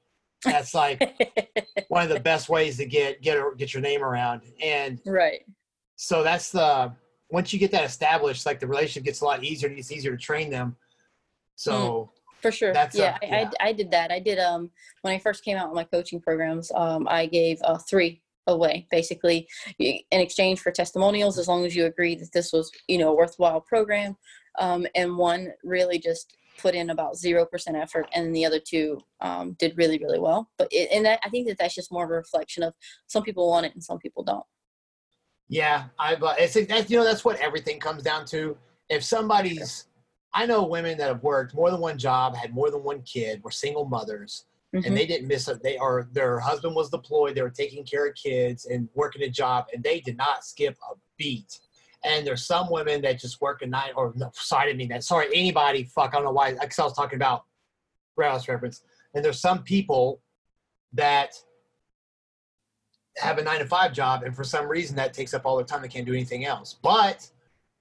That's 0.44 0.74
like 0.74 1.02
one 1.88 2.02
of 2.02 2.08
the 2.08 2.20
best 2.20 2.48
ways 2.48 2.76
to 2.78 2.86
get 2.86 3.22
get 3.22 3.36
a, 3.36 3.50
get 3.56 3.74
your 3.74 3.82
name 3.82 4.02
around. 4.02 4.42
And 4.62 5.00
right. 5.06 5.42
so 5.96 6.22
that's 6.22 6.50
the 6.50 6.92
once 7.30 7.52
you 7.52 7.58
get 7.58 7.70
that 7.72 7.84
established, 7.84 8.46
like 8.46 8.60
the 8.60 8.66
relationship 8.66 9.04
gets 9.04 9.20
a 9.20 9.24
lot 9.24 9.44
easier 9.44 9.68
and 9.68 9.78
it's 9.78 9.92
easier 9.92 10.12
to 10.12 10.16
train 10.16 10.50
them. 10.50 10.76
So 11.56 12.10
For 12.40 12.50
sure. 12.50 12.72
That's, 12.72 12.96
yeah, 12.96 13.18
I, 13.22 13.26
yeah. 13.26 13.50
I, 13.60 13.68
I 13.68 13.72
did 13.72 13.90
that. 13.90 14.10
I 14.10 14.18
did 14.18 14.38
um 14.38 14.70
when 15.02 15.14
I 15.14 15.18
first 15.18 15.44
came 15.44 15.56
out 15.56 15.68
with 15.68 15.76
my 15.76 15.84
coaching 15.84 16.20
programs, 16.20 16.72
um, 16.74 17.06
I 17.08 17.26
gave 17.26 17.60
uh, 17.62 17.78
three 17.78 18.22
away 18.46 18.86
basically 18.90 19.48
in 19.78 20.02
exchange 20.10 20.60
for 20.60 20.70
testimonials 20.70 21.38
as 21.38 21.48
long 21.48 21.64
as 21.64 21.76
you 21.76 21.86
agreed 21.86 22.20
that 22.20 22.32
this 22.32 22.52
was 22.52 22.70
you 22.88 22.98
know 22.98 23.10
a 23.10 23.14
worthwhile 23.14 23.60
program 23.60 24.16
um, 24.58 24.86
and 24.94 25.16
one 25.16 25.52
really 25.62 25.98
just 25.98 26.36
put 26.60 26.74
in 26.74 26.90
about 26.90 27.16
zero 27.16 27.44
percent 27.46 27.76
effort 27.76 28.06
and 28.14 28.34
the 28.34 28.44
other 28.44 28.60
two 28.60 28.98
um, 29.20 29.56
did 29.58 29.76
really 29.76 29.98
really 29.98 30.18
well 30.18 30.50
but 30.58 30.68
it, 30.70 30.88
and 30.92 31.04
that, 31.04 31.20
i 31.24 31.28
think 31.28 31.46
that 31.46 31.58
that's 31.58 31.74
just 31.74 31.92
more 31.92 32.04
of 32.04 32.10
a 32.10 32.14
reflection 32.14 32.62
of 32.62 32.74
some 33.06 33.22
people 33.22 33.48
want 33.48 33.66
it 33.66 33.74
and 33.74 33.82
some 33.82 33.98
people 33.98 34.22
don't 34.22 34.44
yeah, 35.50 35.86
I've 35.98 36.22
uh, 36.22 36.34
it's 36.38 36.54
that's 36.68 36.88
you 36.88 36.96
know 36.96 37.04
that's 37.04 37.24
what 37.24 37.38
everything 37.40 37.80
comes 37.80 38.04
down 38.04 38.24
to. 38.26 38.56
If 38.88 39.02
somebody's 39.02 39.88
I 40.32 40.46
know 40.46 40.64
women 40.64 40.96
that 40.98 41.08
have 41.08 41.24
worked 41.24 41.54
more 41.54 41.72
than 41.72 41.80
one 41.80 41.98
job, 41.98 42.36
had 42.36 42.54
more 42.54 42.70
than 42.70 42.84
one 42.84 43.02
kid, 43.02 43.42
were 43.42 43.50
single 43.50 43.84
mothers, 43.84 44.44
Mhm. 44.72 44.86
and 44.86 44.96
they 44.96 45.06
didn't 45.06 45.26
miss 45.26 45.48
it. 45.48 45.60
They 45.60 45.76
are 45.76 46.08
their 46.12 46.38
husband 46.38 46.76
was 46.76 46.88
deployed. 46.88 47.34
They 47.34 47.42
were 47.42 47.50
taking 47.50 47.84
care 47.84 48.06
of 48.06 48.14
kids 48.14 48.66
and 48.66 48.88
working 48.94 49.22
a 49.22 49.28
job, 49.28 49.66
and 49.74 49.82
they 49.82 49.98
did 49.98 50.16
not 50.16 50.44
skip 50.44 50.78
a 50.88 50.94
beat. 51.18 51.58
And 52.04 52.26
there's 52.26 52.46
some 52.46 52.70
women 52.70 53.02
that 53.02 53.18
just 53.20 53.40
work 53.42 53.62
a 53.62 53.66
night, 53.66 53.92
or 53.94 54.12
no, 54.16 54.30
sorry, 54.34 54.62
I 54.62 54.66
didn't 54.66 54.78
mean 54.78 54.88
that. 54.88 55.04
Sorry, 55.04 55.26
anybody. 55.34 55.84
Fuck, 55.84 56.10
I 56.12 56.16
don't 56.16 56.24
know 56.24 56.32
why. 56.32 56.52
Because 56.52 56.78
I 56.78 56.84
was 56.84 56.94
talking 56.94 57.16
about 57.16 57.44
Rouse 58.16 58.48
reference. 58.48 58.82
And 59.14 59.24
there's 59.24 59.40
some 59.40 59.62
people 59.62 60.20
that 60.94 61.34
have 63.18 63.38
a 63.38 63.42
nine 63.42 63.58
to 63.58 63.66
five 63.66 63.92
job, 63.92 64.22
and 64.22 64.34
for 64.34 64.44
some 64.44 64.66
reason 64.68 64.96
that 64.96 65.12
takes 65.12 65.34
up 65.34 65.42
all 65.44 65.56
their 65.56 65.66
time. 65.66 65.82
They 65.82 65.88
can't 65.88 66.06
do 66.06 66.12
anything 66.14 66.44
else. 66.46 66.76
But 66.82 67.28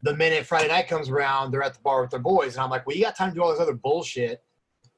the 0.02 0.16
minute 0.16 0.46
Friday 0.46 0.68
night 0.68 0.88
comes 0.88 1.10
around, 1.10 1.52
they're 1.52 1.64
at 1.64 1.74
the 1.76 1.80
bar 1.82 2.02
with 2.02 2.12
their 2.12 2.20
boys, 2.20 2.56
and 2.56 2.64
I'm 2.64 2.70
like, 2.70 2.86
well, 2.86 2.96
you 2.96 3.04
got 3.04 3.16
time 3.16 3.30
to 3.30 3.36
do 3.36 3.44
all 3.44 3.52
this 3.52 3.60
other 3.60 3.74
bullshit. 3.74 4.44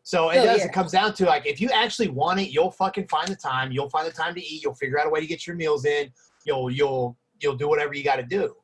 So 0.04 0.30
it 0.32 0.40
Oh, 0.40 0.46
does. 0.46 0.60
yeah. 0.60 0.66
It 0.66 0.74
comes 0.74 0.92
down 0.94 1.14
to 1.16 1.26
like 1.26 1.46
if 1.46 1.62
you 1.62 1.70
actually 1.70 2.08
want 2.08 2.40
it, 2.40 2.50
you'll 2.50 2.72
fucking 2.72 3.08
find 3.08 3.28
the 3.28 3.36
time. 3.36 3.72
You'll 3.72 3.90
find 3.90 4.08
the 4.08 4.12
time 4.12 4.34
to 4.34 4.42
eat. 4.44 4.64
You'll 4.64 4.74
figure 4.74 5.00
out 5.00 5.06
a 5.06 5.10
way 5.10 5.20
to 5.20 5.28
get 5.28 5.46
your 5.46 5.56
meals 5.56 5.86
in. 5.86 6.12
You'll 6.44 6.72
you'll 6.72 7.18
you'll 7.40 7.56
do 7.56 7.68
whatever 7.70 7.94
you 7.94 8.04
got 8.04 8.16
to 8.16 8.24
do. 8.24 8.56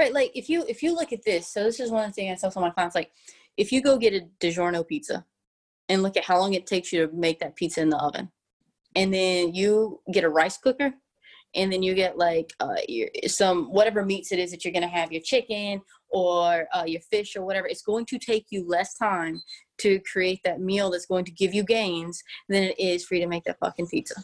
Right. 0.00 0.14
Like 0.14 0.30
if 0.34 0.48
you 0.48 0.64
if 0.66 0.82
you 0.82 0.94
look 0.94 1.12
at 1.12 1.26
this, 1.26 1.46
so 1.46 1.62
this 1.62 1.78
is 1.78 1.90
one 1.90 2.04
of 2.04 2.08
the 2.08 2.14
things 2.14 2.32
I 2.32 2.40
tell 2.40 2.50
some 2.50 2.62
of 2.62 2.68
my 2.68 2.72
clients. 2.72 2.94
Like 2.96 3.12
if 3.58 3.70
you 3.70 3.82
go 3.82 3.98
get 3.98 4.14
a 4.14 4.26
DiGiorno 4.40 4.88
pizza 4.88 5.26
and 5.90 6.02
look 6.02 6.16
at 6.16 6.24
how 6.24 6.38
long 6.38 6.54
it 6.54 6.66
takes 6.66 6.90
you 6.90 7.06
to 7.06 7.14
make 7.14 7.38
that 7.40 7.54
pizza 7.54 7.82
in 7.82 7.90
the 7.90 7.98
oven, 7.98 8.30
and 8.96 9.12
then 9.12 9.54
you 9.54 10.00
get 10.10 10.24
a 10.24 10.28
rice 10.30 10.56
cooker, 10.56 10.94
and 11.54 11.70
then 11.70 11.82
you 11.82 11.92
get 11.92 12.16
like 12.16 12.50
uh, 12.60 12.76
your, 12.88 13.10
some 13.26 13.66
whatever 13.66 14.02
meats 14.02 14.32
it 14.32 14.38
is 14.38 14.50
that 14.52 14.64
you're 14.64 14.72
gonna 14.72 14.88
have, 14.88 15.12
your 15.12 15.20
chicken 15.20 15.82
or 16.08 16.66
uh, 16.72 16.84
your 16.86 17.02
fish 17.02 17.36
or 17.36 17.44
whatever. 17.44 17.66
It's 17.66 17.82
going 17.82 18.06
to 18.06 18.18
take 18.18 18.46
you 18.48 18.66
less 18.66 18.94
time 18.94 19.42
to 19.80 20.00
create 20.10 20.40
that 20.46 20.62
meal 20.62 20.88
that's 20.88 21.04
going 21.04 21.26
to 21.26 21.32
give 21.32 21.52
you 21.52 21.62
gains 21.62 22.22
than 22.48 22.64
it 22.64 22.80
is 22.80 23.04
for 23.04 23.16
you 23.16 23.20
to 23.20 23.28
make 23.28 23.44
that 23.44 23.58
fucking 23.58 23.88
pizza. 23.88 24.14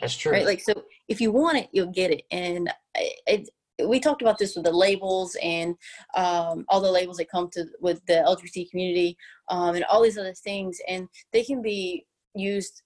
That's 0.00 0.16
true. 0.16 0.32
right? 0.32 0.46
Like, 0.46 0.60
so 0.60 0.72
if 1.08 1.20
you 1.20 1.30
want 1.30 1.58
it, 1.58 1.68
you'll 1.72 1.92
get 1.92 2.10
it. 2.10 2.22
And 2.30 2.72
it, 2.94 3.20
it, 3.26 3.48
we 3.86 4.00
talked 4.00 4.22
about 4.22 4.38
this 4.38 4.54
with 4.54 4.64
the 4.64 4.72
labels 4.72 5.36
and 5.42 5.74
um, 6.16 6.64
all 6.68 6.80
the 6.80 6.90
labels 6.90 7.16
that 7.16 7.30
come 7.30 7.48
to 7.50 7.66
with 7.80 8.04
the 8.06 8.14
LGBT 8.14 8.70
community 8.70 9.16
um, 9.48 9.74
and 9.74 9.84
all 9.84 10.02
these 10.02 10.18
other 10.18 10.34
things, 10.34 10.78
and 10.88 11.08
they 11.32 11.42
can 11.42 11.62
be 11.62 12.06
used 12.34 12.82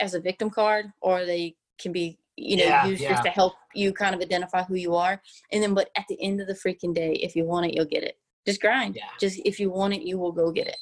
as 0.00 0.14
a 0.14 0.20
victim 0.20 0.50
card, 0.50 0.86
or 1.00 1.24
they 1.24 1.54
can 1.80 1.92
be 1.92 2.18
you 2.36 2.56
know 2.56 2.64
Yeah, 2.64 2.86
used 2.86 3.02
yeah. 3.02 3.10
just 3.10 3.24
to 3.24 3.30
help 3.30 3.54
you 3.74 3.92
kind 3.92 4.14
of 4.14 4.20
identify 4.20 4.62
who 4.62 4.74
you 4.74 4.94
are. 4.94 5.20
And 5.52 5.62
then, 5.62 5.74
but 5.74 5.90
at 5.96 6.04
the 6.08 6.20
end 6.22 6.40
of 6.40 6.46
the 6.46 6.54
freaking 6.54 6.94
day, 6.94 7.12
if 7.14 7.36
you 7.36 7.44
want 7.44 7.66
it, 7.66 7.74
you'll 7.74 7.84
get 7.84 8.02
it. 8.02 8.16
Just 8.46 8.60
grind. 8.60 8.96
Yeah. 8.96 9.04
Just 9.20 9.40
if 9.44 9.60
you 9.60 9.70
want 9.70 9.94
it, 9.94 10.02
you 10.02 10.18
will 10.18 10.32
go 10.32 10.50
get 10.50 10.66
it. 10.66 10.78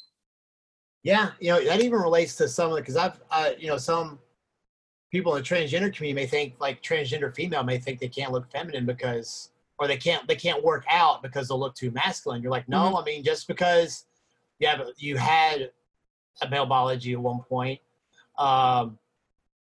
Yeah, 1.03 1.31
you 1.39 1.51
know 1.51 1.63
that 1.63 1.81
even 1.81 1.99
relates 1.99 2.35
to 2.37 2.47
some 2.47 2.71
of 2.71 2.77
because 2.77 2.95
I've 2.95 3.19
uh, 3.31 3.51
you 3.57 3.67
know 3.67 3.77
some 3.77 4.19
people 5.11 5.35
in 5.35 5.43
the 5.43 5.47
transgender 5.47 5.93
community 5.93 6.13
may 6.13 6.25
think 6.25 6.55
like 6.59 6.81
transgender 6.81 7.33
female 7.35 7.63
may 7.63 7.77
think 7.77 7.99
they 7.99 8.07
can't 8.07 8.31
look 8.31 8.49
feminine 8.51 8.85
because 8.85 9.49
or 9.77 9.87
they 9.87 9.97
can't 9.97 10.27
they 10.27 10.35
can't 10.35 10.63
work 10.63 10.85
out 10.89 11.21
because 11.21 11.47
they'll 11.47 11.59
look 11.59 11.75
too 11.75 11.91
masculine. 11.91 12.41
You're 12.41 12.51
like, 12.51 12.69
no, 12.69 12.97
I 12.97 13.03
mean 13.03 13.23
just 13.23 13.47
because 13.47 14.05
you 14.59 14.67
have 14.67 14.81
you 14.97 15.17
had 15.17 15.71
a 16.41 16.49
male 16.49 16.65
biology 16.65 17.13
at 17.13 17.19
one 17.19 17.41
point, 17.41 17.79
um, 18.37 18.97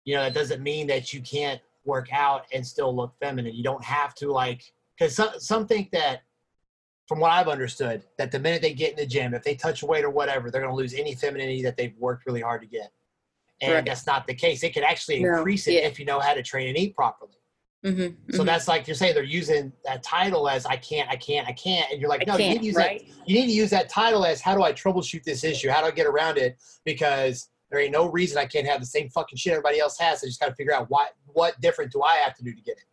you 0.04 0.14
know 0.14 0.22
that 0.22 0.34
doesn't 0.34 0.62
mean 0.62 0.86
that 0.88 1.12
you 1.14 1.20
can't 1.20 1.60
work 1.84 2.12
out 2.12 2.46
and 2.52 2.66
still 2.66 2.94
look 2.94 3.14
feminine. 3.18 3.54
You 3.54 3.62
don't 3.62 3.82
have 3.84 4.14
to 4.16 4.30
like 4.30 4.72
because 4.98 5.14
some 5.14 5.30
some 5.38 5.66
think 5.66 5.90
that 5.92 6.22
from 7.06 7.20
what 7.20 7.30
I've 7.30 7.48
understood, 7.48 8.02
that 8.18 8.30
the 8.30 8.38
minute 8.38 8.60
they 8.60 8.74
get 8.74 8.90
in 8.90 8.96
the 8.96 9.06
gym, 9.06 9.32
if 9.32 9.42
they 9.42 9.54
touch 9.54 9.82
weight 9.82 10.04
or 10.04 10.10
whatever, 10.10 10.50
they're 10.50 10.60
going 10.60 10.70
to 10.70 10.76
lose 10.76 10.92
any 10.92 11.14
femininity 11.14 11.62
that 11.62 11.74
they've 11.74 11.96
worked 11.96 12.26
really 12.26 12.42
hard 12.42 12.60
to 12.60 12.66
get. 12.66 12.92
And 13.60 13.74
Right. 13.74 13.84
that's 13.84 14.06
not 14.06 14.26
the 14.26 14.34
case. 14.34 14.62
It 14.62 14.72
could 14.72 14.84
actually 14.84 15.22
No, 15.22 15.36
increase 15.38 15.66
it 15.66 15.74
yeah. 15.74 15.80
if 15.80 15.98
you 15.98 16.04
know 16.04 16.20
how 16.20 16.34
to 16.34 16.42
train 16.42 16.68
and 16.68 16.78
eat 16.78 16.94
properly. 16.94 17.32
Mm-hmm, 17.84 18.32
So 18.34 18.42
that's 18.42 18.66
like 18.66 18.86
you're 18.88 18.96
saying 18.96 19.14
they're 19.14 19.22
using 19.22 19.72
that 19.84 20.02
title 20.02 20.48
as 20.48 20.66
I 20.66 20.76
can't, 20.76 21.08
I 21.08 21.16
can't, 21.16 21.46
I 21.46 21.52
can't, 21.52 21.90
and 21.92 22.00
you're 22.00 22.10
like, 22.10 22.26
no, 22.26 22.36
you 22.36 22.48
need 22.50 22.58
to 22.60 22.64
use 22.66 22.74
right? 22.74 22.98
that. 23.06 23.28
You 23.28 23.40
need 23.40 23.46
to 23.46 23.52
use 23.52 23.70
that 23.70 23.88
title 23.88 24.24
as 24.24 24.40
how 24.40 24.54
do 24.56 24.62
I 24.62 24.72
troubleshoot 24.72 25.22
this 25.22 25.44
issue? 25.44 25.68
How 25.70 25.80
do 25.80 25.86
I 25.86 25.90
get 25.92 26.06
around 26.06 26.38
it? 26.38 26.56
Because 26.84 27.50
there 27.70 27.80
ain't 27.80 27.92
no 27.92 28.10
reason 28.10 28.36
I 28.38 28.46
can't 28.46 28.66
have 28.66 28.80
the 28.80 28.86
same 28.86 29.08
fucking 29.10 29.36
shit 29.38 29.52
everybody 29.52 29.78
else 29.78 29.96
has. 29.98 30.24
I 30.24 30.26
just 30.26 30.40
got 30.40 30.46
to 30.48 30.54
figure 30.54 30.74
out 30.74 30.86
what 30.90 31.12
what 31.26 31.60
different 31.60 31.92
do 31.92 32.02
I 32.02 32.16
have 32.16 32.34
to 32.36 32.42
do 32.42 32.52
to 32.52 32.60
get 32.62 32.78
it. 32.78 32.84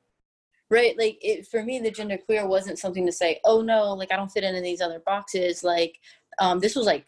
right 0.69 0.95
like 0.99 1.17
it 1.21 1.47
for 1.47 1.63
me 1.63 1.79
the 1.79 1.89
gender 1.91 2.17
queer 2.17 2.45
wasn't 2.47 2.77
something 2.77 3.05
to 3.05 3.11
say 3.11 3.39
oh 3.45 3.61
no 3.61 3.93
like 3.93 4.11
i 4.11 4.15
don't 4.15 4.31
fit 4.31 4.43
into 4.43 4.61
these 4.61 4.81
other 4.81 4.99
boxes 5.05 5.63
like 5.63 5.99
um 6.39 6.59
this 6.59 6.75
was 6.75 6.85
like 6.85 7.05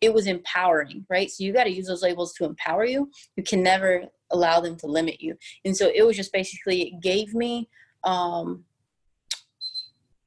it 0.00 0.12
was 0.12 0.26
empowering 0.26 1.04
right? 1.08 1.30
So 1.30 1.44
you 1.44 1.52
got 1.52 1.64
to 1.64 1.72
use 1.72 1.86
those 1.86 2.02
labels 2.02 2.32
to 2.34 2.44
empower 2.44 2.84
you. 2.84 3.10
You 3.36 3.42
can 3.42 3.62
never 3.62 4.04
allow 4.30 4.60
them 4.60 4.76
to 4.76 4.86
limit 4.86 5.20
you. 5.20 5.36
And 5.64 5.76
so 5.76 5.90
it 5.94 6.02
was 6.06 6.16
just 6.16 6.32
basically 6.32 6.82
it 6.82 7.00
gave 7.00 7.34
me 7.34 7.68
um 8.04 8.64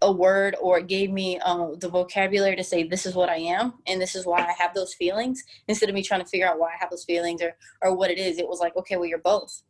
a 0.01 0.11
word 0.11 0.55
or 0.59 0.79
it 0.79 0.87
gave 0.87 1.11
me 1.11 1.39
uh, 1.39 1.67
the 1.79 1.87
vocabulary 1.87 2.55
to 2.55 2.63
say 2.63 2.83
this 2.83 3.05
is 3.05 3.13
what 3.13 3.29
i 3.29 3.35
am 3.35 3.73
and 3.85 4.01
this 4.01 4.15
is 4.15 4.25
why 4.25 4.39
i 4.39 4.51
have 4.57 4.73
those 4.73 4.95
feelings 4.95 5.43
instead 5.67 5.89
of 5.89 5.93
me 5.95 6.01
trying 6.01 6.19
to 6.19 6.25
figure 6.25 6.47
out 6.47 6.57
why 6.57 6.69
i 6.69 6.77
have 6.79 6.89
those 6.89 7.05
feelings 7.05 7.39
or 7.39 7.55
or 7.83 7.95
what 7.95 8.09
it 8.09 8.17
is. 8.17 8.39
It 8.39 8.47
was 8.47 8.59
like 8.59 8.75
okay 8.75 8.97
well 8.97 9.05
you're 9.05 9.19
both. 9.19 9.61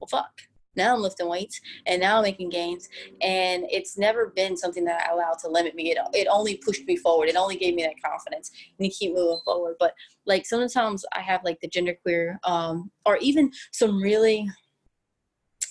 Well 0.00 0.08
fuck 0.08 0.40
now 0.76 0.94
i'm 0.94 1.00
lifting 1.00 1.28
weights 1.28 1.60
and 1.86 2.00
now 2.00 2.16
i'm 2.16 2.22
making 2.22 2.48
gains 2.48 2.88
and 3.20 3.64
it's 3.70 3.96
never 3.98 4.32
been 4.34 4.56
something 4.56 4.84
that 4.84 5.06
i 5.08 5.12
allowed 5.12 5.38
to 5.38 5.48
limit 5.48 5.74
me 5.74 5.90
it, 5.90 5.98
it 6.12 6.28
only 6.30 6.56
pushed 6.56 6.86
me 6.86 6.96
forward 6.96 7.28
it 7.28 7.36
only 7.36 7.56
gave 7.56 7.74
me 7.74 7.82
that 7.82 8.00
confidence 8.02 8.50
and 8.78 8.90
to 8.90 8.96
keep 8.96 9.14
moving 9.14 9.40
forward 9.44 9.74
but 9.78 9.94
like 10.26 10.46
sometimes 10.46 11.04
i 11.14 11.20
have 11.20 11.42
like 11.44 11.60
the 11.60 11.68
genderqueer 11.68 12.36
um 12.44 12.90
or 13.06 13.16
even 13.18 13.50
some 13.72 14.00
really 14.00 14.48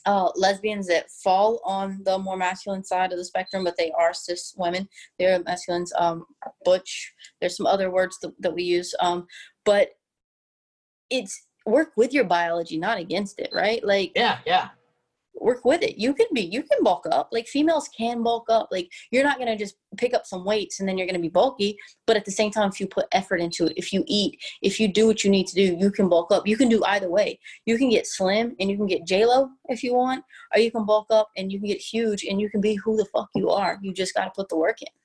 uh, 0.06 0.30
lesbians 0.36 0.88
that 0.88 1.10
fall 1.10 1.62
on 1.63 2.02
the 2.04 2.18
more 2.18 2.36
masculine 2.36 2.84
side 2.84 3.12
of 3.12 3.18
the 3.18 3.26
spectrum, 3.26 3.63
but 3.63 3.78
they 3.78 3.92
are 3.98 4.13
cis 4.13 4.54
women. 4.58 4.88
They're 5.18 5.42
masculines. 5.44 5.94
Um, 5.98 6.26
butch. 6.66 7.13
There's 7.39 7.56
some 7.56 7.66
other 7.66 7.89
words 7.89 8.20
that, 8.22 8.34
that 8.39 8.54
we 8.54 8.63
use. 8.63 8.94
Um, 9.00 9.28
but 9.66 9.92
it's 11.10 11.48
work 11.66 11.92
with 11.96 12.13
your 12.13 12.26
biology, 12.26 12.78
not 12.78 12.98
against 12.98 13.39
it, 13.39 13.50
right? 13.54 13.84
Like 13.84 14.12
Yeah, 14.16 14.39
yeah. 14.46 14.70
Work 15.43 15.65
with 15.65 15.84
it. 15.84 15.97
You 15.97 16.13
can 16.13 16.27
be, 16.34 16.41
you 16.41 16.63
can 16.63 16.84
bulk 16.84 17.06
up. 17.12 17.29
Like 17.32 17.47
females 17.47 17.89
can 17.95 18.23
bulk 18.23 18.45
up. 18.49 18.69
Like 18.71 18.89
you're 19.12 19.23
not 19.23 19.38
gonna 19.39 19.58
just 19.58 19.75
pick 19.97 20.13
up 20.13 20.25
some 20.25 20.45
weights 20.45 20.79
and 20.79 20.88
then 20.88 20.97
you're 20.97 21.08
gonna 21.08 21.19
be 21.19 21.29
bulky. 21.29 21.77
But 22.08 22.17
at 22.17 22.25
the 22.25 22.32
same 22.32 22.51
time, 22.51 22.69
if 22.69 22.79
you 22.79 22.88
put 22.88 23.06
effort 23.12 23.41
into 23.41 23.65
it, 23.65 23.73
if 23.77 23.93
you 23.93 24.03
eat, 24.08 24.39
if 24.62 24.79
you 24.79 24.88
do 24.88 25.08
what 25.08 25.23
you 25.23 25.29
need 25.29 25.47
to 25.47 25.56
do, 25.56 25.77
you 25.79 25.91
can 25.91 26.10
bulk 26.10 26.32
up. 26.32 26.47
You 26.47 26.58
can 26.58 26.69
do 26.69 26.84
either 26.86 27.10
way. 27.10 27.39
You 27.65 27.77
can 27.77 27.89
get 27.89 28.08
slim 28.08 28.56
and 28.60 28.69
you 28.69 28.77
can 28.77 28.88
get 28.88 29.06
J 29.06 29.25
Lo 29.25 29.49
if 29.69 29.84
you 29.84 29.93
want, 29.93 30.23
or 30.53 30.60
you 30.60 30.71
can 30.71 30.86
bulk 30.86 31.08
up 31.10 31.29
and 31.38 31.51
you 31.51 31.60
can 31.60 31.67
get 31.67 31.79
huge 31.79 32.23
and 32.23 32.39
you 32.39 32.49
can 32.49 32.62
be 32.62 32.75
who 32.75 32.97
the 32.97 33.06
fuck 33.06 33.29
you 33.36 33.49
are. 33.49 33.79
You 33.82 33.93
just 33.93 34.13
gotta 34.13 34.32
put 34.36 34.49
the 34.49 34.58
work 34.58 34.82
in. 34.82 35.03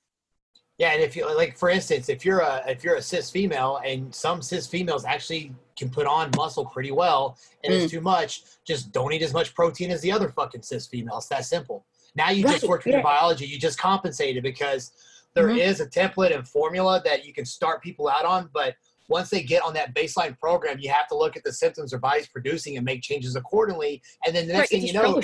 Yeah, 0.79 0.91
and 0.93 1.03
if 1.03 1.13
you 1.13 1.31
like, 1.35 1.57
for 1.57 1.69
instance, 1.69 2.07
if 2.07 2.23
you're 2.23 2.39
a 2.39 2.63
if 2.65 2.83
you're 2.85 2.95
a 2.95 3.01
cis 3.01 3.29
female, 3.29 3.81
and 3.85 4.15
some 4.15 4.41
cis 4.41 4.65
females 4.65 5.03
actually 5.03 5.53
can 5.77 5.89
put 5.89 6.07
on 6.07 6.31
muscle 6.35 6.65
pretty 6.65 6.91
well, 6.91 7.37
and 7.63 7.73
Mm. 7.73 7.83
it's 7.83 7.91
too 7.91 7.99
much, 8.01 8.43
just 8.65 8.91
don't 8.93 9.11
eat 9.11 9.21
as 9.21 9.33
much 9.33 9.53
protein 9.53 9.91
as 9.91 10.01
the 10.01 10.11
other 10.11 10.29
fucking 10.29 10.61
cis 10.61 10.87
females. 10.87 11.27
That 11.27 11.43
simple. 11.45 11.85
Now 12.15 12.29
you 12.31 12.43
just 12.43 12.63
Right, 12.63 12.69
worked 12.69 12.85
with 12.85 12.93
your 12.93 13.03
biology. 13.03 13.45
You 13.45 13.59
just 13.59 13.77
compensated 13.77 14.41
because 14.41 14.91
there 15.35 15.49
is 15.49 15.79
Mhm. 15.79 15.85
a 15.85 15.89
template 15.89 16.33
and 16.33 16.47
formula 16.47 17.01
that 17.03 17.25
you 17.25 17.33
can 17.33 17.45
start 17.45 17.83
people 17.83 18.07
out 18.07 18.23
on, 18.25 18.49
but 18.53 18.75
once 19.09 19.29
they 19.29 19.41
get 19.43 19.61
on 19.63 19.73
that 19.73 19.93
baseline 19.93 20.37
program, 20.39 20.79
you 20.79 20.89
have 20.91 21.07
to 21.09 21.15
look 21.17 21.35
at 21.35 21.43
the 21.43 21.51
symptoms 21.51 21.91
their 21.91 21.99
body's 21.99 22.27
producing 22.27 22.77
and 22.77 22.85
make 22.85 23.01
changes 23.01 23.35
accordingly. 23.35 24.01
And 24.25 24.35
then 24.35 24.47
the 24.47 24.53
next 24.53 24.71
Right, 24.71 24.79
thing 24.81 24.87
you 24.87 24.93
know, 24.93 25.19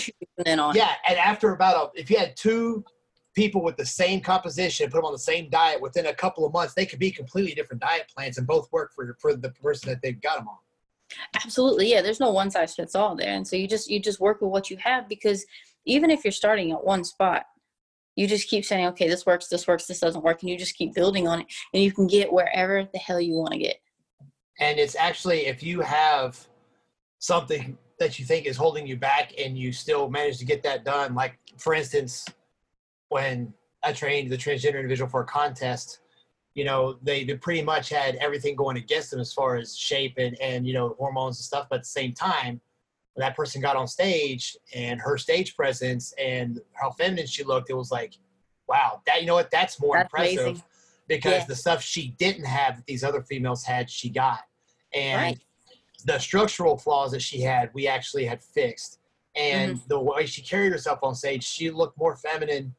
yeah, 0.74 0.96
and 1.08 1.18
after 1.18 1.54
about 1.54 1.94
a, 1.96 2.00
if 2.00 2.10
you 2.10 2.18
had 2.18 2.36
two 2.36 2.84
people 3.36 3.62
with 3.62 3.78
the 3.78 3.86
same 3.86 4.22
composition, 4.22 4.90
put 4.90 4.98
them 4.98 5.06
on 5.06 5.14
the 5.14 5.20
same 5.20 5.50
diet 5.50 5.80
within 5.80 6.08
a 6.08 6.14
couple 6.14 6.46
of 6.46 6.54
months, 6.54 6.74
they 6.74 6.86
could 6.86 7.00
be 7.00 7.12
completely 7.12 7.54
different 7.54 7.82
diet 7.82 8.10
plans 8.16 8.38
and 8.38 8.48
both 8.48 8.72
work 8.72 8.94
for 8.94 9.16
for 9.20 9.36
the 9.36 9.50
person 9.50 9.90
that 9.90 10.02
they've 10.02 10.22
got 10.22 10.38
them 10.38 10.48
on. 10.48 10.58
absolutely 11.44 11.92
yeah 11.92 12.02
there's 12.02 12.20
no 12.20 12.32
one 12.32 12.50
size 12.50 12.74
fits 12.74 12.96
all 12.96 13.16
there 13.16 13.34
and 13.34 13.48
so 13.48 13.56
you 13.56 13.68
just 13.68 13.90
you 13.90 14.00
just 14.00 14.20
work 14.20 14.42
with 14.42 14.50
what 14.50 14.70
you 14.70 14.78
have 14.78 15.08
because 15.08 15.46
even 15.86 16.10
if 16.10 16.24
you're 16.26 16.32
starting 16.32 16.72
at 16.72 16.84
one 16.84 17.04
spot 17.04 17.44
you 18.16 18.26
just 18.26 18.50
keep 18.50 18.66
saying 18.66 18.88
okay 18.88 19.08
this 19.08 19.26
works 19.26 19.48
this 19.48 19.68
works 19.68 19.86
this 19.86 20.00
doesn't 20.00 20.24
work 20.24 20.42
and 20.42 20.50
you 20.50 20.58
just 20.58 20.76
keep 20.76 20.94
building 20.96 21.28
on 21.28 21.42
it 21.42 21.48
and 21.74 21.84
you 21.84 21.92
can 21.92 22.08
get 22.08 22.32
wherever 22.32 22.88
the 22.92 23.00
hell 23.00 23.22
you 23.22 23.34
want 23.34 23.52
to 23.52 23.60
get 23.60 23.78
And 24.60 24.80
it's 24.80 24.96
actually 24.96 25.46
if 25.46 25.62
you 25.62 25.82
have 25.82 26.48
something 27.20 27.78
that 28.00 28.20
you 28.20 28.26
think 28.26 28.46
is 28.46 28.58
holding 28.58 28.86
you 28.88 28.98
back 28.98 29.34
and 29.38 29.58
you 29.58 29.72
still 29.72 30.10
manage 30.10 30.38
to 30.38 30.46
get 30.46 30.64
that 30.64 30.84
done, 30.84 31.16
like 31.16 31.38
for 31.58 31.74
instance, 31.74 32.26
when 33.10 33.54
I 33.84 33.94
trained 33.94 34.32
the 34.32 34.38
transgender 34.38 34.76
individual 34.76 35.10
for 35.10 35.22
a 35.22 35.26
contest, 35.26 36.00
you 36.54 36.64
know, 36.64 36.98
they, 37.04 37.24
they 37.24 37.36
pretty 37.36 37.62
much 37.62 37.90
had 37.90 38.16
everything 38.16 38.56
going 38.56 38.78
against 38.78 39.12
them 39.12 39.20
as 39.20 39.34
far 39.34 39.58
as 39.58 39.78
shape 39.78 40.16
and, 40.18 40.40
and 40.40 40.66
you 40.66 40.74
know, 40.74 40.96
hormones 40.98 41.38
and 41.38 41.44
stuff. 41.46 41.68
But 41.70 41.78
at 41.78 41.82
the 41.84 41.90
same 41.90 42.14
time, 42.14 42.62
when 43.14 43.22
that 43.26 43.36
person 43.36 43.62
got 43.62 43.76
on 43.76 43.88
stage 43.88 44.58
and 44.74 45.00
her 45.02 45.18
stage 45.18 45.56
presence 45.56 46.14
and 46.18 46.62
how 46.74 46.92
feminine 46.92 47.28
she 47.28 47.44
looked, 47.44 47.70
it 47.70 47.74
was 47.76 47.92
like, 47.92 48.16
wow, 48.68 49.02
that 49.06 49.22
you 49.22 49.28
know 49.28 49.36
what, 49.36 49.52
that's 49.52 49.80
more 49.80 49.96
That's 49.96 50.06
impressive 50.06 50.44
amazing. 50.44 50.64
because 51.08 51.42
Yeah. 51.42 51.46
the 51.46 51.56
stuff 51.56 51.82
she 51.82 52.10
didn't 52.18 52.46
have 52.46 52.78
that 52.78 52.86
these 52.86 53.04
other 53.04 53.22
females 53.22 53.64
had, 53.64 53.90
she 53.90 54.10
got. 54.10 54.40
And 54.94 55.22
Right. 55.22 55.40
the 56.06 56.18
structural 56.20 56.78
flaws 56.78 57.12
that 57.12 57.22
she 57.22 57.42
had, 57.42 57.70
we 57.74 57.88
actually 57.88 58.26
had 58.26 58.42
fixed. 58.42 59.00
And 59.36 59.76
Mm-hmm. 59.76 59.88
the 59.88 60.00
way 60.00 60.26
she 60.26 60.42
carried 60.42 60.72
herself 60.72 61.00
on 61.04 61.16
stage, 61.16 61.44
she 61.44 61.70
looked 61.70 61.98
more 61.98 62.16
feminine. 62.16 62.74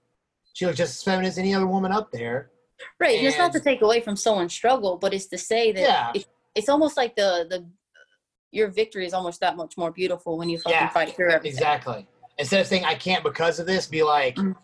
She 0.56 0.64
looked 0.64 0.78
just 0.78 0.94
as 0.96 1.02
feminine 1.02 1.28
as 1.28 1.36
any 1.36 1.54
other 1.54 1.66
woman 1.66 1.92
up 1.92 2.10
there. 2.10 2.50
right 2.98 3.18
and 3.18 3.26
it's 3.26 3.36
not 3.36 3.52
to 3.52 3.60
take 3.60 3.82
away 3.82 4.00
from 4.00 4.16
someone's 4.16 4.54
struggle 4.54 4.96
but 4.96 5.12
it's 5.12 5.26
to 5.26 5.36
say 5.36 5.70
that 5.72 5.80
Yeah. 5.82 6.12
it, 6.14 6.26
it's 6.54 6.70
almost 6.70 6.96
like 6.96 7.14
the 7.14 7.46
the 7.50 7.66
your 8.52 8.68
victory 8.68 9.04
is 9.04 9.12
almost 9.12 9.40
that 9.40 9.54
much 9.56 9.76
more 9.76 9.90
beautiful 9.90 10.38
when 10.38 10.48
you 10.48 10.56
fucking 10.58 10.78
Yeah, 10.78 10.88
fight 10.88 11.14
through 11.14 11.30
everything 11.30 11.58
Exactly. 11.58 12.06
Instead 12.38 12.60
of 12.62 12.66
saying 12.66 12.84
I 12.86 12.94
can't 12.94 13.22
because 13.22 13.58
of 13.60 13.66
this, 13.66 13.86
be 13.86 14.02
like, 14.02 14.36
Mhm. 14.36 14.56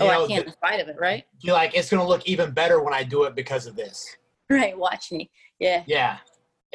oh 0.00 0.06
know, 0.06 0.24
i 0.24 0.26
can't 0.26 0.46
in 0.46 0.52
spite 0.52 0.80
of 0.80 0.88
it 0.88 0.96
right 0.98 1.24
be 1.42 1.50
like, 1.50 1.74
it's 1.74 1.88
gonna 1.90 2.06
look 2.06 2.26
even 2.26 2.50
better 2.50 2.82
when 2.82 2.92
I 2.92 3.02
do 3.02 3.24
it 3.24 3.34
because 3.34 3.66
of 3.66 3.74
this. 3.74 4.16
right 4.50 4.76
watch 4.76 5.10
me 5.12 5.30
yeah 5.58 5.82
Yeah. 5.86 6.18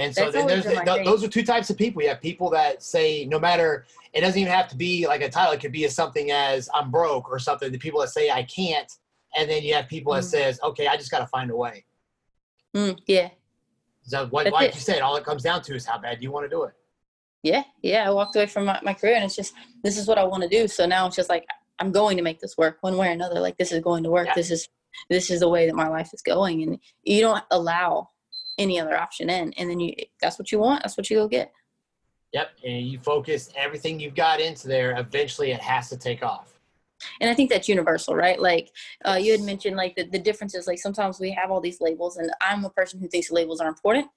And 0.01 0.15
so 0.15 0.31
then 0.31 0.47
there's 0.47 0.65
th- 0.65 1.05
those 1.05 1.23
are 1.23 1.27
two 1.27 1.43
types 1.43 1.69
of 1.69 1.77
people. 1.77 2.01
You 2.01 2.09
have 2.09 2.21
people 2.21 2.49
that 2.51 2.81
say 2.81 3.25
no 3.25 3.39
matter 3.39 3.85
it 4.13 4.21
doesn't 4.21 4.39
even 4.39 4.51
have 4.51 4.67
to 4.69 4.75
be 4.75 5.05
like 5.07 5.21
a 5.21 5.29
title. 5.29 5.53
It 5.53 5.61
could 5.61 5.71
be 5.71 5.85
as 5.85 5.93
something 5.95 6.31
as 6.31 6.69
I'm 6.73 6.89
broke 6.91 7.29
or 7.29 7.39
something. 7.39 7.71
The 7.71 7.77
people 7.77 8.01
that 8.01 8.09
say 8.09 8.29
I 8.31 8.43
can't, 8.43 8.91
and 9.37 9.49
then 9.49 9.63
you 9.63 9.73
have 9.75 9.87
people 9.87 10.13
that 10.13 10.23
Mm. 10.23 10.31
says 10.35 10.59
okay, 10.63 10.87
I 10.87 10.97
just 10.97 11.11
got 11.11 11.19
to 11.19 11.27
find 11.27 11.51
a 11.51 11.55
way. 11.55 11.85
Mm, 12.75 12.97
yeah 13.05 13.29
So 14.03 14.25
what, 14.27 14.45
That's 14.45 14.53
like 14.53 14.69
it. 14.69 14.75
you 14.75 14.81
said, 14.81 15.01
all 15.01 15.15
it 15.17 15.23
comes 15.25 15.43
down 15.43 15.61
to 15.63 15.75
is 15.75 15.85
how 15.85 15.97
bad 15.99 16.19
do 16.19 16.23
you 16.23 16.31
want 16.31 16.45
to 16.45 16.49
do 16.49 16.63
it. 16.63 16.73
yeah 17.43 17.63
yeah 17.81 18.07
i 18.07 18.11
walked 18.11 18.35
away 18.35 18.45
from 18.47 18.65
my, 18.65 18.79
my 18.83 18.93
career 18.93 19.15
and 19.15 19.25
it's 19.25 19.35
just 19.35 19.53
this 19.83 19.97
is 19.97 20.07
what 20.07 20.17
i 20.17 20.23
want 20.23 20.41
to 20.43 20.49
do 20.49 20.67
so 20.67 20.85
now 20.85 21.05
it's 21.07 21.15
just 21.15 21.27
like 21.29 21.45
i'm 21.79 21.91
going 21.91 22.15
to 22.15 22.23
make 22.23 22.39
this 22.39 22.55
work 22.57 22.77
one 22.81 22.95
way 22.97 23.07
or 23.09 23.11
another 23.11 23.39
like 23.41 23.57
this 23.57 23.71
is 23.71 23.81
going 23.89 24.03
to 24.03 24.11
work 24.11 24.27
Yeah. 24.27 24.35
this 24.35 24.51
is 24.51 24.69
this 25.09 25.29
is 25.31 25.39
the 25.41 25.49
way 25.49 25.65
that 25.67 25.75
my 25.75 25.87
life 25.87 26.11
is 26.13 26.21
going 26.21 26.61
and 26.63 26.79
you 27.03 27.19
don't 27.21 27.43
allow 27.51 28.10
any 28.61 28.79
other 28.79 28.95
option 28.97 29.29
in 29.29 29.51
and 29.57 29.69
then 29.69 29.79
you 29.79 29.93
that's 30.21 30.37
what 30.39 30.51
you 30.51 30.59
want 30.59 30.81
that's 30.83 30.97
what 30.97 31.09
you 31.09 31.17
go 31.17 31.27
get 31.27 31.51
Yep, 32.33 32.49
and 32.65 32.87
you 32.87 32.99
focus 32.99 33.49
everything 33.57 33.99
you've 33.99 34.15
got 34.15 34.39
into 34.39 34.67
there. 34.67 34.97
Eventually, 34.97 35.51
it 35.51 35.59
has 35.59 35.89
to 35.89 35.97
take 35.97 36.23
off. 36.23 36.53
and 37.19 37.29
i 37.29 37.33
think 37.33 37.49
that's 37.49 37.67
universal 37.67 38.15
right 38.15 38.39
like 38.39 38.69
uh, 39.05 39.17
you 39.19 39.31
had 39.31 39.41
mentioned 39.41 39.75
like 39.75 39.95
the, 39.95 40.03
the 40.03 40.19
differences 40.19 40.67
like 40.67 40.77
sometimes 40.77 41.19
we 41.19 41.31
have 41.31 41.49
all 41.49 41.59
these 41.59 41.81
labels 41.81 42.17
and 42.17 42.29
i'm 42.41 42.63
a 42.63 42.69
person 42.69 42.99
who 42.99 43.07
thinks 43.07 43.31
labels 43.31 43.59
are 43.59 43.67
important 43.67 44.07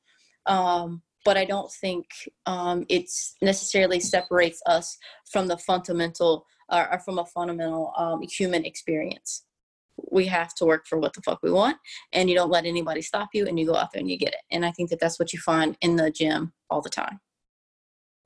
um, 0.45 1.01
but 1.25 1.39
i 1.39 1.47
don't 1.47 1.73
think 1.73 2.05
um, 2.45 2.85
it's 2.91 3.37
necessarily 3.41 3.99
separates 3.99 4.61
us 4.67 4.99
from 5.33 5.49
the 5.49 5.57
fundamental 5.57 6.45
or, 6.69 6.93
or 6.93 6.99
from 6.99 7.19
a 7.19 7.25
fundamental 7.25 7.93
um, 7.97 8.21
human 8.23 8.67
experience 8.67 9.45
we 10.11 10.27
have 10.27 10.55
to 10.55 10.65
work 10.65 10.87
for 10.87 10.99
what 10.99 11.13
the 11.13 11.23
fuck 11.23 11.39
we 11.43 11.51
want 11.51 11.77
and 12.13 12.29
you 12.29 12.35
don't 12.35 12.51
let 12.51 12.65
anybody 12.65 13.03
stop 13.03 13.29
you 13.33 13.47
and 13.47 13.59
you 13.59 13.67
go 13.67 13.75
out 13.75 13.93
there 13.93 14.01
and 14.01 14.11
you 14.11 14.19
get 14.19 14.33
it 14.33 14.41
and 14.51 14.65
i 14.65 14.71
think 14.73 14.91
that 14.91 15.01
that's 15.01 15.19
what 15.19 15.33
you 15.33 15.39
find 15.39 15.77
in 15.81 15.97
the 15.97 16.11
gym 16.11 16.53
all 16.71 16.81
the 16.81 16.91
time 16.91 17.21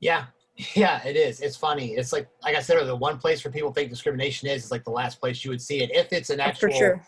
Yeah, 0.00 0.26
yeah, 0.74 1.04
it 1.06 1.16
is. 1.16 1.40
It's 1.40 1.56
funny. 1.56 1.92
It's 1.92 2.12
like, 2.12 2.28
like 2.42 2.56
I 2.56 2.60
said, 2.60 2.84
the 2.84 2.96
one 2.96 3.18
place 3.18 3.44
where 3.44 3.52
people 3.52 3.72
think 3.72 3.90
discrimination 3.90 4.48
is 4.48 4.64
is 4.64 4.70
like 4.70 4.84
the 4.84 4.90
last 4.90 5.20
place 5.20 5.44
you 5.44 5.50
would 5.50 5.62
see 5.62 5.82
it. 5.82 5.90
If 5.92 6.12
it's 6.12 6.30
an 6.30 6.40
actual 6.40 6.70
for 6.70 6.76
sure 6.76 7.02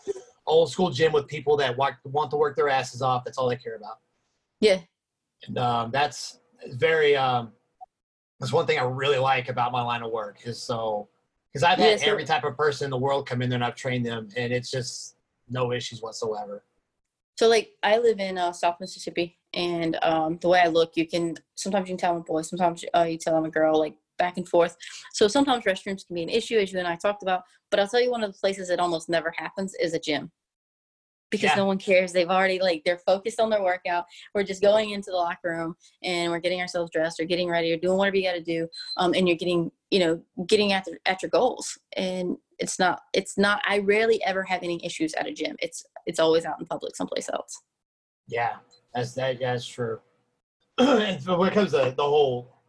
old 0.47 0.71
school 0.71 0.89
gym 0.89 1.11
with 1.11 1.27
people 1.27 1.55
that 1.57 1.75
want, 1.77 1.95
want 2.05 2.31
to 2.31 2.37
work 2.37 2.55
their 2.55 2.69
asses 2.69 3.01
off, 3.01 3.23
that's 3.23 3.37
all 3.37 3.49
they 3.49 3.55
care 3.55 3.75
about. 3.75 3.97
yeah 4.59 4.79
And 5.47 5.57
um, 5.57 5.91
that's 5.91 6.39
very. 6.73 7.15
Um, 7.15 7.53
that's 8.39 8.51
one 8.51 8.65
thing 8.65 8.79
I 8.79 8.83
really 8.83 9.19
like 9.19 9.49
about 9.49 9.71
my 9.71 9.83
line 9.83 10.01
of 10.01 10.11
work 10.11 10.37
is 10.45 10.61
so 10.61 11.07
because 11.51 11.63
I've 11.63 11.77
had 11.79 11.91
Yeah, 11.91 11.95
so- 11.97 12.11
every 12.11 12.25
type 12.25 12.43
of 12.43 12.55
person 12.57 12.85
in 12.85 12.91
the 12.91 12.97
world 12.97 13.27
come 13.27 13.41
in 13.41 13.49
there 13.49 13.57
and 13.57 13.63
I've 13.63 13.75
trained 13.75 14.05
them, 14.05 14.29
and 14.37 14.53
it's 14.53 14.71
just 14.71 15.15
no 15.49 15.71
issues 15.71 16.01
whatsoever. 16.01 16.63
So 17.37 17.47
like 17.47 17.71
I 17.81 17.97
live 17.97 18.19
in 18.19 18.37
uh, 18.37 18.51
South 18.51 18.77
Mississippi, 18.79 19.37
and 19.53 19.97
um, 20.03 20.37
the 20.41 20.47
way 20.47 20.59
I 20.61 20.67
look, 20.67 20.95
you 20.95 21.07
can 21.07 21.35
sometimes 21.55 21.89
you 21.89 21.93
can 21.95 21.97
tell 21.97 22.11
I'm 22.13 22.21
a 22.21 22.23
boy, 22.23 22.41
sometimes 22.43 22.85
uh, 22.95 23.03
you 23.03 23.17
tell 23.17 23.35
I'm 23.35 23.45
a 23.45 23.49
girl, 23.49 23.77
like 23.79 23.95
back 24.17 24.37
and 24.37 24.47
forth. 24.47 24.77
So 25.13 25.27
sometimes 25.27 25.63
restrooms 25.65 26.05
can 26.05 26.15
be 26.15 26.23
an 26.23 26.29
issue, 26.29 26.59
as 26.59 26.71
you 26.71 26.77
and 26.79 26.87
I 26.87 26.95
talked 26.95 27.23
about. 27.23 27.43
But 27.71 27.79
I'll 27.79 27.87
tell 27.87 28.01
you, 28.01 28.11
one 28.11 28.23
of 28.23 28.31
the 28.31 28.37
places 28.37 28.67
that 28.67 28.79
almost 28.79 29.09
never 29.09 29.33
happens 29.35 29.73
is 29.75 29.93
a 29.93 29.99
gym, 29.99 30.31
because 31.31 31.49
Yeah. 31.49 31.55
no 31.55 31.65
one 31.65 31.79
cares. 31.79 32.11
They've 32.11 32.29
already 32.29 32.59
like 32.59 32.83
they're 32.85 32.99
focused 32.99 33.39
on 33.39 33.49
their 33.49 33.63
workout. 33.63 34.05
We're 34.35 34.43
just 34.43 34.61
going 34.61 34.91
into 34.91 35.09
the 35.09 35.17
locker 35.17 35.49
room 35.49 35.75
and 36.03 36.31
we're 36.31 36.39
getting 36.39 36.61
ourselves 36.61 36.91
dressed 36.91 37.19
or 37.19 37.25
getting 37.25 37.49
ready 37.49 37.71
or 37.73 37.77
doing 37.77 37.97
whatever 37.97 38.17
you 38.17 38.23
got 38.23 38.33
to 38.33 38.43
do, 38.43 38.67
um, 38.97 39.13
and 39.15 39.27
you're 39.27 39.37
getting 39.37 39.71
you 39.89 39.99
know 39.99 40.21
getting 40.45 40.73
at 40.73 40.85
the, 40.85 40.97
at 41.07 41.23
your 41.23 41.29
goals. 41.31 41.77
And 41.97 42.37
it's 42.59 42.77
not 42.77 43.01
it's 43.13 43.37
not. 43.37 43.63
I 43.67 43.79
rarely 43.79 44.23
ever 44.23 44.43
have 44.43 44.61
any 44.61 44.83
issues 44.85 45.13
at 45.15 45.25
a 45.25 45.33
gym. 45.33 45.55
It's 45.59 45.83
it's 46.05 46.19
always 46.19 46.45
out 46.45 46.59
in 46.59 46.67
public 46.67 46.95
someplace 46.95 47.29
else. 47.29 47.61
Yeah, 48.27 48.57
that's 48.93 49.13
that. 49.15 49.39
That's 49.39 49.65
true. 49.65 49.99
and 50.77 51.21
so 51.21 51.37
when 51.37 51.49
it 51.49 51.53
comes 51.53 51.71
to 51.71 51.93
the 51.95 52.03
whole 52.03 52.61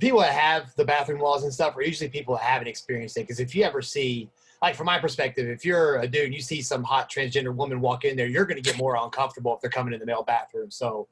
people 0.00 0.20
that 0.20 0.32
have 0.32 0.74
the 0.76 0.84
bathroom 0.84 1.20
walls 1.20 1.44
and 1.44 1.52
stuff 1.52 1.76
are 1.76 1.82
usually 1.82 2.10
people 2.10 2.34
that 2.34 2.42
haven't 2.42 2.68
experienced 2.68 3.16
it. 3.16 3.20
Because 3.20 3.38
if 3.40 3.54
you 3.54 3.62
ever 3.62 3.80
see, 3.82 4.28
like 4.62 4.74
from 4.74 4.86
my 4.86 4.98
perspective, 4.98 5.48
if 5.48 5.64
you're 5.64 5.96
a 6.00 6.06
dude, 6.08 6.26
and 6.26 6.34
you 6.34 6.40
see 6.40 6.62
some 6.62 6.82
hot 6.82 7.10
transgender 7.10 7.54
woman 7.54 7.80
walk 7.80 8.04
in 8.04 8.16
there, 8.16 8.26
you're 8.26 8.46
going 8.46 8.56
to 8.56 8.62
get 8.62 8.78
more 8.78 8.96
uncomfortable 8.96 9.54
if 9.54 9.60
they're 9.60 9.70
coming 9.70 9.92
in 9.92 10.00
the 10.00 10.06
male 10.06 10.22
bathroom. 10.22 10.70
So, 10.70 11.08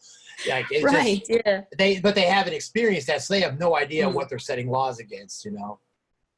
like, 0.49 0.67
it's 0.71 0.85
right 0.85 1.19
just, 1.27 1.31
yeah 1.47 1.63
they 1.77 2.01
but 2.01 2.15
they 2.15 2.23
haven't 2.23 2.55
experienced 2.55 3.07
that, 3.09 3.23
so 3.23 3.35
they 3.35 3.41
have 3.41 3.59
no 3.59 3.77
idea 3.77 4.07
Mhm. 4.07 4.15
what 4.15 4.29
they're 4.29 4.39
setting 4.39 4.71
laws 4.71 4.99
against. 4.99 5.45
You 5.45 5.53
know. 5.53 5.79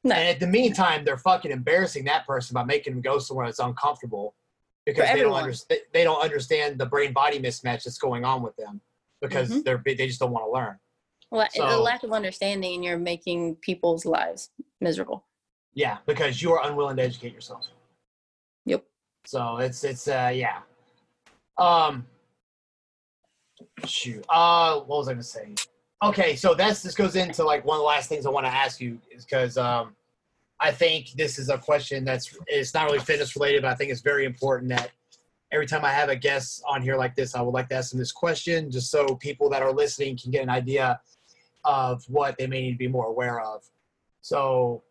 No. 0.03 0.15
And 0.15 0.27
at 0.29 0.39
the 0.39 0.47
meantime, 0.47 1.03
they're 1.03 1.17
fucking 1.17 1.51
embarrassing 1.51 2.05
that 2.05 2.25
person 2.27 2.53
by 2.53 2.63
making 2.63 2.93
them 2.93 3.01
go 3.01 3.19
somewhere 3.19 3.47
that's 3.47 3.59
uncomfortable 3.59 4.35
because 4.85 5.07
they 5.09 5.21
don't 5.21 5.33
understand. 5.33 5.81
They 5.93 6.03
don't 6.03 6.21
understand 6.21 6.77
the 6.79 6.85
brain 6.85 7.13
body 7.13 7.39
mismatch 7.39 7.83
that's 7.83 7.97
going 7.97 8.23
on 8.25 8.41
with 8.41 8.55
them 8.57 8.81
because 9.21 9.49
Mhm. 9.49 9.63
they're 9.63 9.81
they 9.85 9.95
just 10.07 10.19
don't 10.19 10.31
want 10.31 10.45
to 10.45 10.51
learn. 10.51 10.79
well 11.29 11.45
So- 11.53 11.81
lack 11.81 12.03
of 12.03 12.13
understanding 12.13 12.83
you're 12.83 12.97
making 12.97 13.55
people's 13.57 14.05
lives 14.05 14.49
miserable 14.79 15.25
Yeah, 15.77 15.99
because 16.07 16.41
you 16.41 16.51
are 16.53 16.67
unwilling 16.67 16.97
to 16.97 17.03
educate 17.03 17.35
yourself. 17.35 17.67
Yep. 18.65 18.83
So 19.27 19.57
it's 19.57 19.83
it's 19.83 20.07
uh 20.07 20.31
yeah. 20.33 20.61
Um. 21.59 22.07
Shoot. 23.85 24.25
Uh, 24.27 24.79
what 24.79 24.97
was 24.97 25.07
I 25.07 25.11
gonna 25.11 25.21
say? 25.21 25.53
Okay, 26.01 26.35
so 26.35 26.55
that's 26.55 26.81
this 26.81 26.95
goes 26.95 27.15
into 27.15 27.43
like 27.43 27.63
one 27.63 27.75
of 27.75 27.81
the 27.81 27.85
last 27.85 28.09
things 28.09 28.25
I 28.25 28.31
want 28.31 28.47
to 28.47 28.51
ask 28.51 28.81
you 28.81 28.99
is 29.11 29.23
because 29.23 29.55
um, 29.55 29.95
I 30.59 30.71
think 30.71 31.11
this 31.11 31.37
is 31.37 31.49
a 31.49 31.59
question 31.59 32.03
that's 32.03 32.35
it's 32.47 32.73
not 32.73 32.85
really 32.85 32.97
fitness 32.97 33.35
related, 33.35 33.61
but 33.61 33.69
I 33.69 33.75
think 33.75 33.91
it's 33.91 34.01
very 34.01 34.25
important 34.25 34.69
that 34.69 34.89
every 35.51 35.67
time 35.67 35.85
I 35.85 35.91
have 35.91 36.09
a 36.09 36.15
guest 36.15 36.63
on 36.67 36.81
here 36.81 36.97
like 36.97 37.13
this, 37.13 37.35
I 37.35 37.41
would 37.41 37.53
like 37.53 37.69
to 37.69 37.75
ask 37.75 37.91
them 37.91 37.99
this 37.99 38.11
question 38.11 38.71
just 38.71 38.89
so 38.89 39.13
people 39.17 39.47
that 39.51 39.61
are 39.61 39.71
listening 39.71 40.17
can 40.17 40.31
get 40.31 40.41
an 40.41 40.49
idea 40.49 40.99
of 41.65 42.03
what 42.07 42.35
they 42.39 42.47
may 42.47 42.63
need 42.63 42.71
to 42.71 42.77
be 42.79 42.87
more 42.87 43.05
aware 43.05 43.41
of. 43.41 43.61
So, 44.21 44.81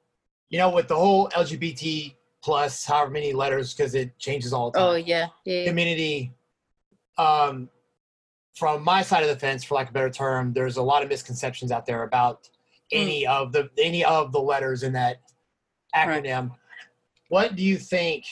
you 0.51 0.59
know, 0.59 0.71
with 0.71 0.89
the 0.89 0.97
whole 0.97 1.29
LGBT 1.31 2.15
plus 2.43 2.85
however 2.85 3.11
many 3.11 3.33
letters 3.33 3.75
because 3.75 3.95
it 3.95 4.17
changes 4.19 4.53
all 4.53 4.71
the 4.71 4.79
time. 4.79 4.89
oh 4.89 4.95
yeah 4.95 5.27
yeah, 5.45 5.65
community 5.67 6.33
um, 7.19 7.69
from 8.55 8.85
my 8.85 9.03
side 9.03 9.23
of 9.23 9.29
the 9.29 9.37
fence 9.37 9.65
for 9.65 9.75
lack 9.75 9.87
of 9.87 9.91
a 9.91 9.93
better 9.95 10.11
term 10.11 10.53
there's 10.53 10.77
a 10.77 10.83
lot 10.83 11.03
of 11.03 11.09
misconceptions 11.09 11.73
out 11.73 11.87
there 11.87 12.05
about 12.05 12.49
any 12.93 13.27
of 13.27 13.53
the 13.53 13.69
any 13.79 14.05
of 14.05 14.31
the 14.31 14.39
letters 14.39 14.83
in 14.85 14.93
that 14.93 15.21
acronym. 15.95 16.53
What 17.29 17.57
do 17.57 17.65
you 17.65 17.79
think 17.79 18.25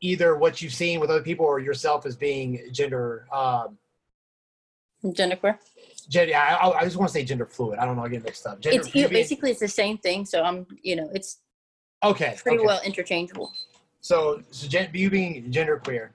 either 0.00 0.36
what 0.36 0.62
you've 0.62 0.74
seen 0.74 1.00
with 1.00 1.10
other 1.10 1.22
people 1.22 1.46
or 1.46 1.58
yourself 1.58 2.06
as 2.06 2.14
being 2.14 2.68
gender 2.70 3.26
um 3.32 3.78
genderqueer 5.04 5.58
gender 6.08 6.34
I, 6.34 6.70
I 6.70 6.84
just 6.84 6.96
want 6.96 7.08
to 7.08 7.12
say 7.12 7.24
gender 7.24 7.46
fluid 7.46 7.78
i 7.78 7.84
don't 7.84 7.96
know 7.96 8.04
i 8.04 8.08
get 8.08 8.22
mixed 8.24 8.46
up 8.46 8.60
gender 8.60 8.78
it's 8.80 8.88
being- 8.90 9.08
basically 9.08 9.50
it's 9.50 9.60
the 9.60 9.68
same 9.68 9.98
thing 9.98 10.24
so 10.24 10.42
i'm 10.42 10.66
you 10.82 10.96
know 10.96 11.10
it's 11.12 11.38
okay 12.04 12.36
pretty 12.42 12.58
okay. 12.58 12.66
well 12.66 12.80
interchangeable 12.84 13.52
So, 14.00 14.42
so 14.50 14.68
gen- 14.68 14.90
you 14.94 15.10
being 15.10 15.50
genderqueer, 15.50 16.10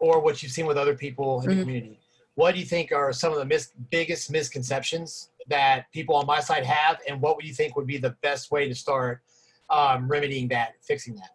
or 0.00 0.20
what 0.20 0.42
you've 0.42 0.50
seen 0.50 0.66
with 0.66 0.76
other 0.76 0.96
people 0.96 1.40
in 1.42 1.50
the 1.50 1.54
Mhm. 1.54 1.60
community, 1.60 2.00
what 2.34 2.52
do 2.54 2.58
you 2.58 2.66
think 2.66 2.90
are 2.90 3.12
some 3.12 3.30
of 3.32 3.38
the 3.38 3.44
mis- 3.44 3.72
biggest 3.90 4.28
misconceptions 4.32 5.30
that 5.46 5.86
people 5.92 6.16
on 6.16 6.26
my 6.26 6.40
side 6.40 6.64
have, 6.64 6.98
and 7.08 7.20
what 7.20 7.36
would 7.36 7.46
you 7.46 7.54
think 7.54 7.76
would 7.76 7.86
be 7.86 7.98
the 7.98 8.16
best 8.22 8.50
way 8.50 8.66
to 8.66 8.74
start 8.74 9.22
um, 9.70 10.08
remedying 10.10 10.48
that, 10.48 10.70
fixing 10.82 11.14
that? 11.14 11.30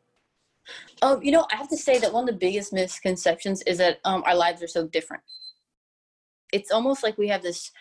oh 1.02 1.22
you 1.22 1.32
know 1.32 1.46
i 1.54 1.56
have 1.56 1.70
to 1.70 1.78
say 1.78 1.98
that 2.00 2.12
one 2.12 2.24
of 2.28 2.34
the 2.34 2.40
biggest 2.48 2.74
misconceptions 2.74 3.62
is 3.62 3.78
that 3.78 4.00
um, 4.04 4.22
our 4.26 4.36
lives 4.36 4.62
are 4.62 4.68
so 4.78 4.86
different 4.98 5.24
it's 6.54 6.72
almost 6.72 7.04
like 7.04 7.18
we 7.18 7.28
have 7.28 7.44
this 7.44 7.72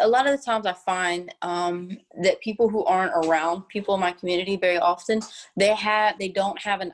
A 0.00 0.08
lot 0.08 0.26
of 0.26 0.36
the 0.36 0.44
times 0.44 0.66
I 0.66 0.74
find 0.74 1.34
um, 1.42 1.96
that 2.22 2.40
people 2.40 2.68
who 2.68 2.84
aren't 2.84 3.26
around 3.26 3.68
people 3.68 3.94
in 3.94 4.00
my 4.00 4.12
community 4.12 4.56
very 4.56 4.78
often, 4.78 5.20
they 5.56 5.74
have 5.74 6.18
they 6.18 6.28
don't 6.28 6.60
have 6.60 6.80
an 6.80 6.92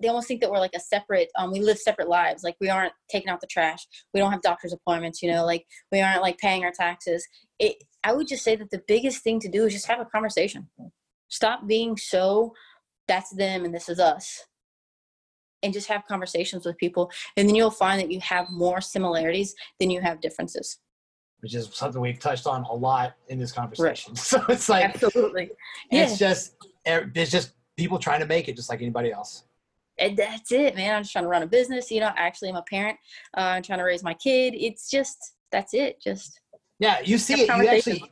they 0.00 0.08
almost 0.08 0.26
think 0.26 0.40
that 0.40 0.50
we're 0.50 0.58
like 0.58 0.74
a 0.74 0.80
separate 0.80 1.30
um, 1.38 1.52
we 1.52 1.60
live 1.60 1.78
separate 1.78 2.08
lives. 2.08 2.42
Like 2.42 2.56
we 2.60 2.70
aren't 2.70 2.94
taking 3.10 3.28
out 3.28 3.40
the 3.40 3.46
trash. 3.46 3.86
We 4.12 4.20
don't 4.20 4.32
have 4.32 4.42
doctor's 4.42 4.72
appointments 4.72 5.22
you 5.22 5.30
know 5.30 5.44
like 5.44 5.66
we 5.90 6.00
aren't 6.00 6.22
like 6.22 6.38
paying 6.38 6.64
our 6.64 6.72
taxes. 6.72 7.26
It 7.58 7.76
i 8.04 8.12
would 8.12 8.26
just 8.26 8.44
say 8.44 8.56
that 8.56 8.70
the 8.70 8.82
biggest 8.88 9.22
thing 9.22 9.38
to 9.40 9.48
do 9.48 9.64
is 9.66 9.72
just 9.72 9.86
have 9.86 10.00
a 10.00 10.06
conversation. 10.06 10.68
Stop 11.28 11.66
being 11.66 11.96
so 11.96 12.52
that's 13.08 13.30
them 13.30 13.64
and 13.64 13.74
this 13.74 13.88
is 13.88 13.98
us 13.98 14.44
and 15.62 15.72
just 15.72 15.88
have 15.88 16.06
conversations 16.06 16.64
with 16.66 16.76
people 16.78 17.10
and 17.36 17.48
then 17.48 17.54
you'll 17.54 17.70
find 17.70 18.00
that 18.00 18.10
you 18.10 18.20
have 18.20 18.50
more 18.50 18.80
similarities 18.80 19.54
than 19.78 19.90
you 19.90 20.00
have 20.00 20.20
differences 20.20 20.78
Which 21.40 21.54
is 21.54 21.68
something 21.72 22.00
we've 22.00 22.18
touched 22.18 22.46
on 22.46 22.64
a 22.64 22.72
lot 22.74 23.14
in 23.28 23.38
this 23.38 23.52
conversation. 23.52 24.14
So 24.30 24.44
it's 24.48 24.68
like 24.68 24.84
absolutely 24.84 25.50
yeah 25.90 26.04
it's 26.04 26.18
just 26.18 26.54
it's 26.84 27.30
just 27.30 27.52
people 27.76 27.98
trying 27.98 28.20
to 28.20 28.26
make 28.26 28.48
it 28.48 28.56
just 28.56 28.68
like 28.68 28.80
anybody 28.80 29.10
else. 29.12 29.44
and 29.98 30.16
that's 30.16 30.52
it 30.52 30.74
man 30.74 30.94
i'm 30.96 31.02
just 31.02 31.12
trying 31.12 31.24
to 31.24 31.28
run 31.28 31.42
a 31.42 31.46
business 31.46 31.90
you 31.90 32.00
know 32.00 32.12
actually 32.16 32.48
i'm 32.48 32.56
a 32.56 32.62
parent 32.62 32.98
uh, 33.36 33.40
i'm 33.40 33.62
trying 33.62 33.78
to 33.78 33.84
raise 33.84 34.02
my 34.02 34.14
kid 34.14 34.54
it's 34.54 34.90
just 34.90 35.34
that's 35.50 35.74
it 35.74 36.00
just 36.02 36.40
Yeah, 36.78 36.98
you 37.04 37.18
see 37.18 37.42
it. 37.42 37.48
You 37.48 37.68
actually 37.68 38.11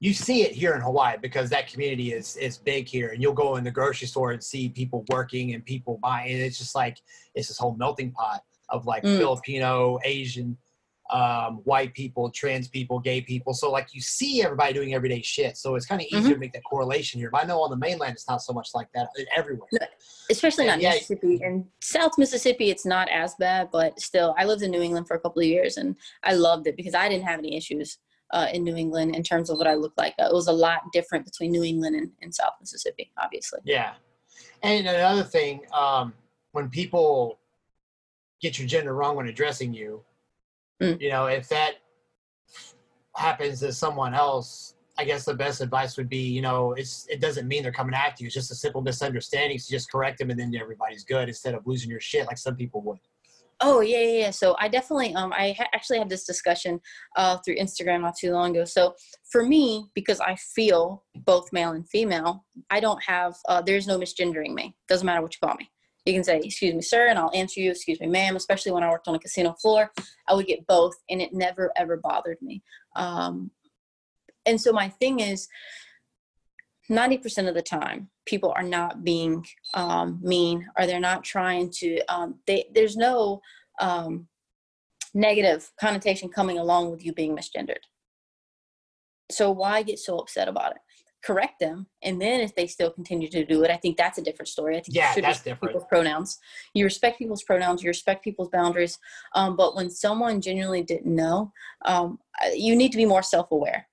you 0.00 0.12
see 0.12 0.42
it 0.42 0.52
here 0.52 0.74
in 0.74 0.80
Hawaii 0.80 1.16
because 1.20 1.50
that 1.50 1.66
community 1.66 2.12
is 2.12 2.36
is 2.36 2.56
big 2.58 2.86
here, 2.88 3.08
and 3.08 3.20
you'll 3.22 3.32
go 3.32 3.56
in 3.56 3.64
the 3.64 3.70
grocery 3.70 4.06
store 4.06 4.30
and 4.32 4.42
see 4.42 4.68
people 4.68 5.04
working 5.08 5.54
and 5.54 5.64
people 5.64 5.98
buying. 6.02 6.32
And 6.32 6.42
it's 6.42 6.58
just 6.58 6.74
like 6.74 6.98
it's 7.34 7.48
this 7.48 7.58
whole 7.58 7.74
melting 7.74 8.12
pot 8.12 8.42
of 8.68 8.86
like 8.86 9.02
Mm. 9.02 9.16
Filipino, 9.18 9.98
Asian, 10.04 10.56
um, 11.10 11.62
white 11.64 11.94
people, 11.94 12.30
trans 12.30 12.68
people, 12.68 12.98
gay 13.00 13.20
people. 13.22 13.54
So 13.54 13.70
like 13.72 13.88
you 13.94 14.00
see 14.02 14.42
everybody 14.42 14.74
doing 14.74 14.92
everyday 14.94 15.22
shit. 15.22 15.56
So 15.56 15.74
it's 15.74 15.86
kind 15.86 16.00
of 16.02 16.06
easier 16.08 16.20
Mm-hmm. 16.20 16.32
to 16.34 16.38
make 16.38 16.52
that 16.52 16.62
correlation 16.68 17.18
here. 17.18 17.30
But 17.30 17.44
I 17.44 17.46
know 17.46 17.62
on 17.62 17.70
the 17.70 17.76
mainland 17.76 18.12
it's 18.12 18.28
not 18.28 18.42
so 18.42 18.52
much 18.52 18.68
like 18.74 18.88
that 18.94 19.08
everywhere. 19.34 19.68
especially 20.30 20.66
Yeah, 20.66 20.70
not 20.72 20.80
yeah. 20.82 20.90
Mississippi. 20.92 21.40
And 21.42 21.64
South 21.82 22.12
Mississippi, 22.18 22.68
it's 22.70 22.84
not 22.84 23.08
as 23.08 23.34
bad, 23.36 23.70
but 23.72 23.98
still, 23.98 24.34
I 24.38 24.44
lived 24.44 24.62
in 24.62 24.70
New 24.70 24.82
England 24.82 25.08
for 25.08 25.16
a 25.16 25.20
couple 25.20 25.40
of 25.40 25.48
years 25.48 25.78
and 25.78 25.96
I 26.22 26.34
loved 26.34 26.66
it 26.66 26.76
because 26.76 26.94
I 26.94 27.08
didn't 27.08 27.24
have 27.26 27.38
any 27.38 27.56
issues 27.56 27.98
uh, 28.32 28.48
in 28.52 28.64
New 28.64 28.76
England 28.76 29.14
in 29.14 29.22
terms 29.22 29.50
of 29.50 29.58
what 29.58 29.66
I 29.66 29.74
looked 29.74 29.98
like. 29.98 30.14
Uh, 30.18 30.24
it 30.24 30.32
was 30.32 30.48
a 30.48 30.52
lot 30.52 30.80
different 30.92 31.24
between 31.24 31.50
New 31.50 31.64
England 31.64 31.96
and, 31.96 32.10
and 32.22 32.34
South 32.34 32.54
Mississippi, 32.60 33.10
obviously. 33.16 33.60
Yeah. 33.64 33.94
And 34.62 34.86
another 34.86 35.24
thing, 35.24 35.62
um, 35.72 36.12
when 36.52 36.68
people 36.68 37.38
get 38.40 38.58
your 38.58 38.68
gender 38.68 38.94
wrong 38.94 39.16
when 39.16 39.28
addressing 39.28 39.72
you, 39.74 40.04
Mm. 40.80 41.00
you 41.00 41.10
know, 41.10 41.26
if 41.26 41.48
that, 41.48 41.74
happens 43.18 43.60
to 43.60 43.72
someone 43.72 44.14
else, 44.14 44.74
I 44.96 45.04
guess 45.04 45.24
the 45.24 45.34
best 45.34 45.60
advice 45.60 45.96
would 45.96 46.08
be, 46.08 46.22
you 46.22 46.40
know, 46.40 46.72
it's 46.72 47.06
it 47.08 47.20
doesn't 47.20 47.46
mean 47.46 47.62
they're 47.62 47.72
coming 47.72 47.94
after 47.94 48.22
you. 48.22 48.26
It's 48.26 48.34
just 48.34 48.50
a 48.50 48.54
simple 48.54 48.80
misunderstanding. 48.80 49.58
So 49.58 49.70
just 49.70 49.90
correct 49.90 50.18
them, 50.18 50.30
and 50.30 50.38
then 50.38 50.54
everybody's 50.54 51.04
good 51.04 51.28
instead 51.28 51.54
of 51.54 51.66
losing 51.66 51.90
your 51.90 52.00
shit 52.00 52.26
like 52.26 52.38
some 52.38 52.56
people 52.56 52.80
would. 52.82 52.98
Oh 53.60 53.80
yeah, 53.80 53.98
yeah, 53.98 54.18
yeah. 54.18 54.30
So 54.30 54.54
I 54.58 54.68
definitely, 54.68 55.14
um, 55.14 55.32
I 55.32 55.52
ha- 55.58 55.68
actually 55.74 55.98
had 55.98 56.08
this 56.08 56.24
discussion 56.24 56.80
uh, 57.16 57.38
through 57.38 57.56
Instagram 57.56 58.02
not 58.02 58.14
too 58.16 58.32
long 58.32 58.50
ago. 58.50 58.64
So 58.64 58.94
for 59.30 59.42
me, 59.42 59.86
because 59.94 60.20
I 60.20 60.36
feel 60.36 61.04
both 61.16 61.52
male 61.52 61.72
and 61.72 61.88
female, 61.88 62.44
I 62.70 62.78
don't 62.78 63.02
have. 63.02 63.34
Uh, 63.48 63.60
there's 63.60 63.86
no 63.86 63.98
misgendering 63.98 64.54
me. 64.54 64.76
Doesn't 64.86 65.06
matter 65.06 65.22
what 65.22 65.34
you 65.34 65.46
call 65.46 65.56
me. 65.56 65.68
You 66.06 66.14
can 66.14 66.24
say, 66.24 66.38
"Excuse 66.42 66.74
me, 66.74 66.82
sir," 66.82 67.08
and 67.08 67.18
I'll 67.18 67.32
answer 67.34 67.60
you, 67.60 67.72
"Excuse 67.72 68.00
me, 68.00 68.06
ma'am." 68.06 68.36
Especially 68.36 68.72
when 68.72 68.84
I 68.84 68.90
worked 68.90 69.08
on 69.08 69.16
a 69.16 69.18
casino 69.18 69.54
floor, 69.54 69.90
I 70.28 70.34
would 70.34 70.46
get 70.46 70.66
both, 70.66 70.94
and 71.10 71.20
it 71.20 71.32
never 71.32 71.72
ever 71.76 71.96
bothered 71.96 72.40
me. 72.40 72.62
Um, 72.94 73.50
and 74.46 74.60
so 74.60 74.72
my 74.72 74.88
thing 74.88 75.20
is, 75.20 75.48
ninety 76.88 77.18
percent 77.18 77.48
of 77.48 77.54
the 77.54 77.62
time, 77.62 78.08
people 78.26 78.52
are 78.56 78.62
not 78.62 79.04
being 79.04 79.44
um, 79.74 80.18
mean 80.22 80.66
or 80.78 80.86
they're 80.86 81.00
not 81.00 81.24
trying 81.24 81.70
to 81.70 82.00
um, 82.08 82.36
they, 82.46 82.68
there's 82.74 82.96
no 82.96 83.40
um, 83.80 84.28
negative 85.14 85.70
connotation 85.80 86.28
coming 86.28 86.58
along 86.58 86.90
with 86.90 87.04
you 87.04 87.12
being 87.12 87.36
misgendered. 87.36 87.84
So 89.30 89.50
why 89.50 89.82
get 89.82 89.98
so 89.98 90.18
upset 90.18 90.48
about 90.48 90.72
it? 90.72 90.78
Correct 91.24 91.58
them 91.58 91.88
and 92.02 92.20
then 92.22 92.40
if 92.40 92.54
they 92.54 92.66
still 92.68 92.90
continue 92.92 93.28
to 93.28 93.44
do 93.44 93.64
it 93.64 93.72
i 93.72 93.76
think 93.76 93.96
that's 93.96 94.18
a 94.18 94.22
different 94.22 94.48
story. 94.48 94.76
I 94.76 94.80
think 94.80 94.96
Yeah, 94.96 95.08
you 95.08 95.14
should 95.14 95.24
that's 95.24 95.38
respect 95.38 95.44
different. 95.56 95.72
people's 95.74 95.88
pronouns. 95.88 96.38
You 96.74 96.84
respect 96.84 97.18
people's 97.18 97.42
pronouns 97.42 97.82
you 97.82 97.88
respect 97.88 98.22
people's 98.22 98.50
boundaries 98.50 98.98
um, 99.34 99.56
but 99.56 99.74
when 99.74 99.90
someone 99.90 100.40
genuinely 100.40 100.82
didn't 100.82 101.12
know 101.12 101.52
um, 101.84 102.20
you 102.54 102.76
need 102.76 102.92
to 102.92 102.96
be 102.96 103.04
more 103.04 103.22
self-aware 103.22 103.88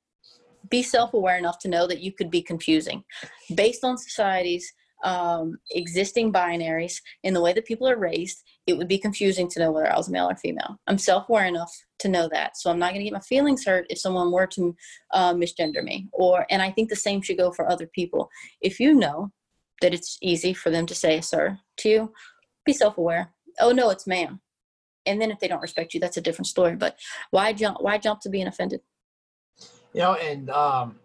be 0.69 0.81
self-aware 0.83 1.37
enough 1.37 1.59
to 1.59 1.67
know 1.67 1.87
that 1.87 2.01
you 2.01 2.11
could 2.11 2.29
be 2.29 2.41
confusing. 2.41 3.03
Based 3.53 3.83
on 3.83 3.97
society's 3.97 4.71
um, 5.03 5.57
existing 5.71 6.31
binaries 6.33 7.01
in 7.23 7.33
the 7.33 7.41
way 7.41 7.53
that 7.53 7.65
people 7.65 7.87
are 7.87 7.97
raised 7.97 8.43
it 8.65 8.75
would 8.75 8.87
be 8.87 8.97
confusing 8.97 9.47
to 9.47 9.59
know 9.59 9.71
whether 9.71 9.91
i 9.91 9.95
was 9.95 10.09
male 10.09 10.29
or 10.29 10.35
female. 10.35 10.79
I'm 10.87 10.97
self-aware 10.97 11.45
enough 11.45 11.71
to 11.99 12.07
know 12.07 12.27
that 12.31 12.57
so 12.57 12.71
i'm 12.71 12.79
not 12.79 12.91
going 12.91 12.99
to 12.99 13.03
get 13.03 13.13
my 13.13 13.19
feelings 13.19 13.65
hurt 13.65 13.85
if 13.89 13.99
someone 13.99 14.31
were 14.31 14.47
to 14.47 14.75
uh, 15.13 15.33
misgender 15.33 15.83
me 15.83 16.07
or 16.11 16.45
and 16.49 16.61
i 16.61 16.71
think 16.71 16.89
the 16.89 16.95
same 16.95 17.21
should 17.21 17.37
go 17.37 17.51
for 17.51 17.69
other 17.69 17.87
people. 17.87 18.29
If 18.61 18.79
you 18.79 18.95
know 18.95 19.31
that 19.81 19.93
it's 19.93 20.17
easy 20.21 20.53
for 20.53 20.69
them 20.69 20.85
to 20.87 20.95
say 20.95 21.21
sir 21.21 21.59
to 21.77 21.89
you 21.89 22.13
be 22.65 22.73
self-aware. 22.73 23.33
Oh 23.59 23.71
no 23.71 23.89
it's 23.91 24.07
ma'am. 24.07 24.41
And 25.05 25.21
then 25.21 25.29
if 25.29 25.39
they 25.39 25.47
don't 25.47 25.61
respect 25.61 25.93
you 25.93 25.99
that's 25.99 26.17
a 26.17 26.21
different 26.21 26.47
story 26.47 26.75
but 26.75 26.97
why 27.29 27.53
jump 27.53 27.77
why 27.81 27.97
jump 27.97 28.21
to 28.21 28.29
being 28.29 28.47
offended 28.47 28.79
You 29.95 30.01
know, 30.01 30.15
and 30.15 30.49
um, 30.49 30.99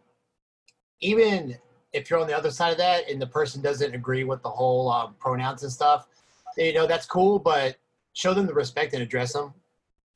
even 1.00 1.56
if 1.92 2.10
you're 2.10 2.18
on 2.18 2.26
the 2.26 2.36
other 2.36 2.50
side 2.50 2.72
of 2.72 2.78
that 2.78 3.08
and 3.08 3.22
the 3.22 3.26
person 3.26 3.62
doesn't 3.62 3.94
agree 3.94 4.24
with 4.24 4.42
the 4.42 4.50
whole 4.50 4.90
um, 4.90 5.14
pronouns 5.20 5.62
and 5.62 5.70
stuff, 5.70 6.08
you 6.56 6.72
know, 6.72 6.88
that's 6.88 7.06
cool, 7.06 7.38
but 7.38 7.76
show 8.14 8.34
them 8.34 8.46
the 8.46 8.52
respect 8.54 8.92
and 8.92 9.00
address 9.00 9.32
them. 9.32 9.54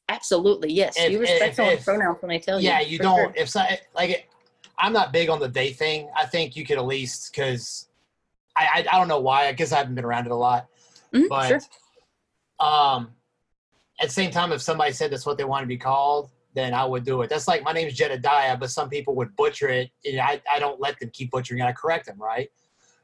Absolutely, 0.08 0.72
yes. 0.72 0.96
If- 0.98 1.12
you 1.12 1.20
respect 1.20 1.56
if- 1.56 1.78
if- 1.78 1.84
pronouns 1.84 2.20
when 2.20 2.32
I 2.32 2.38
tell 2.38 2.60
you. 2.60 2.68
yeah, 2.68 2.80
you 2.80 2.98
don't. 2.98 3.16
sure. 3.16 3.32
If 3.36 3.48
so, 3.48 3.62
like, 3.94 4.28
I'm 4.76 4.92
not 4.92 5.12
big 5.12 5.28
on 5.30 5.38
the 5.38 5.48
day 5.48 5.72
thing. 5.72 6.10
I 6.16 6.26
think 6.26 6.56
you 6.56 6.66
could 6.66 6.76
at 6.78 6.84
least 6.84 7.30
because 7.32 7.88
I, 8.56 8.66
I 8.74 8.78
I 8.96 8.98
don't 8.98 9.06
know 9.06 9.20
why. 9.20 9.46
I 9.46 9.52
guess 9.52 9.70
I 9.70 9.78
haven't 9.78 9.94
been 9.94 10.04
around 10.04 10.26
it 10.26 10.32
a 10.32 10.36
lot, 10.36 10.66
Mhm, 11.12 11.28
but 11.28 11.48
sure. 11.48 11.60
um, 12.68 13.14
at 14.00 14.08
the 14.08 14.12
same 14.12 14.32
time, 14.32 14.50
if 14.50 14.60
somebody 14.60 14.90
said 14.92 15.12
that's 15.12 15.24
what 15.26 15.38
they 15.38 15.44
want 15.44 15.62
to 15.62 15.68
be 15.68 15.76
called, 15.76 16.30
then 16.54 16.72
I 16.72 16.84
would 16.84 17.04
do 17.04 17.22
it. 17.22 17.30
That's 17.30 17.48
like 17.48 17.62
my 17.62 17.72
name's 17.72 17.94
Jedediah, 17.94 18.56
but 18.56 18.70
some 18.70 18.88
people 18.88 19.14
would 19.16 19.34
butcher 19.36 19.68
it, 19.68 19.90
and 20.04 20.20
I, 20.20 20.40
I 20.50 20.58
don't 20.58 20.80
let 20.80 20.98
them 21.00 21.10
keep 21.12 21.30
butchering 21.30 21.60
it. 21.60 21.64
I 21.64 21.72
correct 21.72 22.06
them, 22.06 22.18
right? 22.18 22.48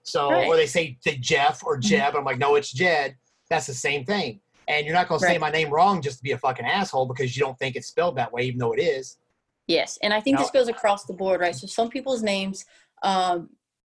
So, 0.03 0.31
Right. 0.31 0.47
or 0.49 0.57
they 0.57 0.67
say 0.67 0.99
the 1.05 1.17
Jeff 1.17 1.63
or 1.65 1.77
Mhm. 1.77 1.83
Jeb, 1.83 2.17
I'm 2.17 2.25
like, 2.25 2.39
no, 2.39 2.55
it's 2.55 2.73
Jed. 2.73 3.17
That's 3.51 3.67
the 3.67 3.75
same 3.75 4.05
thing. 4.05 4.41
And 4.69 4.87
you're 4.87 4.95
not 4.95 5.09
going 5.09 5.21
to 5.21 5.27
say 5.27 5.37
my 5.37 5.51
name 5.51 5.69
wrong 5.71 6.01
just 6.01 6.19
to 6.19 6.23
be 6.23 6.31
a 6.31 6.39
fucking 6.39 6.65
asshole 6.65 7.07
because 7.07 7.37
you 7.37 7.43
don't 7.43 7.59
think 7.59 7.75
it's 7.75 7.89
spelled 7.89 8.17
that 8.17 8.33
way, 8.33 8.43
even 8.43 8.59
though 8.59 8.73
it 8.73 8.81
is. 8.81 9.19
Yes, 9.67 9.99
and 10.03 10.15
I 10.15 10.21
think 10.21 10.39
this 10.39 10.51
goes 10.51 10.69
across 10.69 11.05
the 11.05 11.13
board, 11.13 11.41
right? 11.41 11.55
So 11.55 11.67
some 11.67 11.89
people's 11.89 12.23
names 12.23 12.65
um, 13.03 13.51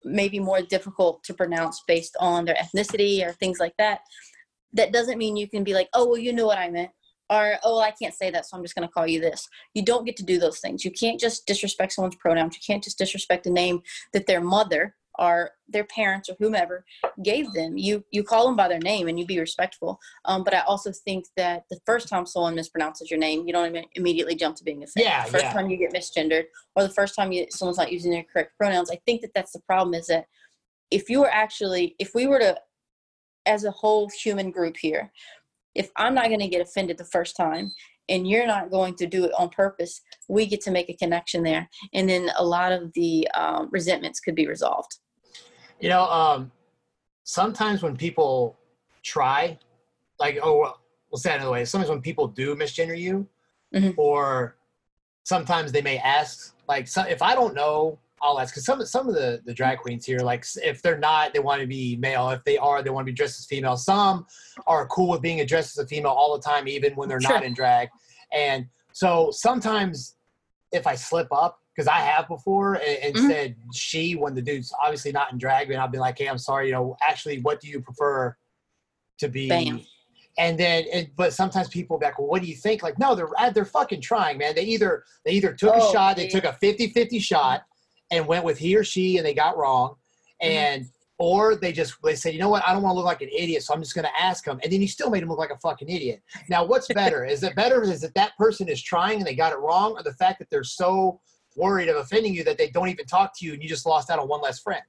may 0.03 0.29
be 0.29 0.39
more 0.39 0.61
difficult 0.61 1.23
to 1.25 1.33
pronounce 1.33 1.83
based 1.87 2.15
on 2.19 2.45
their 2.45 2.55
ethnicity 2.55 3.25
or 3.25 3.33
things 3.33 3.59
like 3.59 3.73
that. 3.77 3.99
That 4.73 4.91
doesn't 4.91 5.17
mean 5.19 5.37
you 5.37 5.47
can 5.47 5.63
be 5.63 5.73
like, 5.73 5.89
oh, 5.93 6.07
well, 6.07 6.17
you 6.17 6.33
know 6.33 6.47
what 6.47 6.57
I 6.57 6.69
meant. 6.69 6.91
Or, 7.33 7.57
oh, 7.63 7.79
I 7.79 7.91
can't 7.91 8.13
say 8.13 8.29
that, 8.29 8.45
so 8.45 8.55
I'm 8.55 8.63
just 8.63 8.75
going 8.75 8.87
to 8.87 8.93
call 8.93 9.07
you 9.07 9.19
this. 9.19 9.49
You 9.73 9.83
don't 9.83 10.05
get 10.05 10.15
to 10.17 10.23
do 10.23 10.37
those 10.37 10.59
things. 10.59 10.85
You 10.85 10.91
can't 10.91 11.19
just 11.19 11.47
disrespect 11.47 11.93
someone's 11.93 12.15
pronouns. 12.17 12.55
You 12.55 12.61
can't 12.65 12.83
just 12.83 12.99
disrespect 12.99 13.47
a 13.47 13.49
name 13.49 13.81
that 14.13 14.27
their 14.27 14.41
mother 14.41 14.95
or 15.19 15.51
their 15.67 15.83
parents 15.85 16.29
or 16.29 16.35
whomever 16.39 16.85
gave 17.23 17.51
them. 17.53 17.77
You 17.77 18.03
you 18.11 18.23
call 18.23 18.45
them 18.45 18.55
by 18.55 18.67
their 18.67 18.79
name 18.79 19.07
and 19.07 19.19
you 19.19 19.25
be 19.25 19.39
respectful. 19.39 19.99
Um, 20.25 20.43
but 20.43 20.53
I 20.53 20.61
also 20.61 20.91
think 20.91 21.25
that 21.37 21.63
the 21.69 21.79
first 21.85 22.07
time 22.07 22.25
someone 22.25 22.55
mispronounces 22.55 23.09
your 23.09 23.19
name, 23.19 23.45
you 23.45 23.53
don't 23.53 23.73
imme- 23.73 23.85
immediately 23.93 24.35
jump 24.35 24.55
to 24.57 24.63
being 24.63 24.83
offended. 24.83 25.09
Yeah, 25.09 25.25
the 25.25 25.31
first 25.31 25.45
yeah. 25.45 25.53
time 25.53 25.69
you 25.69 25.77
get 25.77 25.93
misgendered 25.93 26.45
or 26.75 26.83
the 26.83 26.93
first 26.93 27.15
time 27.15 27.31
you, 27.31 27.45
someone's 27.51 27.77
not 27.77 27.91
using 27.91 28.11
their 28.11 28.25
correct 28.31 28.57
pronouns, 28.57 28.89
I 28.91 28.99
think 29.05 29.21
that 29.21 29.33
that's 29.35 29.51
the 29.51 29.61
problem. 29.61 29.93
Is 29.93 30.07
that 30.07 30.25
if 30.89 31.09
you 31.09 31.19
were 31.21 31.31
actually, 31.31 31.95
if 31.99 32.11
we 32.15 32.27
were 32.27 32.39
to, 32.39 32.57
as 33.45 33.65
a 33.65 33.71
whole 33.71 34.09
human 34.23 34.51
group 34.51 34.77
here, 34.77 35.11
if 35.75 35.89
I'm 35.97 36.13
not 36.13 36.27
going 36.27 36.39
to 36.39 36.47
get 36.47 36.61
offended 36.61 36.97
the 36.97 37.05
first 37.05 37.35
time 37.35 37.71
and 38.09 38.27
you're 38.27 38.47
not 38.47 38.69
going 38.69 38.95
to 38.95 39.07
do 39.07 39.25
it 39.25 39.31
on 39.37 39.49
purpose, 39.49 40.01
we 40.27 40.45
get 40.45 40.61
to 40.61 40.71
make 40.71 40.89
a 40.89 40.95
connection 40.95 41.43
there, 41.43 41.69
and 41.93 42.07
then 42.09 42.29
a 42.37 42.43
lot 42.43 42.71
of 42.71 42.91
the 42.93 43.27
um, 43.35 43.69
resentments 43.71 44.19
could 44.19 44.35
be 44.35 44.47
resolved. 44.47 44.97
You 45.79 45.89
know, 45.89 46.03
um, 46.05 46.51
sometimes 47.23 47.81
when 47.81 47.95
people 47.95 48.57
try, 49.03 49.57
like, 50.19 50.37
oh, 50.41 50.59
well, 50.59 50.81
we'll 51.11 51.19
say 51.19 51.31
it 51.31 51.35
another 51.35 51.51
way. 51.51 51.65
Sometimes 51.65 51.89
when 51.89 52.01
people 52.01 52.27
do 52.27 52.55
misgender 52.55 52.97
you, 52.97 53.27
Mhm. 53.73 53.95
or 53.97 54.57
sometimes 55.23 55.71
they 55.71 55.81
may 55.81 55.97
ask, 55.97 56.55
like, 56.67 56.87
so 56.87 57.01
if 57.03 57.21
I 57.21 57.33
don't 57.33 57.55
know, 57.55 57.97
I'll 58.23 58.39
ask. 58.39 58.53
Because 58.53 58.65
some 58.65 58.83
some 58.85 59.07
of 59.07 59.13
the 59.15 59.41
the 59.45 59.53
drag 59.53 59.79
queens 59.79 60.05
here, 60.05 60.19
like, 60.19 60.45
if 60.63 60.81
they're 60.81 60.97
not, 60.97 61.33
they 61.33 61.39
want 61.39 61.61
to 61.61 61.67
be 61.67 61.97
male. 61.97 62.29
If 62.31 62.43
they 62.45 62.57
are, 62.57 62.81
they 62.81 62.89
want 62.89 63.05
to 63.05 63.11
be 63.11 63.15
dressed 63.15 63.39
as 63.39 63.45
female. 63.45 63.75
Some 63.77 64.25
are 64.65 64.87
cool 64.87 65.09
with 65.09 65.21
being 65.21 65.41
addressed 65.41 65.77
as 65.77 65.83
a 65.83 65.87
female 65.87 66.11
all 66.11 66.35
the 66.35 66.41
time, 66.41 66.67
even 66.67 66.93
when 66.95 67.09
they're 67.09 67.19
Sure. 67.21 67.31
not 67.35 67.43
in 67.43 67.53
drag. 67.53 67.89
And 68.31 68.67
so 68.93 69.29
sometimes, 69.31 70.15
if 70.71 70.87
I 70.87 70.95
slip 70.95 71.27
up, 71.31 71.59
because 71.75 71.87
I 71.87 71.99
have 71.99 72.27
before, 72.27 72.75
and, 72.75 72.97
and 73.03 73.15
Mhm. 73.15 73.27
said 73.27 73.55
she 73.73 74.15
when 74.15 74.33
the 74.35 74.41
dude's 74.41 74.73
obviously 74.81 75.11
not 75.11 75.31
in 75.31 75.37
drag, 75.37 75.69
and 75.69 75.81
I'll 75.81 75.87
be 75.87 75.97
like, 75.97 76.17
hey, 76.17 76.27
I'm 76.27 76.37
sorry, 76.37 76.67
you 76.67 76.73
know, 76.73 76.95
actually, 77.07 77.41
what 77.41 77.59
do 77.59 77.67
you 77.67 77.81
prefer 77.81 78.35
to 79.19 79.27
be? 79.27 79.49
Bam. 79.49 79.81
And 80.39 80.59
then, 80.59 80.85
it, 80.91 81.15
but 81.15 81.31
sometimes 81.33 81.67
people 81.69 81.99
be 81.99 82.05
like, 82.07 82.17
well, 82.17 82.27
what 82.27 82.41
do 82.41 82.47
you 82.47 82.55
think? 82.55 82.81
Like, 82.81 82.97
no, 82.97 83.13
they're 83.13 83.29
uh, 83.37 83.51
they're 83.51 83.65
fucking 83.65 84.01
trying, 84.01 84.39
man. 84.39 84.55
They 84.55 84.63
either 84.63 85.03
they 85.25 85.31
either 85.33 85.53
took 85.53 85.75
a 85.75 85.81
Oh, 85.81 85.91
shot, 85.91 86.15
they 86.15 86.27
took 86.27 86.43
a 86.43 86.57
50-50 86.61 87.21
shot, 87.21 87.63
and 88.13 88.27
went 88.27 88.45
with 88.45 88.57
he 88.57 88.75
or 88.75 88.83
she, 88.83 89.17
and 89.17 89.25
they 89.25 89.33
got 89.33 89.57
wrong, 89.57 89.95
Mm-hmm. 90.41 90.51
and 90.51 90.85
or 91.19 91.55
they 91.55 91.71
just 91.71 91.93
they 92.03 92.15
said, 92.15 92.33
you 92.33 92.39
know 92.39 92.49
what, 92.49 92.63
I 92.67 92.73
don't 92.73 92.81
want 92.83 92.93
to 92.93 92.97
look 92.97 93.05
like 93.05 93.21
an 93.21 93.29
idiot, 93.29 93.63
so 93.63 93.73
I'm 93.73 93.81
just 93.81 93.95
going 93.95 94.09
to 94.11 94.21
ask 94.21 94.45
him, 94.45 94.59
and 94.61 94.71
then 94.71 94.81
you 94.81 94.87
still 94.87 95.09
made 95.09 95.23
him 95.23 95.29
look 95.29 95.37
like 95.37 95.51
a 95.51 95.57
fucking 95.59 95.87
idiot. 95.87 96.21
Now, 96.49 96.65
what's 96.65 96.87
better? 96.93 97.23
is 97.23 97.43
it 97.43 97.55
better 97.55 97.81
is 97.83 98.01
that 98.01 98.13
that 98.15 98.31
person 98.37 98.67
is 98.67 98.81
trying 98.81 99.17
and 99.19 99.25
they 99.25 99.35
got 99.35 99.53
it 99.53 99.59
wrong, 99.59 99.93
or 99.93 100.03
the 100.03 100.13
fact 100.13 100.39
that 100.39 100.49
they're 100.49 100.63
so 100.65 101.21
worried 101.55 101.87
of 101.87 101.97
offending 101.97 102.33
you 102.33 102.43
that 102.43 102.57
they 102.57 102.69
don't 102.71 102.89
even 102.89 103.05
talk 103.05 103.31
to 103.37 103.45
you, 103.45 103.53
and 103.53 103.61
you 103.63 103.69
just 103.69 103.85
lost 103.85 104.09
out 104.09 104.19
on 104.19 104.27
one 104.27 104.41
less 104.41 104.59
friend? 104.59 104.83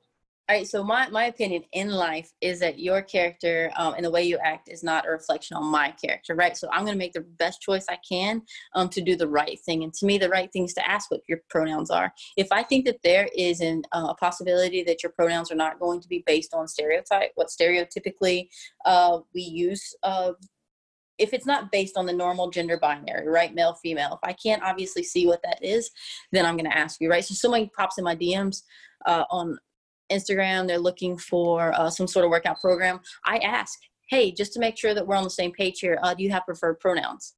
All 0.47 0.55
right, 0.55 0.69
so 0.69 0.85
my, 0.85 1.09
my 1.09 1.25
opinion 1.25 1.65
in 1.73 1.89
life 1.89 2.31
is 2.43 2.61
that 2.61 2.79
your 2.79 3.01
character 3.01 3.71
um, 3.77 3.95
and 3.95 4.05
the 4.05 4.11
way 4.11 4.25
you 4.25 4.37
act 4.45 4.69
is 4.69 4.83
not 4.83 5.07
a 5.07 5.11
reflection 5.11 5.57
on 5.57 5.65
my 5.65 5.91
character, 5.93 6.35
right? 6.35 6.55
So 6.55 6.69
I'm 6.71 6.83
going 6.83 6.93
to 6.93 6.99
make 6.99 7.15
the 7.15 7.25
best 7.39 7.63
choice 7.63 7.87
I 7.89 7.97
can 8.07 8.43
um, 8.75 8.91
to 8.91 9.01
do 9.01 9.17
the 9.17 9.27
right 9.27 9.59
thing. 9.65 9.85
And 9.85 9.95
to 9.95 10.05
me, 10.05 10.19
the 10.19 10.29
right 10.29 10.53
thing 10.53 10.65
is 10.65 10.75
to 10.75 10.87
ask 10.87 11.11
what 11.11 11.23
your 11.31 11.39
pronouns 11.49 11.91
are. 11.91 12.13
If 12.37 12.49
I 12.53 12.63
think 12.63 12.85
that 12.85 12.99
there 13.03 13.27
is 13.35 13.63
an, 13.63 13.85
uh, 13.93 14.09
a 14.11 14.15
possibility 14.17 14.83
that 14.83 15.03
your 15.03 15.13
pronouns 15.13 15.51
are 15.51 15.57
not 15.57 15.81
going 15.81 16.03
to 16.03 16.09
be 16.09 16.23
based 16.27 16.53
on 16.53 16.69
stereotype, 16.69 17.31
what 17.37 17.49
stereotypically 17.49 18.49
uh, 18.85 19.21
we 19.35 19.41
use 19.41 19.95
uh, 20.03 20.33
if 21.17 21.33
it's 21.33 21.47
not 21.47 21.73
based 21.73 21.97
on 21.97 22.05
the 22.05 22.13
normal 22.13 22.51
gender 22.51 22.77
binary, 22.77 23.29
right? 23.29 23.55
Male, 23.55 23.79
female, 23.83 24.19
if 24.23 24.29
I 24.29 24.35
can't 24.35 24.63
obviously 24.63 25.05
see 25.05 25.27
what 25.27 25.41
that 25.43 25.65
is, 25.65 25.91
then 26.33 26.45
I'm 26.45 26.57
going 26.57 26.71
to 26.71 26.77
ask 26.77 27.01
you, 27.01 27.09
right? 27.09 27.25
So 27.25 27.35
somebody 27.35 27.71
pops 27.75 27.97
in 27.97 28.05
my 28.05 28.17
DMs 28.17 28.63
uh, 29.07 29.25
on 29.31 29.57
Instagram, 30.11 30.67
they're 30.67 30.79
looking 30.79 31.17
for 31.17 31.73
uh, 31.75 31.91
some 31.91 32.07
sort 32.07 32.25
of 32.25 32.31
workout 32.31 32.61
program. 32.61 33.01
I 33.25 33.39
ask, 33.39 33.79
hey, 34.11 34.31
just 34.33 34.53
to 34.55 34.61
make 34.61 34.77
sure 34.77 34.95
that 34.95 35.07
we're 35.07 35.17
on 35.17 35.25
the 35.25 35.31
same 35.31 35.53
page 35.53 35.81
here, 35.81 35.99
uh, 36.03 36.15
do 36.15 36.23
you 36.23 36.31
have 36.31 36.45
preferred 36.45 36.81
pronouns? 36.81 37.35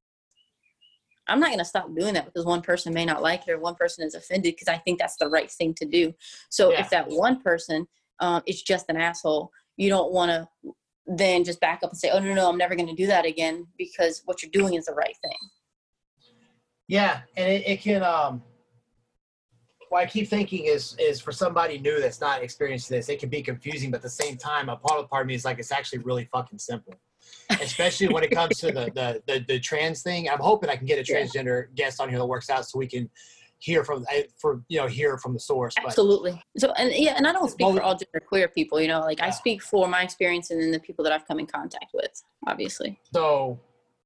I'm 1.29 1.39
not 1.39 1.47
going 1.47 1.59
to 1.59 1.65
stop 1.65 1.93
doing 1.95 2.13
that 2.13 2.25
because 2.25 2.45
one 2.45 2.61
person 2.61 2.93
may 2.93 3.05
not 3.05 3.21
like 3.21 3.47
it 3.47 3.51
or 3.51 3.59
one 3.59 3.75
person 3.75 4.05
is 4.05 4.15
offended 4.15 4.55
because 4.55 4.69
I 4.69 4.77
think 4.77 4.97
that's 4.99 5.17
the 5.17 5.27
right 5.27 5.51
thing 5.51 5.73
to 5.75 5.85
do. 5.85 6.13
So 6.49 6.71
Yeah. 6.71 6.81
if 6.81 6.89
that 6.89 7.07
one 7.09 7.41
person 7.41 7.85
um, 8.19 8.41
is 8.45 8.61
just 8.61 8.85
an 8.89 8.97
asshole, 8.97 9.51
you 9.75 9.89
don't 9.89 10.11
want 10.13 10.31
to 10.31 10.47
then 11.05 11.43
just 11.43 11.59
back 11.59 11.79
up 11.83 11.91
and 11.91 11.99
say, 11.99 12.11
oh, 12.11 12.19
no, 12.19 12.33
no, 12.33 12.49
I'm 12.49 12.57
never 12.57 12.75
going 12.75 12.87
to 12.87 12.95
do 12.95 13.07
that 13.07 13.25
again 13.25 13.67
because 13.77 14.21
what 14.25 14.41
you're 14.41 14.51
doing 14.51 14.73
is 14.75 14.85
the 14.85 14.93
right 14.93 15.15
thing. 15.21 15.37
Yeah, 16.87 17.21
and 17.35 17.51
it, 17.51 17.67
it 17.67 17.81
can 17.81 18.01
um 18.03 18.41
what 19.89 20.03
I 20.03 20.05
keep 20.05 20.27
thinking 20.27 20.65
is 20.65 20.95
is 20.99 21.19
for 21.21 21.31
somebody 21.31 21.79
new 21.79 21.99
that's 21.99 22.21
not 22.21 22.41
experienced 22.43 22.89
this, 22.89 23.09
it 23.09 23.19
can 23.19 23.29
be 23.29 23.41
confusing, 23.41 23.91
but 23.91 23.97
at 23.97 24.03
the 24.03 24.09
same 24.09 24.37
time, 24.37 24.69
a 24.69 24.75
part 24.75 24.99
of 24.99 25.09
part 25.09 25.21
of 25.21 25.27
me 25.27 25.35
is 25.35 25.45
like 25.45 25.59
it's 25.59 25.71
actually 25.71 25.99
really 25.99 26.25
fucking 26.31 26.59
simple. 26.59 26.95
Especially 27.61 28.07
when 28.07 28.23
it 28.23 28.31
comes 28.31 28.57
to 28.57 28.67
the, 28.67 28.91
the 28.93 29.21
the 29.27 29.45
the 29.47 29.59
trans 29.59 30.01
thing. 30.01 30.29
I'm 30.29 30.39
hoping 30.39 30.69
I 30.69 30.75
can 30.75 30.85
get 30.85 30.97
a 30.97 31.11
Yeah. 31.11 31.21
transgender 31.21 31.73
guest 31.75 31.99
on 32.01 32.09
here 32.09 32.17
that 32.19 32.25
works 32.25 32.49
out 32.49 32.65
so 32.67 32.77
we 32.79 32.87
can 32.87 33.09
hear 33.59 33.83
from 33.83 34.05
eh, 34.11 34.23
for 34.37 34.61
you 34.67 34.79
know 34.79 34.87
hear 34.87 35.17
from 35.17 35.33
the 35.33 35.39
source. 35.39 35.73
But 35.75 35.87
Absolutely. 35.87 36.41
So, 36.57 36.71
and 36.73 36.91
yeah, 36.93 37.15
and 37.17 37.25
I 37.27 37.31
don't 37.31 37.49
speak 37.49 37.65
Well, 37.65 37.75
for 37.75 37.81
all 37.81 37.93
gender 37.95 38.25
queer 38.27 38.47
people. 38.47 38.79
You 38.79 38.87
know, 38.89 38.99
like 39.01 39.21
I 39.21 39.29
speak 39.29 39.61
for 39.61 39.87
my 39.87 40.03
experience 40.03 40.51
and 40.51 40.61
then 40.61 40.71
the 40.71 40.79
people 40.79 41.03
that 41.03 41.13
I've 41.13 41.27
come 41.27 41.39
in 41.39 41.47
contact 41.47 41.91
with. 41.93 42.21
Obviously. 42.45 42.99
so 43.13 43.59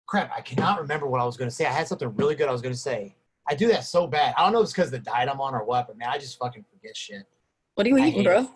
crap, 0.07 0.31
I 0.35 0.41
cannot 0.41 0.79
remember 0.81 1.07
what 1.07 1.21
I 1.21 1.25
was 1.25 1.37
gonna 1.37 1.51
say. 1.51 1.65
I 1.65 1.71
had 1.71 1.87
something 1.87 2.13
really 2.15 2.35
good 2.35 2.47
I 2.47 2.51
was 2.51 2.61
gonna 2.61 2.75
say. 2.75 3.15
I 3.51 3.53
do 3.53 3.67
that 3.67 3.83
so 3.83 4.07
bad. 4.07 4.33
I 4.37 4.43
don't 4.43 4.53
know 4.53 4.59
if 4.59 4.63
it's 4.65 4.71
because 4.73 4.87
of 4.87 4.91
the 4.93 4.99
diet 4.99 5.27
I'm 5.27 5.41
on 5.41 5.53
or 5.53 5.65
what, 5.65 5.87
but 5.87 5.97
man, 5.97 6.07
I 6.07 6.17
just 6.17 6.39
fucking 6.39 6.63
forget 6.71 6.95
shit. 6.95 7.23
What 7.75 7.85
are 7.85 7.89
you 7.89 7.97
I 7.97 8.07
eating, 8.07 8.23
bro? 8.23 8.49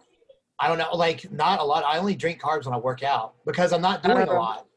I 0.57 0.69
don't 0.69 0.77
know, 0.77 0.95
like 0.95 1.29
not 1.33 1.59
a 1.59 1.63
lot. 1.65 1.83
I 1.83 1.97
only 1.97 2.15
drink 2.15 2.41
carbs 2.41 2.63
when 2.63 2.73
I 2.73 2.77
work 2.77 3.03
out 3.03 3.33
because 3.45 3.73
I'm 3.73 3.81
not 3.81 4.03
doing 4.03 4.15
a 4.29 4.33
lot. 4.33 4.67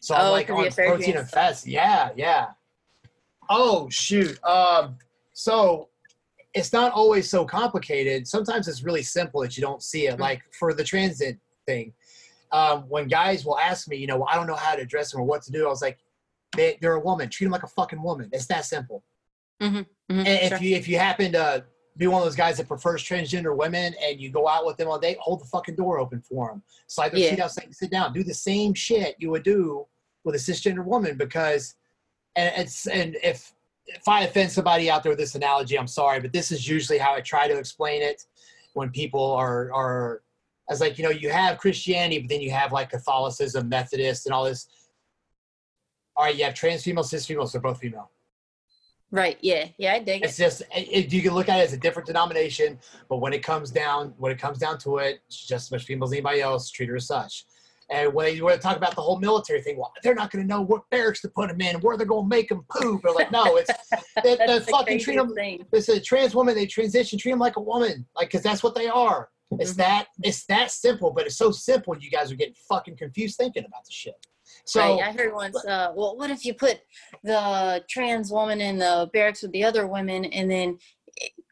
So 0.00 0.14
I'm 0.14 0.28
Oh, 0.28 0.30
like 0.32 0.46
'cause 0.46 0.56
on 0.56 0.72
protein 0.86 1.18
and 1.18 1.28
fats. 1.28 1.66
Yeah, 1.66 2.08
yeah. 2.16 2.46
Oh 3.50 3.90
shoot. 3.90 4.42
Um, 4.42 4.96
so 5.34 5.90
it's 6.54 6.72
not 6.72 6.92
always 6.92 7.28
so 7.28 7.44
complicated. 7.44 8.26
Sometimes 8.26 8.68
it's 8.68 8.82
really 8.82 9.02
simple 9.02 9.42
that 9.42 9.54
you 9.54 9.60
don't 9.60 9.82
see 9.82 10.06
it. 10.06 10.16
Mhm. 10.16 10.20
Like 10.20 10.42
for 10.54 10.72
the 10.72 10.82
transit 10.82 11.38
thing, 11.66 11.92
um, 12.52 12.88
when 12.88 13.06
guys 13.06 13.44
will 13.44 13.58
ask 13.58 13.86
me, 13.86 13.98
you 13.98 14.06
know, 14.06 14.24
I 14.24 14.34
don't 14.34 14.46
know 14.46 14.54
how 14.54 14.76
to 14.76 14.80
address 14.80 15.12
them 15.12 15.20
or 15.20 15.24
what 15.24 15.42
to 15.42 15.52
do. 15.52 15.66
I 15.66 15.68
was 15.68 15.82
like, 15.82 15.98
they, 16.56 16.78
they're 16.80 16.94
a 16.94 17.00
woman. 17.00 17.28
Treat 17.28 17.44
them 17.44 17.52
like 17.52 17.64
a 17.64 17.68
fucking 17.68 18.02
woman. 18.02 18.30
It's 18.32 18.46
that 18.46 18.64
simple. 18.64 19.04
Mhm, 19.60 19.86
And 20.08 20.26
if 20.28 20.60
you 20.62 20.76
if 20.76 20.86
you 20.88 20.98
happen 20.98 21.32
to 21.32 21.64
be 21.96 22.06
one 22.06 22.22
of 22.22 22.26
those 22.26 22.36
guys 22.36 22.56
that 22.58 22.68
prefers 22.68 23.02
transgender 23.02 23.56
women 23.56 23.92
and 24.00 24.20
you 24.20 24.30
go 24.30 24.46
out 24.46 24.64
with 24.64 24.76
them 24.76 24.88
all 24.88 24.98
day, 25.00 25.16
hold 25.20 25.40
the 25.40 25.44
fucking 25.46 25.74
door 25.74 25.98
open 25.98 26.20
for 26.22 26.48
them. 26.48 26.62
Slide 26.86 27.08
their 27.10 27.18
Yeah. 27.20 27.30
seat 27.30 27.40
out, 27.40 27.74
sit 27.74 27.90
down. 27.90 28.12
Do 28.12 28.22
the 28.22 28.34
same 28.34 28.72
shit 28.72 29.16
you 29.18 29.30
would 29.30 29.42
do 29.42 29.86
with 30.24 30.36
a 30.36 30.38
cisgender 30.38 30.84
woman 30.84 31.16
because, 31.16 31.74
and 32.36 32.52
it's 32.56 32.86
and 32.86 33.16
if 33.22 33.52
if 33.86 34.06
I 34.06 34.22
offend 34.24 34.52
somebody 34.52 34.90
out 34.90 35.02
there 35.02 35.10
with 35.10 35.18
this 35.18 35.34
analogy, 35.34 35.78
I'm 35.78 35.86
sorry, 35.88 36.20
but 36.20 36.32
this 36.32 36.52
is 36.52 36.68
usually 36.68 36.98
how 36.98 37.14
I 37.14 37.20
try 37.22 37.48
to 37.48 37.56
explain 37.58 38.02
it 38.02 38.26
when 38.74 38.90
people 38.90 39.32
are 39.32 39.72
are 39.72 40.22
as 40.70 40.80
like 40.80 40.98
you 40.98 41.04
know 41.04 41.10
you 41.10 41.30
have 41.30 41.58
Christianity, 41.58 42.20
but 42.20 42.28
then 42.28 42.40
you 42.42 42.50
have 42.52 42.70
like 42.70 42.90
Catholicism, 42.90 43.68
Methodist, 43.68 44.26
and 44.26 44.34
all 44.34 44.44
this. 44.44 44.68
All 46.16 46.24
right, 46.24 46.36
you 46.36 46.44
have 46.44 46.54
trans 46.54 46.84
females, 46.84 47.10
cis 47.10 47.26
females, 47.26 47.52
they're 47.52 47.60
both 47.60 47.78
female. 47.80 48.10
Right. 49.10 49.38
Yeah. 49.40 49.68
Yeah. 49.78 49.94
I 49.94 49.98
dig 50.00 50.22
It's 50.24 50.38
it. 50.38 50.42
just 50.42 50.62
it, 50.74 51.12
you 51.12 51.22
can 51.22 51.32
look 51.34 51.48
at 51.48 51.58
it 51.58 51.62
as 51.62 51.72
a 51.72 51.78
different 51.78 52.06
denomination, 52.06 52.78
but 53.08 53.18
when 53.18 53.32
it 53.32 53.42
comes 53.42 53.70
down 53.70 54.12
when 54.18 54.30
it 54.32 54.38
comes 54.38 54.58
down 54.58 54.78
to 54.80 54.98
it, 54.98 55.20
it's 55.26 55.46
just 55.46 55.66
as 55.68 55.70
much 55.70 55.84
female 55.84 56.04
as 56.04 56.12
anybody 56.12 56.40
else. 56.42 56.70
Treat 56.70 56.88
her 56.90 56.96
as 56.96 57.06
such. 57.06 57.46
And 57.90 58.12
when 58.12 58.36
you 58.36 58.44
want 58.44 58.56
to 58.56 58.60
talk 58.60 58.76
about 58.76 58.94
the 58.94 59.00
whole 59.00 59.18
military 59.18 59.62
thing, 59.62 59.78
well, 59.78 59.90
they're 60.02 60.14
not 60.14 60.30
going 60.30 60.44
to 60.44 60.48
know 60.48 60.60
what 60.60 60.82
barracks 60.90 61.22
to 61.22 61.28
put 61.30 61.48
them 61.48 61.58
in, 61.62 61.76
where 61.80 61.96
they're 61.96 62.04
going 62.06 62.24
to 62.24 62.28
make 62.28 62.50
them 62.50 62.66
poop. 62.68 63.02
Or 63.02 63.14
like, 63.14 63.32
no, 63.32 63.56
it's 63.56 63.70
they, 64.22 64.36
they 64.36 64.46
the 64.46 64.60
fucking 64.70 64.98
treat 64.98 65.16
them. 65.16 65.32
thing. 65.34 65.64
It's 65.72 65.88
a 65.88 65.98
trans 65.98 66.34
woman. 66.34 66.54
They 66.54 66.66
transition, 66.66 67.18
treat 67.18 67.30
them 67.32 67.40
like 67.40 67.56
a 67.56 67.62
woman, 67.62 68.04
like 68.14 68.28
because 68.28 68.42
that's 68.42 68.62
what 68.62 68.74
they 68.74 68.88
are. 68.88 69.30
It's 69.52 69.72
Mhm. 69.72 69.76
that 69.76 70.06
it's 70.22 70.44
that 70.46 70.70
simple, 70.70 71.10
but 71.12 71.24
it's 71.24 71.38
so 71.38 71.50
simple. 71.50 71.96
You 71.98 72.10
guys 72.10 72.30
are 72.30 72.34
getting 72.36 72.52
fucking 72.68 72.98
confused 72.98 73.38
thinking 73.38 73.64
about 73.64 73.86
the 73.86 73.90
shit. 73.92 74.14
So 74.68 74.80
right. 74.80 75.08
I 75.08 75.12
heard 75.12 75.32
once. 75.32 75.56
Uh, 75.64 75.92
well, 75.96 76.16
what 76.16 76.30
if 76.30 76.44
you 76.44 76.54
put 76.54 76.80
the 77.24 77.82
trans 77.88 78.30
woman 78.30 78.60
in 78.60 78.78
the 78.78 79.08
barracks 79.12 79.42
with 79.42 79.52
the 79.52 79.64
other 79.64 79.86
women, 79.86 80.26
and 80.26 80.50
then 80.50 80.78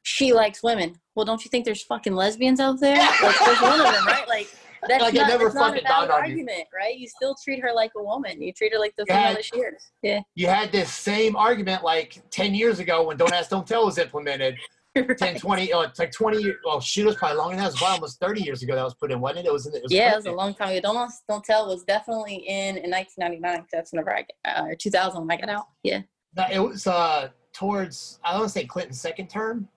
she 0.02 0.32
likes 0.32 0.62
women? 0.62 0.96
Well, 1.14 1.24
don't 1.24 1.44
you 1.44 1.48
think 1.48 1.64
there's 1.64 1.82
fucking 1.82 2.14
lesbians 2.14 2.60
out 2.60 2.78
there? 2.80 2.96
Like, 2.98 3.38
there's 3.44 3.60
one 3.62 3.80
of 3.80 3.92
them, 3.92 4.06
right? 4.06 4.28
Like. 4.28 4.48
That's 4.88 5.02
Like, 5.02 5.14
it 5.14 5.16
not, 5.16 5.28
never 5.28 5.44
that's 5.44 5.54
not 5.56 5.68
a 5.70 5.72
fucking 5.72 5.88
valid 5.88 6.08
dawned 6.10 6.22
on 6.22 6.28
you. 6.30 6.32
argument, 6.42 6.68
right? 6.72 6.96
You 6.96 7.08
still 7.08 7.34
treat 7.42 7.60
her 7.60 7.72
like 7.74 7.90
a 7.96 8.02
woman. 8.02 8.40
You 8.40 8.52
treat 8.52 8.72
her 8.72 8.78
like 8.78 8.94
the 8.96 9.04
Yeah. 9.08 9.16
female 9.22 9.34
that 9.34 9.44
she 9.44 9.56
is. 9.56 9.90
Yeah. 10.02 10.20
you 10.36 10.46
had 10.46 10.70
this 10.70 10.92
same 10.92 11.34
argument 11.34 11.82
like 11.82 12.22
10 12.30 12.54
years 12.54 12.78
ago 12.78 13.02
when 13.04 13.16
Don't 13.16 13.32
Ask, 13.32 13.50
Don't 13.50 13.66
Tell 13.66 13.86
was 13.86 13.98
implemented. 13.98 14.54
10, 14.97 15.16
Right. 15.20 15.38
20, 15.40 15.72
oh, 15.72 15.80
it's 15.82 15.99
like 15.99 16.11
20 16.12 16.38
years. 16.42 16.57
Well, 16.64 16.80
shoot, 16.80 17.03
it 17.03 17.07
was 17.07 17.16
probably 17.16 17.36
longer 17.38 17.57
than 17.57 17.64
that. 17.64 17.68
It 17.68 17.72
was 17.72 17.78
probably 17.78 17.94
almost 17.97 18.20
30 18.20 18.42
years 18.42 18.62
ago 18.62 18.74
that 18.74 18.82
was 18.82 18.94
put 18.94 19.12
in, 19.12 19.20
wasn't 19.20 19.40
it? 19.44 19.49
It 19.49 19.53
was, 19.53 19.66
in, 19.66 19.74
it 19.74 19.82
was 19.82 19.92
yeah, 19.92 20.12
it 20.12 20.16
was 20.16 20.26
a 20.26 20.32
long 20.32 20.55
time 20.55 20.70
ago. 20.70 20.80
Don't 20.80 21.12
Don't 21.28 21.44
Tell 21.44 21.66
was 21.68 21.84
definitely 21.84 22.36
in 22.49 22.76
in 22.78 22.90
1999. 22.90 23.59
'cause 23.59 23.66
That's 23.72 23.92
whenever 23.92 24.14
I 24.16 24.26
got, 24.44 24.64
uh, 24.64 24.68
or 24.68 24.74
2000 24.74 25.20
when 25.26 25.30
I 25.30 25.40
got 25.40 25.51
out. 25.51 25.66
Yeah. 25.82 26.01
No, 26.36 26.44
it 26.51 26.59
was 26.59 26.86
uh, 26.86 27.28
towards, 27.53 28.18
I 28.24 28.30
don't 28.32 28.40
want 28.40 28.53
to 28.53 28.59
say 28.59 28.64
Clinton's 28.66 29.01
second 29.01 29.28
term 29.28 29.68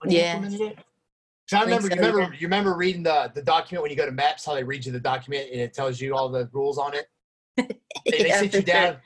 when 0.00 0.10
he 0.10 0.18
Yeah. 0.18 0.36
implemented 0.36 0.72
it. 0.72 0.76
'Cause 1.50 1.60
I 1.60 1.62
remember, 1.64 1.88
so, 1.88 1.94
you 1.94 2.00
remember, 2.02 2.20
yeah. 2.20 2.38
you 2.40 2.46
remember 2.46 2.74
reading 2.74 3.02
the, 3.02 3.32
the 3.34 3.40
document 3.42 3.82
when 3.82 3.90
you 3.90 3.96
go 3.96 4.04
to 4.04 4.12
MEPS, 4.12 4.44
how 4.44 4.54
they 4.54 4.64
read 4.64 4.84
you 4.84 4.92
the 4.92 5.00
document 5.00 5.48
and 5.50 5.60
it 5.60 5.72
tells 5.72 5.98
you 6.00 6.14
all 6.14 6.28
the 6.28 6.48
rules 6.52 6.76
on 6.78 6.94
it. 6.94 7.06
They, 8.06 8.22
they 8.22 8.30
sit 8.30 8.44
you 8.44 8.50
sure. 8.52 8.62
down. 8.62 8.96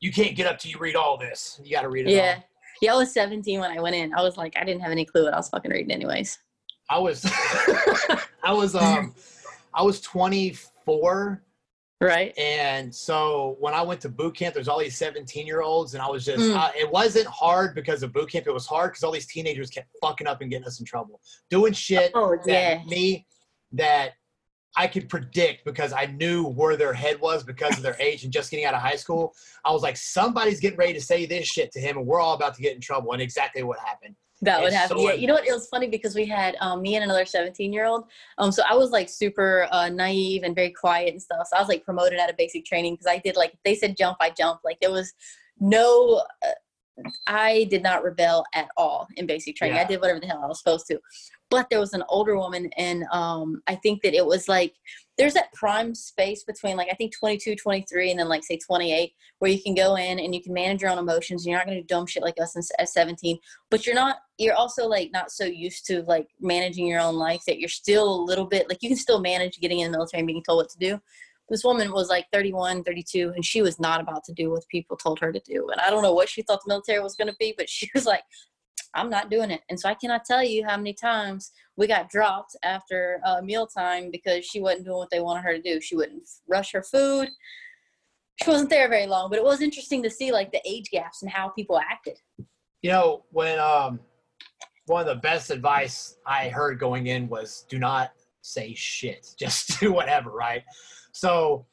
You 0.00 0.12
can't 0.12 0.34
get 0.36 0.46
up 0.46 0.58
till 0.58 0.70
you 0.70 0.78
read 0.78 0.94
all 0.96 1.16
this. 1.18 1.60
You 1.62 1.72
got 1.72 1.82
to 1.82 1.88
read 1.88 2.06
it 2.06 2.12
Yeah. 2.12 2.36
all. 2.38 2.44
Yeah, 2.80 2.94
I 2.94 2.96
was 2.96 3.12
17 3.12 3.60
when 3.60 3.70
I 3.70 3.80
went 3.80 3.96
in. 3.96 4.14
I 4.14 4.22
was 4.22 4.36
like, 4.36 4.54
I 4.56 4.64
didn't 4.64 4.80
have 4.82 4.90
any 4.92 5.04
clue 5.04 5.24
what 5.24 5.34
I 5.34 5.36
was 5.36 5.48
fucking 5.48 5.70
reading, 5.70 5.90
anyways. 5.90 6.38
I 6.90 6.98
was, 6.98 7.24
I 8.44 8.52
was, 8.52 8.74
um, 8.74 9.14
I 9.74 9.82
was 9.82 10.00
24 10.00 11.42
Right. 12.00 12.32
And 12.38 12.94
so 12.94 13.56
when 13.58 13.74
I 13.74 13.82
went 13.82 14.00
to 14.02 14.08
boot 14.08 14.36
camp, 14.36 14.54
there's 14.54 14.68
all 14.68 14.78
these 14.78 14.96
17 14.96 15.44
year 15.48 15.62
olds, 15.62 15.94
and 15.94 16.02
I 16.02 16.08
was 16.08 16.24
just, 16.24 16.38
Mm. 16.44 16.54
uh, 16.56 16.70
it 16.78 16.88
wasn't 16.88 17.26
hard 17.26 17.74
because 17.74 18.04
of 18.04 18.12
boot 18.12 18.30
camp. 18.30 18.46
It 18.46 18.52
was 18.54 18.66
hard 18.66 18.92
because 18.92 19.02
all 19.02 19.10
these 19.10 19.26
teenagers 19.26 19.68
kept 19.68 19.88
fucking 20.00 20.28
up 20.28 20.40
and 20.40 20.48
getting 20.48 20.64
us 20.66 20.78
in 20.78 20.86
trouble, 20.86 21.20
doing 21.50 21.72
shit 21.72 22.12
Oh, 22.14 22.36
that 22.46 22.46
yeah. 22.46 22.84
me 22.86 23.26
that 23.72 24.12
I 24.76 24.86
could 24.86 25.08
predict 25.08 25.64
because 25.64 25.92
I 25.92 26.06
knew 26.06 26.44
where 26.44 26.76
their 26.76 26.92
head 26.92 27.20
was 27.20 27.42
because 27.42 27.76
of 27.76 27.82
their 27.82 27.96
age 28.00 28.24
and 28.24 28.32
just 28.32 28.50
getting 28.50 28.64
out 28.64 28.74
of 28.74 28.80
high 28.80 28.96
school. 28.96 29.34
I 29.64 29.72
was 29.72 29.82
like, 29.82 29.96
somebody's 29.96 30.60
getting 30.60 30.78
ready 30.78 30.92
to 30.94 31.00
say 31.00 31.26
this 31.26 31.46
shit 31.46 31.72
to 31.72 31.80
him, 31.80 31.98
and 31.98 32.06
we're 32.06 32.20
all 32.20 32.34
about 32.34 32.54
to 32.54 32.62
get 32.62 32.74
in 32.74 32.80
trouble. 32.80 33.12
And 33.12 33.22
exactly 33.22 33.62
what 33.62 33.78
happened. 33.78 34.14
That 34.42 34.62
would 34.62 34.72
happen. 34.72 34.98
so 34.98 35.08
yeah. 35.08 35.14
You 35.14 35.26
know 35.26 35.34
what? 35.34 35.48
It 35.48 35.52
was 35.52 35.68
funny 35.68 35.88
because 35.88 36.14
we 36.14 36.24
had 36.24 36.56
um, 36.60 36.80
me 36.80 36.94
and 36.94 37.04
another 37.04 37.24
17 37.24 37.72
year 37.72 37.86
old. 37.86 38.04
Um, 38.38 38.52
so 38.52 38.62
I 38.68 38.74
was 38.74 38.90
like 38.90 39.08
super 39.08 39.66
uh, 39.72 39.88
naive 39.88 40.44
and 40.44 40.54
very 40.54 40.70
quiet 40.70 41.12
and 41.12 41.20
stuff. 41.20 41.48
So 41.50 41.56
I 41.56 41.60
was 41.60 41.68
like 41.68 41.84
promoted 41.84 42.20
out 42.20 42.30
of 42.30 42.36
basic 42.36 42.64
training 42.64 42.94
because 42.94 43.06
I 43.06 43.18
did 43.18 43.36
like, 43.36 43.58
they 43.64 43.74
said 43.74 43.96
jump, 43.96 44.18
I 44.20 44.30
jumped. 44.30 44.64
Like 44.64 44.78
there 44.80 44.92
was 44.92 45.12
no, 45.58 46.22
uh, 46.46 46.50
I 47.26 47.66
did 47.70 47.82
not 47.82 48.02
rebel 48.02 48.44
at 48.54 48.68
all 48.76 49.08
in 49.16 49.26
basic 49.26 49.56
training. 49.56 49.78
I 49.78 49.84
did 49.84 50.00
whatever 50.00 50.20
the 50.20 50.26
hell 50.26 50.42
I 50.42 50.46
was 50.46 50.58
supposed 50.58 50.86
to. 50.88 50.98
But 51.50 51.70
there 51.70 51.80
was 51.80 51.94
an 51.94 52.04
older 52.08 52.36
woman, 52.36 52.70
and 52.76 53.04
um, 53.10 53.62
I 53.66 53.74
think 53.76 54.02
that 54.02 54.14
it 54.14 54.24
was 54.24 54.48
like 54.48 54.74
there's 55.16 55.34
that 55.34 55.52
prime 55.54 55.94
space 55.94 56.44
between 56.44 56.76
like 56.76 56.88
I 56.90 56.94
think 56.94 57.16
22, 57.18 57.56
23, 57.56 58.10
and 58.10 58.20
then 58.20 58.28
like 58.28 58.44
say 58.44 58.58
28, 58.58 59.12
where 59.38 59.50
you 59.50 59.60
can 59.62 59.74
go 59.74 59.96
in 59.96 60.18
and 60.18 60.34
you 60.34 60.42
can 60.42 60.52
manage 60.52 60.82
your 60.82 60.90
own 60.90 60.98
emotions. 60.98 61.44
And 61.44 61.50
you're 61.50 61.58
not 61.58 61.66
going 61.66 61.78
to 61.78 61.82
do 61.82 61.86
dumb 61.86 62.06
shit 62.06 62.22
like 62.22 62.38
us 62.40 62.56
at 62.78 62.88
17, 62.88 63.38
but 63.70 63.86
you're 63.86 63.94
not. 63.94 64.16
You're 64.36 64.54
also 64.54 64.86
like 64.86 65.10
not 65.12 65.30
so 65.30 65.44
used 65.44 65.86
to 65.86 66.02
like 66.02 66.28
managing 66.40 66.86
your 66.86 67.00
own 67.00 67.16
life 67.16 67.42
that 67.46 67.58
you're 67.58 67.68
still 67.68 68.14
a 68.14 68.24
little 68.24 68.46
bit 68.46 68.68
like 68.68 68.82
you 68.82 68.88
can 68.88 68.98
still 68.98 69.20
manage 69.20 69.58
getting 69.58 69.80
in 69.80 69.90
the 69.90 69.98
military 69.98 70.20
and 70.20 70.26
being 70.26 70.42
told 70.42 70.58
what 70.58 70.70
to 70.70 70.78
do. 70.78 71.00
This 71.48 71.64
woman 71.64 71.92
was 71.92 72.08
like 72.08 72.26
31, 72.32 72.84
32, 72.84 73.32
and 73.34 73.44
she 73.44 73.62
was 73.62 73.80
not 73.80 74.00
about 74.00 74.24
to 74.24 74.32
do 74.32 74.50
what 74.50 74.68
people 74.70 74.96
told 74.96 75.18
her 75.20 75.32
to 75.32 75.40
do. 75.40 75.68
And 75.70 75.80
I 75.80 75.90
don't 75.90 76.02
know 76.02 76.12
what 76.12 76.28
she 76.28 76.42
thought 76.42 76.60
the 76.64 76.68
military 76.68 77.00
was 77.00 77.16
going 77.16 77.28
to 77.28 77.36
be, 77.38 77.54
but 77.56 77.68
she 77.68 77.88
was 77.94 78.04
like, 78.04 78.22
I'm 78.94 79.10
not 79.10 79.30
doing 79.30 79.50
it. 79.50 79.60
And 79.68 79.78
so 79.78 79.88
I 79.88 79.94
cannot 79.94 80.24
tell 80.24 80.42
you 80.42 80.64
how 80.66 80.76
many 80.76 80.94
times 80.94 81.52
we 81.76 81.86
got 81.86 82.10
dropped 82.10 82.56
after 82.62 83.20
uh, 83.24 83.40
mealtime 83.42 84.10
because 84.10 84.44
she 84.44 84.60
wasn't 84.60 84.86
doing 84.86 84.98
what 84.98 85.10
they 85.10 85.20
wanted 85.20 85.42
her 85.42 85.54
to 85.54 85.62
do. 85.62 85.80
She 85.80 85.96
wouldn't 85.96 86.22
rush 86.48 86.72
her 86.72 86.82
food. 86.82 87.28
She 88.42 88.50
wasn't 88.50 88.70
there 88.70 88.88
very 88.88 89.06
long, 89.06 89.30
but 89.30 89.38
it 89.38 89.44
was 89.44 89.60
interesting 89.60 90.02
to 90.04 90.10
see 90.10 90.32
like 90.32 90.52
the 90.52 90.60
age 90.64 90.90
gaps 90.90 91.22
and 91.22 91.30
how 91.30 91.48
people 91.48 91.78
acted. 91.78 92.18
You 92.82 92.90
know, 92.90 93.24
when 93.30 93.58
um, 93.58 94.00
one 94.86 95.00
of 95.00 95.06
the 95.06 95.20
best 95.20 95.50
advice 95.50 96.16
I 96.26 96.48
heard 96.48 96.78
going 96.78 97.08
in 97.08 97.28
was 97.28 97.66
do 97.68 97.78
not 97.78 98.12
say 98.42 98.74
shit, 98.74 99.26
just 99.38 99.80
do 99.80 99.92
whatever, 99.92 100.30
right? 100.30 100.62
So 101.18 101.66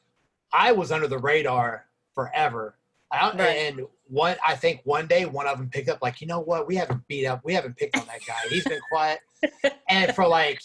I 0.51 0.71
was 0.71 0.91
under 0.91 1.07
the 1.07 1.19
radar 1.19 1.85
forever. 2.15 2.79
I, 3.11 3.29
Right. 3.31 3.41
And 3.41 3.81
one, 4.07 4.37
I 4.45 4.55
think 4.55 4.81
one 4.85 5.05
day 5.05 5.25
one 5.25 5.45
of 5.45 5.59
them 5.59 5.69
picked 5.69 5.87
up, 5.87 5.99
like, 6.01 6.19
you 6.19 6.25
know 6.25 6.39
what? 6.39 6.65
We 6.67 6.75
haven't 6.75 7.07
beat 7.07 7.27
up, 7.27 7.41
we 7.43 7.53
haven't 7.53 7.77
picked 7.77 7.95
on 7.95 8.07
that 8.07 8.21
guy. 8.25 8.33
He's 8.49 8.63
been 8.63 8.79
quiet. 8.91 9.19
and 9.89 10.15
for 10.15 10.27
like, 10.27 10.59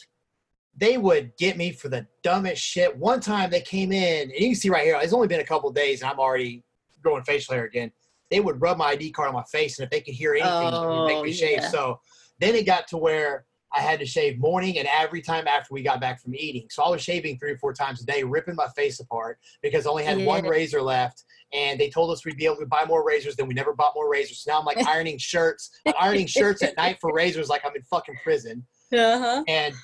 they 0.75 0.97
would 0.97 1.37
get 1.37 1.59
me 1.59 1.73
for 1.73 1.91
the 1.91 2.07
dumbest 2.23 2.63
shit. 2.63 2.97
One 2.97 3.21
time 3.21 3.51
they 3.51 3.61
came 3.61 3.93
in, 3.93 4.31
and 4.31 4.33
you 4.33 4.49
can 4.49 4.55
see 4.55 4.71
right 4.71 4.85
here, 4.85 4.99
it's 5.03 5.13
only 5.13 5.29
been 5.29 5.41
a 5.41 5.45
couple 5.45 5.71
days, 5.73 6.01
and 6.01 6.11
I'm 6.11 6.19
already 6.19 6.65
growing 7.03 7.23
facial 7.25 7.55
hair 7.55 7.65
again. 7.65 7.93
They 8.31 8.41
would 8.41 8.63
rub 8.63 8.79
my 8.79 8.87
ID 8.87 9.11
card 9.13 9.29
on 9.29 9.35
my 9.35 9.45
face, 9.53 9.79
and 9.79 9.85
if 9.85 9.91
they 9.91 10.01
could 10.01 10.15
hear 10.15 10.33
anything, 10.33 10.69
it 10.73 10.87
would 10.89 11.07
make 11.07 11.17
Oh, 11.19 11.23
me 11.25 11.33
shave. 11.35 11.59
yeah. 11.61 11.69
So 11.69 12.01
then 12.39 12.55
it 12.55 12.65
got 12.65 12.89
to 12.89 12.97
where 12.97 13.45
I 13.73 13.81
had 13.81 14.01
to 14.01 14.07
shave 14.07 14.39
morning 14.39 14.79
and 14.79 14.89
every 14.93 15.23
time 15.23 15.47
after 15.47 15.73
we 15.73 15.83
got 15.83 16.01
back 16.01 16.21
from 16.21 16.35
eating. 16.35 16.67
So 16.71 16.83
I 16.83 16.89
was 16.89 17.03
shaving 17.03 17.39
three 17.39 17.53
or 17.53 17.59
four 17.59 17.73
times 17.73 18.03
a 18.03 18.07
day, 18.07 18.23
ripping 18.23 18.57
my 18.57 18.69
face 18.77 19.01
apart 19.01 19.39
because 19.63 19.87
I 19.87 19.91
only 19.91 20.05
had 20.05 20.25
one 20.25 20.45
razor 20.45 20.83
left 20.83 21.25
and 21.53 21.79
they 21.79 21.89
told 21.89 22.11
us 22.11 22.25
we'd 22.25 22.37
be 22.37 22.47
able 22.47 22.57
to 22.57 22.67
buy 22.67 22.85
more 22.87 23.07
razors. 23.07 23.37
Then 23.37 23.47
we 23.47 23.55
never 23.55 23.73
bought 23.73 23.93
more 23.95 24.11
razors. 24.11 24.43
So 24.43 24.53
now 24.53 24.59
I'm 24.59 24.65
like 24.65 24.85
ironing 24.87 25.19
shirts. 25.19 25.71
I'm 25.87 25.95
ironing 26.01 26.27
shirts 26.27 26.63
at 26.63 26.77
night 26.77 26.99
for 27.01 27.13
razors, 27.13 27.49
like 27.49 27.63
I'm 27.65 27.75
in 27.77 27.83
fucking 27.83 28.17
prison. 28.25 28.67
Uh-huh. 28.93 29.45
And 29.47 29.75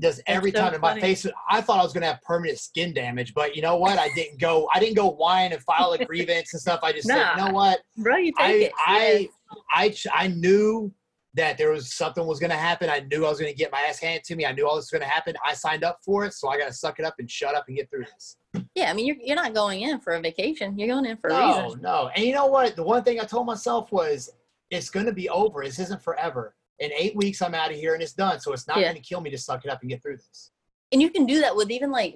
just 0.00 0.22
every 0.26 0.50
so 0.50 0.58
time 0.58 0.74
in 0.74 0.80
my 0.80 0.98
face, 0.98 1.26
I 1.48 1.60
thought 1.60 1.78
I 1.78 1.82
was 1.82 1.92
gonna 1.92 2.06
have 2.06 2.20
permanent 2.22 2.58
skin 2.58 2.92
damage. 2.92 3.32
But 3.34 3.54
you 3.54 3.62
know 3.62 3.76
what? 3.76 3.98
I 3.98 4.08
didn't 4.14 4.40
go. 4.40 4.68
I 4.74 4.80
didn't 4.80 4.96
go 4.96 5.10
whine 5.10 5.52
and 5.52 5.62
file 5.62 5.92
a 5.92 6.04
grievance 6.04 6.52
and 6.52 6.60
stuff. 6.60 6.80
I 6.82 6.92
just 6.92 7.06
said, 7.06 7.30
you 7.36 7.44
know 7.44 7.52
what? 7.52 7.80
Bro, 7.98 8.16
you 8.16 8.32
take 8.32 8.40
I 8.40 8.52
it. 8.52 8.72
I 8.76 9.28
I 9.74 9.88
ch- 9.90 10.06
I 10.12 10.28
knew 10.28 10.92
that 11.34 11.58
there 11.58 11.70
was 11.70 11.92
something 11.92 12.24
was 12.26 12.38
going 12.38 12.50
to 12.50 12.56
happen. 12.56 12.88
I 12.88 13.00
knew 13.00 13.26
I 13.26 13.28
was 13.28 13.40
going 13.40 13.50
to 13.52 13.56
get 13.58 13.72
my 13.72 13.80
ass 13.80 13.98
handed 13.98 14.24
to 14.24 14.36
me. 14.36 14.46
I 14.46 14.52
knew 14.52 14.66
all 14.68 14.76
this 14.76 14.84
was 14.84 14.90
going 14.90 15.02
to 15.02 15.08
happen. 15.08 15.34
I 15.44 15.52
signed 15.54 15.82
up 15.84 15.98
for 16.04 16.24
it, 16.24 16.32
so 16.32 16.48
I 16.48 16.58
got 16.58 16.66
to 16.68 16.72
suck 16.72 16.98
it 17.00 17.04
up 17.04 17.16
and 17.18 17.28
shut 17.30 17.54
up 17.54 17.64
and 17.68 17.76
get 17.76 17.90
through 17.90 18.04
this. 18.04 18.36
yeah, 18.74 18.90
I 18.90 18.94
mean, 18.94 19.06
you're, 19.06 19.16
you're 19.20 19.36
not 19.36 19.52
going 19.52 19.82
in 19.82 20.00
for 20.00 20.12
a 20.14 20.20
vacation. 20.20 20.78
You're 20.78 20.88
going 20.88 21.06
in 21.06 21.16
for 21.16 21.30
a 21.30 21.32
No, 21.32 21.62
reason. 21.64 21.82
no. 21.82 22.08
And 22.14 22.24
you 22.24 22.32
know 22.34 22.46
what? 22.46 22.76
The 22.76 22.84
one 22.84 23.02
thing 23.02 23.18
I 23.20 23.24
told 23.24 23.46
myself 23.46 23.90
was, 23.90 24.30
it's 24.70 24.90
going 24.90 25.06
to 25.06 25.12
be 25.12 25.28
over. 25.28 25.64
This 25.64 25.78
isn't 25.80 26.02
forever. 26.02 26.54
In 26.78 26.90
eight 26.96 27.14
weeks, 27.16 27.42
I'm 27.42 27.54
out 27.54 27.70
of 27.70 27.76
here 27.76 27.94
and 27.94 28.02
it's 28.02 28.12
done. 28.14 28.40
So 28.40 28.52
it's 28.52 28.66
not 28.66 28.78
Yeah. 28.78 28.90
going 28.90 29.02
to 29.02 29.08
kill 29.08 29.20
me 29.20 29.30
to 29.30 29.38
suck 29.38 29.64
it 29.64 29.70
up 29.70 29.80
and 29.82 29.90
get 29.90 30.02
through 30.02 30.16
this. 30.16 30.50
And 30.92 31.02
you 31.02 31.10
can 31.10 31.26
do 31.26 31.40
that 31.40 31.54
with 31.56 31.70
even 31.70 31.90
like 31.90 32.14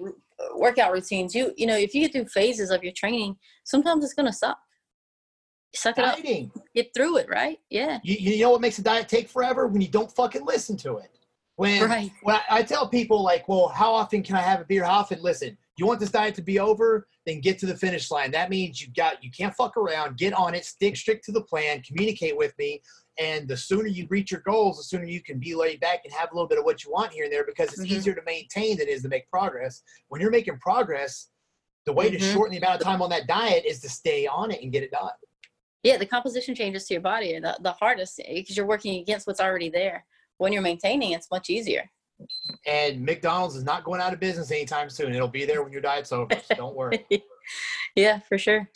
workout 0.55 0.93
routines. 0.93 1.35
You 1.35 1.53
you 1.57 1.67
know, 1.67 1.75
if 1.75 1.93
you 1.93 2.01
get 2.01 2.13
through 2.13 2.27
phases 2.27 2.69
of 2.71 2.81
your 2.83 2.93
training, 2.93 3.35
sometimes 3.65 4.03
it's 4.05 4.13
gonna 4.13 4.31
suck. 4.31 4.57
Suck 5.75 5.97
it 5.97 6.03
up, 6.03 6.15
Dieting. 6.17 6.51
get 6.73 6.93
through 6.93 7.17
it, 7.17 7.27
right? 7.29 7.59
Yeah. 7.69 7.99
You, 8.03 8.15
you 8.15 8.41
know 8.43 8.51
what 8.51 8.61
makes 8.61 8.79
a 8.79 8.81
diet 8.83 9.07
take 9.07 9.29
forever? 9.29 9.67
When 9.67 9.81
you 9.81 9.87
don't 9.87 10.11
fucking 10.11 10.45
listen 10.45 10.75
to 10.77 10.97
it. 10.97 11.11
When, 11.57 11.83
Right. 11.89 12.11
when 12.23 12.35
I, 12.37 12.41
I 12.49 12.63
tell 12.63 12.87
people, 12.87 13.21
like, 13.21 13.47
well, 13.47 13.67
how 13.67 13.93
often 13.93 14.23
can 14.23 14.35
I 14.35 14.41
have 14.41 14.61
a 14.61 14.65
beer? 14.65 14.83
How 14.85 14.99
often? 14.99 15.21
Listen, 15.21 15.57
you 15.77 15.85
want 15.85 15.99
this 15.99 16.09
diet 16.09 16.33
to 16.35 16.41
be 16.41 16.57
over? 16.59 17.07
Then 17.25 17.41
get 17.41 17.59
to 17.59 17.65
the 17.65 17.75
finish 17.75 18.09
line. 18.09 18.31
That 18.31 18.49
means 18.49 18.81
you 18.81 18.87
got 18.95 19.23
you 19.23 19.29
can't 19.29 19.53
fuck 19.53 19.75
around. 19.77 20.17
Get 20.17 20.33
on 20.33 20.55
it. 20.55 20.65
Stick 20.65 20.95
strict 20.95 21.25
to 21.25 21.31
the 21.31 21.41
plan. 21.41 21.81
Communicate 21.83 22.35
with 22.37 22.57
me. 22.57 22.81
And 23.19 23.47
the 23.47 23.57
sooner 23.57 23.87
you 23.87 24.07
reach 24.09 24.31
your 24.31 24.39
goals, 24.41 24.77
the 24.77 24.83
sooner 24.83 25.03
you 25.03 25.21
can 25.21 25.37
be 25.37 25.53
laid 25.53 25.81
back 25.81 25.99
and 26.05 26.13
have 26.13 26.31
a 26.31 26.33
little 26.33 26.47
bit 26.47 26.57
of 26.57 26.63
what 26.63 26.83
you 26.85 26.91
want 26.91 27.11
here 27.11 27.25
and 27.25 27.33
there 27.33 27.45
because 27.45 27.67
it's 27.73 27.81
Mhm. 27.83 27.87
easier 27.97 28.15
to 28.15 28.21
maintain 28.25 28.77
than 28.77 28.87
it 28.87 28.91
is 28.91 29.01
to 29.03 29.09
make 29.09 29.29
progress. 29.29 29.83
When 30.07 30.21
you're 30.21 30.31
making 30.31 30.57
progress, 30.59 31.27
the 31.85 31.91
way 31.93 32.09
to 32.09 32.17
Mhm. 32.17 32.33
shorten 32.33 32.51
the 32.53 32.57
amount 32.65 32.79
of 32.79 32.85
time 32.87 33.01
on 33.01 33.09
that 33.09 33.27
diet 33.27 33.65
is 33.65 33.81
to 33.81 33.89
stay 33.89 34.25
on 34.25 34.49
it 34.51 34.61
and 34.63 34.71
get 34.71 34.83
it 34.83 34.91
done. 34.91 35.11
Yeah, 35.83 35.97
the 35.97 36.05
composition 36.05 36.55
changes 36.55 36.85
to 36.87 36.93
your 36.93 37.01
body 37.01 37.35
are 37.35 37.41
the, 37.41 37.57
the 37.61 37.71
hardest 37.71 38.19
eh, 38.19 38.35
because 38.35 38.57
you're 38.57 38.65
working 38.65 38.99
against 39.01 39.27
what's 39.27 39.39
already 39.39 39.69
there. 39.69 40.05
When 40.37 40.51
you're 40.53 40.61
maintaining, 40.61 41.11
it's 41.11 41.29
much 41.31 41.49
easier. 41.49 41.89
And 42.65 43.01
McDonald's 43.01 43.55
is 43.55 43.63
not 43.63 43.83
going 43.83 44.01
out 44.01 44.13
of 44.13 44.19
business 44.19 44.51
anytime 44.51 44.89
soon. 44.89 45.13
It'll 45.13 45.27
be 45.27 45.45
there 45.45 45.63
when 45.63 45.71
your 45.71 45.81
diet's 45.81 46.11
over. 46.11 46.35
So 46.45 46.55
don't 46.55 46.75
worry. 46.75 47.05
yeah, 47.95 48.19
for 48.19 48.37
sure. 48.37 48.69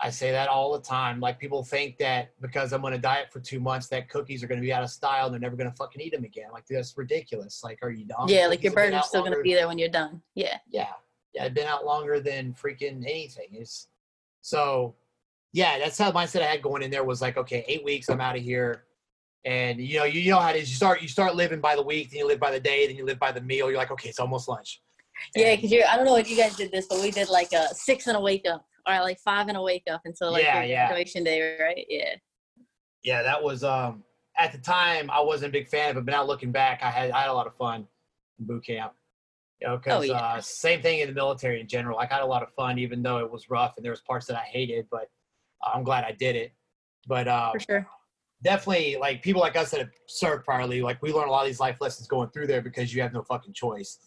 I 0.00 0.10
say 0.10 0.30
that 0.30 0.48
all 0.48 0.72
the 0.72 0.80
time. 0.80 1.20
Like 1.20 1.38
people 1.38 1.62
think 1.62 1.96
that 1.98 2.32
because 2.40 2.72
I'm 2.72 2.84
on 2.84 2.92
a 2.92 2.98
diet 2.98 3.32
for 3.32 3.40
two 3.40 3.60
months, 3.60 3.88
that 3.88 4.10
cookies 4.10 4.42
are 4.42 4.46
going 4.46 4.60
to 4.60 4.64
be 4.64 4.72
out 4.72 4.82
of 4.82 4.90
style 4.90 5.26
and 5.26 5.34
they're 5.34 5.40
never 5.40 5.56
going 5.56 5.70
to 5.70 5.76
fucking 5.76 6.00
eat 6.02 6.12
them 6.12 6.24
again. 6.24 6.48
Like 6.52 6.66
that's 6.68 6.96
ridiculous. 6.96 7.62
Like, 7.64 7.78
are 7.82 7.90
you 7.90 8.04
dumb? 8.04 8.28
yeah, 8.28 8.46
like 8.46 8.62
your 8.62 8.72
Cookies 8.72 8.84
have 8.84 8.90
been 8.90 8.90
burger's 8.92 9.08
still 9.08 9.22
gonna 9.24 9.42
be 9.42 9.54
there 9.54 9.68
when 9.68 9.78
you're 9.78 9.88
done. 9.88 10.20
Yeah. 10.34 10.58
Yeah, 10.70 10.88
yeah, 11.34 11.44
it's 11.44 11.54
been 11.54 11.66
out 11.66 11.86
longer 11.86 12.20
than 12.20 12.54
freaking 12.54 13.04
anything. 13.04 13.48
It's 13.52 13.88
so. 14.42 14.94
Yeah, 15.56 15.78
that's 15.78 15.96
how 15.96 16.10
the 16.10 16.18
mindset 16.18 16.42
I 16.42 16.48
had 16.48 16.60
going 16.60 16.82
in 16.82 16.90
there 16.90 17.02
was 17.02 17.22
like, 17.22 17.38
okay, 17.38 17.64
eight 17.66 17.82
weeks, 17.82 18.10
I'm 18.10 18.20
out 18.20 18.36
of 18.36 18.42
here. 18.42 18.84
And 19.46 19.80
you 19.80 19.98
know, 19.98 20.04
you, 20.04 20.20
you 20.20 20.30
know 20.32 20.38
how 20.38 20.50
it 20.50 20.56
is. 20.56 20.68
You 20.68 20.76
start 20.76 21.00
you 21.00 21.08
start 21.08 21.34
living 21.34 21.62
by 21.62 21.74
the 21.76 21.82
week, 21.82 22.10
then 22.10 22.18
you 22.18 22.26
live 22.26 22.38
by 22.38 22.50
the 22.50 22.60
day, 22.60 22.86
then 22.86 22.94
you 22.94 23.06
live 23.06 23.18
by 23.18 23.32
the 23.32 23.40
meal. 23.40 23.70
You're 23.70 23.78
like, 23.78 23.90
okay, 23.90 24.10
it's 24.10 24.18
almost 24.18 24.48
lunch. 24.48 24.82
Yeah, 25.34 25.56
because 25.56 25.72
you're. 25.72 25.86
I 25.88 25.96
don't 25.96 26.04
know 26.04 26.16
if 26.16 26.28
you 26.30 26.36
guys 26.36 26.54
did 26.56 26.70
this, 26.72 26.86
but 26.86 27.00
we 27.00 27.10
did 27.10 27.30
like 27.30 27.52
a 27.54 27.74
six 27.74 28.06
and 28.06 28.18
a 28.18 28.20
wake 28.20 28.44
up, 28.46 28.66
or 28.86 29.00
like 29.00 29.18
five 29.20 29.48
and 29.48 29.56
a 29.56 29.62
wake 29.62 29.84
up 29.90 30.02
until 30.04 30.30
like 30.30 30.44
Yeah, 30.44 30.88
graduation 30.88 31.24
day, 31.24 31.56
right? 31.58 31.86
Yeah. 31.88 32.16
yeah, 33.02 33.22
that 33.22 33.42
was 33.42 33.64
um 33.64 34.04
at 34.36 34.52
the 34.52 34.58
time 34.58 35.08
I 35.10 35.22
wasn't 35.22 35.48
a 35.48 35.52
big 35.52 35.68
fan 35.68 35.92
of 35.92 35.96
it, 35.96 36.04
but 36.04 36.12
now 36.12 36.22
looking 36.22 36.52
back, 36.52 36.82
I 36.82 36.90
had 36.90 37.12
I 37.12 37.20
had 37.22 37.30
a 37.30 37.32
lot 37.32 37.46
of 37.46 37.56
fun 37.56 37.86
in 38.38 38.44
boot 38.44 38.66
camp. 38.66 38.92
You 39.62 39.68
know, 39.68 39.78
because 39.78 40.00
Oh, 40.00 40.02
yeah. 40.02 40.18
uh, 40.18 40.40
same 40.42 40.82
thing 40.82 41.00
in 41.00 41.08
the 41.08 41.14
military 41.14 41.62
in 41.62 41.66
general. 41.66 41.98
I 41.98 42.04
had 42.04 42.20
a 42.20 42.26
lot 42.26 42.42
of 42.42 42.52
fun, 42.52 42.78
even 42.78 43.02
though 43.02 43.20
it 43.20 43.30
was 43.30 43.48
rough 43.48 43.72
and 43.78 43.84
there 43.84 43.92
was 43.92 44.02
parts 44.02 44.26
that 44.26 44.36
I 44.36 44.42
hated, 44.42 44.86
but 44.90 45.08
I'm 45.62 45.84
glad 45.84 46.04
I 46.04 46.12
did 46.12 46.36
it. 46.36 46.52
But 47.06 47.28
uh, 47.28 47.52
For 47.52 47.60
sure. 47.60 47.86
definitely, 48.42 48.96
like 48.96 49.22
people 49.22 49.40
like 49.40 49.56
us 49.56 49.70
that 49.70 49.80
have 49.80 49.90
served 50.06 50.46
priorly, 50.46 50.82
like 50.82 51.00
we 51.02 51.12
learn 51.12 51.28
a 51.28 51.30
lot 51.30 51.42
of 51.42 51.46
these 51.46 51.60
life 51.60 51.80
lessons 51.80 52.08
going 52.08 52.30
through 52.30 52.48
there 52.48 52.62
because 52.62 52.94
you 52.94 53.02
have 53.02 53.12
no 53.12 53.22
fucking 53.22 53.52
choice. 53.52 53.98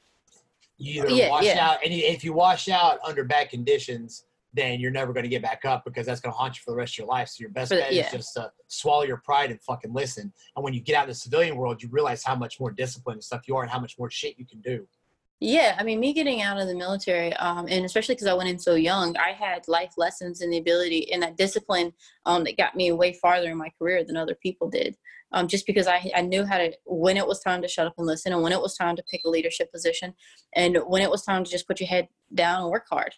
You 0.77 1.03
either 1.03 1.13
Yeah, 1.13 1.29
wash 1.29 1.45
yeah. 1.45 1.69
out, 1.69 1.79
and 1.83 1.93
if 1.93 2.23
you 2.23 2.33
wash 2.33 2.69
out 2.69 2.99
under 3.05 3.23
bad 3.23 3.49
conditions, 3.49 4.25
then 4.53 4.79
you're 4.79 4.91
never 4.91 5.13
going 5.13 5.23
to 5.23 5.29
get 5.29 5.41
back 5.41 5.63
up 5.65 5.83
because 5.85 6.05
that's 6.05 6.19
going 6.19 6.33
to 6.33 6.37
haunt 6.37 6.55
you 6.57 6.61
for 6.63 6.71
the 6.71 6.77
rest 6.77 6.95
of 6.95 6.99
your 6.99 7.07
life. 7.07 7.29
So 7.29 7.41
your 7.41 7.51
best 7.51 7.69
bet 7.69 7.93
yeah. 7.93 8.05
is 8.07 8.11
just 8.11 8.33
to 8.33 8.51
swallow 8.67 9.03
your 9.03 9.17
pride 9.17 9.51
and 9.51 9.61
fucking 9.61 9.93
listen. 9.93 10.33
And 10.55 10.63
when 10.63 10.73
you 10.73 10.79
get 10.79 10.95
out 10.95 11.03
in 11.03 11.09
the 11.09 11.15
civilian 11.15 11.55
world, 11.55 11.83
you 11.83 11.89
realize 11.91 12.23
how 12.23 12.35
much 12.35 12.59
more 12.59 12.71
disciplined 12.71 13.17
and 13.17 13.23
stuff 13.23 13.41
you 13.47 13.55
are 13.57 13.61
and 13.61 13.71
how 13.71 13.79
much 13.79 13.99
more 13.99 14.09
shit 14.09 14.39
you 14.39 14.45
can 14.45 14.59
do. 14.61 14.87
Yeah, 15.41 15.77
I 15.79 15.83
mean, 15.83 16.01
me 16.01 16.11
getting 16.11 16.41
out 16.41 16.59
of 16.59 16.67
the 16.67 16.75
military, 16.75 17.31
um, 17.35 17.65
and 17.69 17.85
especially 17.85 18.15
because 18.15 18.27
I 18.27 18.33
went 18.33 18.49
in 18.49 18.59
so 18.59 18.75
young, 18.75 19.15
I 19.15 19.31
had 19.31 19.65
life 19.69 19.93
lessons 19.95 20.41
and 20.41 20.51
the 20.51 20.57
ability 20.57 21.13
and 21.13 21.23
that 21.23 21.37
discipline 21.37 21.93
um, 22.25 22.43
that 22.43 22.57
got 22.57 22.75
me 22.75 22.91
way 22.91 23.13
farther 23.13 23.49
in 23.49 23.57
my 23.57 23.71
career 23.79 24.03
than 24.03 24.17
other 24.17 24.35
people 24.35 24.69
did. 24.69 24.97
Um, 25.31 25.47
just 25.47 25.65
because 25.65 25.87
I, 25.87 26.11
I 26.13 26.21
knew 26.21 26.43
how 26.43 26.57
to 26.57 26.73
when 26.85 27.15
it 27.15 27.25
was 27.25 27.39
time 27.39 27.61
to 27.61 27.69
shut 27.69 27.87
up 27.87 27.93
and 27.97 28.05
listen, 28.05 28.33
and 28.33 28.41
when 28.41 28.51
it 28.51 28.59
was 28.59 28.75
time 28.75 28.97
to 28.97 29.03
pick 29.09 29.21
a 29.25 29.29
leadership 29.29 29.71
position, 29.71 30.13
and 30.55 30.77
when 30.87 31.01
it 31.01 31.09
was 31.09 31.23
time 31.23 31.45
to 31.45 31.51
just 31.51 31.67
put 31.67 31.79
your 31.79 31.87
head 31.87 32.09
down 32.33 32.61
and 32.63 32.71
work 32.71 32.87
hard. 32.89 33.13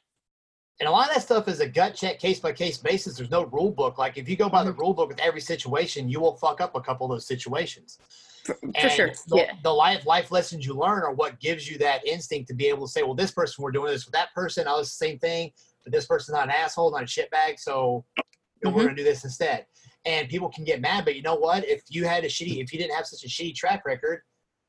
And 0.81 0.87
a 0.87 0.91
lot 0.91 1.09
of 1.09 1.13
that 1.13 1.21
stuff 1.21 1.47
is 1.47 1.59
a 1.59 1.67
gut 1.67 1.93
check, 1.93 2.17
case 2.17 2.39
by 2.39 2.51
case 2.53 2.79
basis. 2.79 3.15
There's 3.15 3.29
no 3.29 3.45
rule 3.45 3.69
book. 3.69 3.99
Like 3.99 4.17
if 4.17 4.27
you 4.27 4.35
go 4.35 4.49
by 4.49 4.63
the 4.63 4.71
Mm-hmm. 4.71 4.79
rule 4.81 4.93
book 4.95 5.09
with 5.09 5.19
every 5.19 5.39
situation, 5.39 6.09
you 6.09 6.19
will 6.19 6.35
fuck 6.37 6.59
up 6.59 6.73
a 6.75 6.81
couple 6.81 7.05
of 7.05 7.11
those 7.11 7.27
situations. 7.27 7.99
For, 8.43 8.55
for 8.81 8.89
sure. 8.89 9.11
The, 9.27 9.37
Yeah. 9.37 9.53
the 9.61 9.71
life 9.71 10.07
life 10.07 10.31
lessons 10.31 10.65
you 10.65 10.73
learn 10.73 11.03
are 11.03 11.13
what 11.13 11.39
gives 11.39 11.69
you 11.69 11.77
that 11.77 12.03
instinct 12.07 12.47
to 12.47 12.55
be 12.55 12.65
able 12.67 12.87
to 12.87 12.91
say, 12.91 13.03
well, 13.03 13.13
this 13.13 13.29
person 13.29 13.63
we're 13.63 13.69
doing 13.71 13.91
this 13.91 14.05
with 14.07 14.13
that 14.13 14.33
person. 14.33 14.67
I 14.67 14.73
was 14.73 14.87
the 14.87 15.05
same 15.05 15.19
thing, 15.19 15.51
but 15.83 15.93
this 15.93 16.07
person's 16.07 16.33
not 16.33 16.45
an 16.45 16.49
asshole, 16.49 16.89
not 16.91 17.03
a 17.03 17.05
shitbag. 17.05 17.59
So 17.59 18.03
you 18.17 18.23
know, 18.63 18.71
we're 18.75 18.85
gonna 18.85 18.95
do 18.95 19.03
this 19.03 19.23
instead. 19.23 19.67
And 20.05 20.27
people 20.29 20.49
can 20.49 20.63
get 20.63 20.81
mad, 20.81 21.05
but 21.05 21.15
you 21.15 21.21
know 21.21 21.35
what? 21.35 21.63
If 21.63 21.83
you 21.89 22.05
had 22.05 22.23
a 22.23 22.27
shitty, 22.27 22.59
if 22.59 22.73
you 22.73 22.79
didn't 22.79 22.95
have 22.95 23.05
such 23.05 23.23
a 23.23 23.27
shitty 23.27 23.53
track 23.53 23.85
record, 23.85 24.21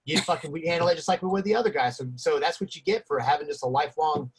you 0.04 0.20
fucking 0.20 0.52
we 0.52 0.66
handle 0.66 0.88
it 0.88 0.96
just 0.96 1.08
like 1.08 1.22
we 1.22 1.28
would 1.28 1.44
the 1.44 1.54
other 1.54 1.70
guys. 1.70 1.96
So 1.96 2.04
so 2.16 2.38
that's 2.38 2.60
what 2.60 2.76
you 2.76 2.82
get 2.82 3.06
for 3.06 3.18
having 3.18 3.46
just 3.46 3.62
a 3.64 3.68
lifelong 3.68 4.30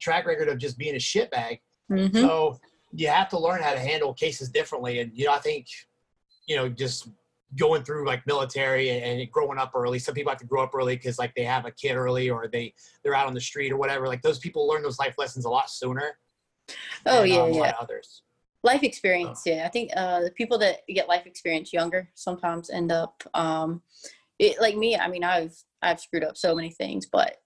track 0.00 0.26
record 0.26 0.48
of 0.48 0.58
just 0.58 0.78
being 0.78 0.94
a 0.94 0.98
shitbag. 0.98 1.60
Mhm. 1.90 2.14
So 2.14 2.58
you 2.92 3.08
have 3.08 3.28
to 3.30 3.38
learn 3.38 3.62
how 3.62 3.72
to 3.72 3.78
handle 3.78 4.12
cases 4.14 4.48
differently. 4.48 5.00
And, 5.00 5.12
you 5.14 5.26
know, 5.26 5.32
I 5.32 5.38
think, 5.38 5.66
you 6.46 6.56
know, 6.56 6.68
just 6.68 7.08
going 7.58 7.82
through 7.82 8.06
like 8.06 8.26
military 8.26 8.90
and, 8.90 9.20
and 9.20 9.30
growing 9.30 9.58
up 9.58 9.72
early, 9.74 9.98
some 9.98 10.14
people 10.14 10.30
have 10.30 10.38
to 10.40 10.46
grow 10.46 10.62
up 10.62 10.74
early 10.74 10.96
because 10.96 11.18
like 11.18 11.34
they 11.34 11.44
have 11.44 11.66
a 11.66 11.70
kid 11.70 11.94
early 11.94 12.30
or 12.30 12.48
they, 12.48 12.74
they're 13.02 13.14
out 13.14 13.26
on 13.26 13.34
the 13.34 13.40
street 13.40 13.72
or 13.72 13.76
whatever. 13.76 14.06
Like 14.08 14.22
those 14.22 14.38
people 14.38 14.66
learn 14.66 14.82
those 14.82 14.98
life 14.98 15.14
lessons 15.18 15.44
a 15.44 15.50
lot 15.50 15.70
sooner. 15.70 16.18
Oh, 17.06 17.20
than, 17.20 17.30
yeah, 17.30 17.40
um, 17.42 17.52
yeah. 17.52 17.72
Others. 17.80 18.22
life 18.62 18.82
experience 18.82 19.42
yeah 19.46 19.64
i 19.64 19.68
think 19.68 19.90
uh 19.96 20.20
the 20.20 20.30
people 20.32 20.58
that 20.58 20.80
get 20.86 21.08
life 21.08 21.26
experience 21.26 21.72
younger 21.72 22.08
sometimes 22.14 22.70
end 22.70 22.92
up 22.92 23.22
um 23.34 23.82
it, 24.38 24.60
like 24.60 24.76
me 24.76 24.96
i 24.96 25.08
mean 25.08 25.24
i've 25.24 25.56
i've 25.82 25.98
screwed 25.98 26.22
up 26.22 26.36
so 26.36 26.54
many 26.54 26.70
things 26.70 27.06
but 27.06 27.38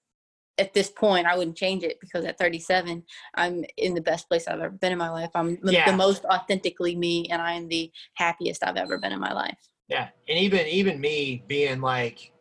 at 0.57 0.73
this 0.73 0.89
point 0.89 1.27
i 1.27 1.35
wouldn't 1.37 1.57
change 1.57 1.83
it 1.83 1.99
because 1.99 2.25
at 2.25 2.37
37 2.37 3.03
i'm 3.35 3.63
in 3.77 3.93
the 3.93 4.01
best 4.01 4.27
place 4.29 4.47
i've 4.47 4.59
ever 4.59 4.69
been 4.69 4.91
in 4.91 4.97
my 4.97 5.09
life 5.09 5.29
i'm 5.35 5.57
the- 5.61 5.73
Yeah. 5.73 5.89
the 5.89 5.97
most 5.97 6.23
authentically 6.25 6.95
me 6.95 7.27
and 7.29 7.41
i'm 7.41 7.67
the 7.67 7.91
happiest 8.15 8.63
i've 8.63 8.77
ever 8.77 8.97
been 8.97 9.11
in 9.11 9.19
my 9.19 9.33
life 9.33 9.57
Yeah. 9.87 10.09
And 10.27 10.39
even, 10.39 10.65
even 10.67 10.99
me 10.99 11.43
being 11.47 11.79
like, 11.79 12.31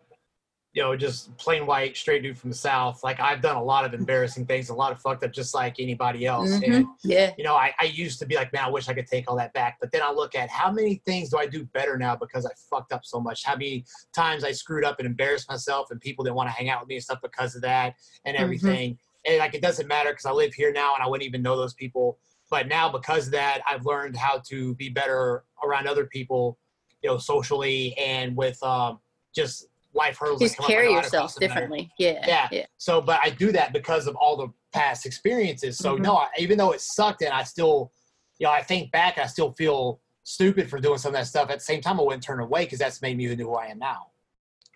you 0.74 0.82
know, 0.82 0.96
just 0.96 1.34
plain 1.38 1.66
white, 1.66 1.96
straight 1.96 2.24
dude 2.24 2.36
from 2.36 2.50
the 2.50 2.56
South, 2.56 3.04
like 3.04 3.20
I've 3.20 3.40
done 3.40 3.54
a 3.54 3.62
lot 3.62 3.84
of 3.84 3.94
embarrassing 3.94 4.44
things, 4.44 4.70
a 4.70 4.74
lot 4.74 4.90
of 4.90 5.00
fucked 5.00 5.22
up, 5.22 5.32
just 5.32 5.54
like 5.54 5.76
anybody 5.78 6.26
else. 6.26 6.50
Mhm. 6.58 6.62
And 6.66 6.86
yeah 7.04 7.32
you 7.38 7.44
know, 7.44 7.54
I, 7.54 7.72
I 7.78 7.84
used 7.84 8.18
to 8.18 8.26
be 8.26 8.34
like, 8.34 8.52
man, 8.52 8.64
I 8.64 8.70
wish 8.70 8.88
I 8.88 8.92
could 8.92 9.06
take 9.06 9.30
all 9.30 9.36
that 9.36 9.52
back. 9.52 9.76
But 9.80 9.92
then 9.92 10.02
I 10.02 10.10
look 10.10 10.34
at 10.34 10.50
how 10.50 10.72
many 10.72 10.96
things 11.06 11.30
do 11.30 11.38
I 11.38 11.46
do 11.46 11.64
better 11.64 11.96
now 11.96 12.16
because 12.16 12.44
I 12.44 12.50
fucked 12.68 12.92
up 12.92 13.04
so 13.04 13.20
much? 13.20 13.44
How 13.44 13.54
many 13.54 13.84
times 14.12 14.42
I 14.42 14.50
screwed 14.50 14.84
up 14.84 14.98
and 14.98 15.06
embarrassed 15.06 15.48
myself 15.48 15.92
and 15.92 16.00
people 16.00 16.24
didn't 16.24 16.36
want 16.36 16.48
to 16.48 16.52
hang 16.52 16.68
out 16.70 16.80
with 16.80 16.88
me 16.88 16.96
and 16.96 17.04
stuff 17.04 17.20
because 17.22 17.54
of 17.54 17.62
that 17.62 17.94
and 18.24 18.36
Mhm. 18.36 18.40
everything. 18.40 18.98
And 19.26 19.38
like, 19.38 19.54
it 19.54 19.62
doesn't 19.62 19.86
matter 19.86 20.10
because 20.10 20.26
I 20.26 20.32
live 20.32 20.54
here 20.54 20.72
now 20.72 20.94
and 20.94 21.04
I 21.04 21.06
wouldn't 21.06 21.26
even 21.26 21.40
know 21.40 21.56
those 21.56 21.74
people. 21.74 22.18
But 22.50 22.66
now 22.66 22.90
because 22.90 23.26
of 23.26 23.32
that, 23.32 23.62
I've 23.64 23.86
learned 23.86 24.16
how 24.16 24.42
to 24.48 24.74
be 24.74 24.88
better 24.88 25.44
around 25.64 25.86
other 25.86 26.06
people, 26.06 26.58
you 27.00 27.10
know, 27.10 27.18
socially 27.18 27.96
and 27.96 28.36
with 28.36 28.60
um, 28.64 28.98
just 29.34 29.68
life 29.94 30.18
hurdles. 30.18 30.40
just 30.40 30.56
come 30.56 30.66
carry 30.66 30.92
yourself 30.92 31.10
cross 31.10 31.34
them 31.34 31.40
better. 31.48 31.60
differently 31.60 31.90
yeah 31.98 32.24
Yeah. 32.26 32.48
yeah 32.50 32.66
So, 32.78 33.00
but 33.00 33.20
I 33.22 33.30
do 33.30 33.52
that 33.52 33.72
because 33.72 34.06
of 34.06 34.16
all 34.16 34.36
the 34.36 34.48
past 34.72 35.06
experiences. 35.06 35.78
So, 35.78 35.96
Mhm. 35.96 36.00
no, 36.02 36.16
I, 36.16 36.28
even 36.38 36.58
though 36.58 36.72
it 36.72 36.80
sucked 36.80 37.22
and 37.22 37.32
I 37.32 37.44
still, 37.44 37.92
you 38.38 38.46
know, 38.46 38.50
I 38.52 38.62
think 38.62 38.90
back, 38.90 39.18
I 39.18 39.26
still 39.26 39.52
feel 39.52 40.00
stupid 40.24 40.68
for 40.68 40.80
doing 40.80 40.98
some 40.98 41.10
of 41.10 41.14
that 41.14 41.26
stuff. 41.28 41.48
At 41.50 41.58
the 41.60 41.64
same 41.64 41.80
time, 41.80 42.00
I 42.00 42.02
wouldn't 42.02 42.22
turn 42.24 42.40
away 42.40 42.64
because 42.64 42.78
that's 42.80 43.00
made 43.02 43.16
me 43.16 43.24
who 43.26 43.54
I 43.54 43.66
am 43.66 43.78
now. 43.78 44.08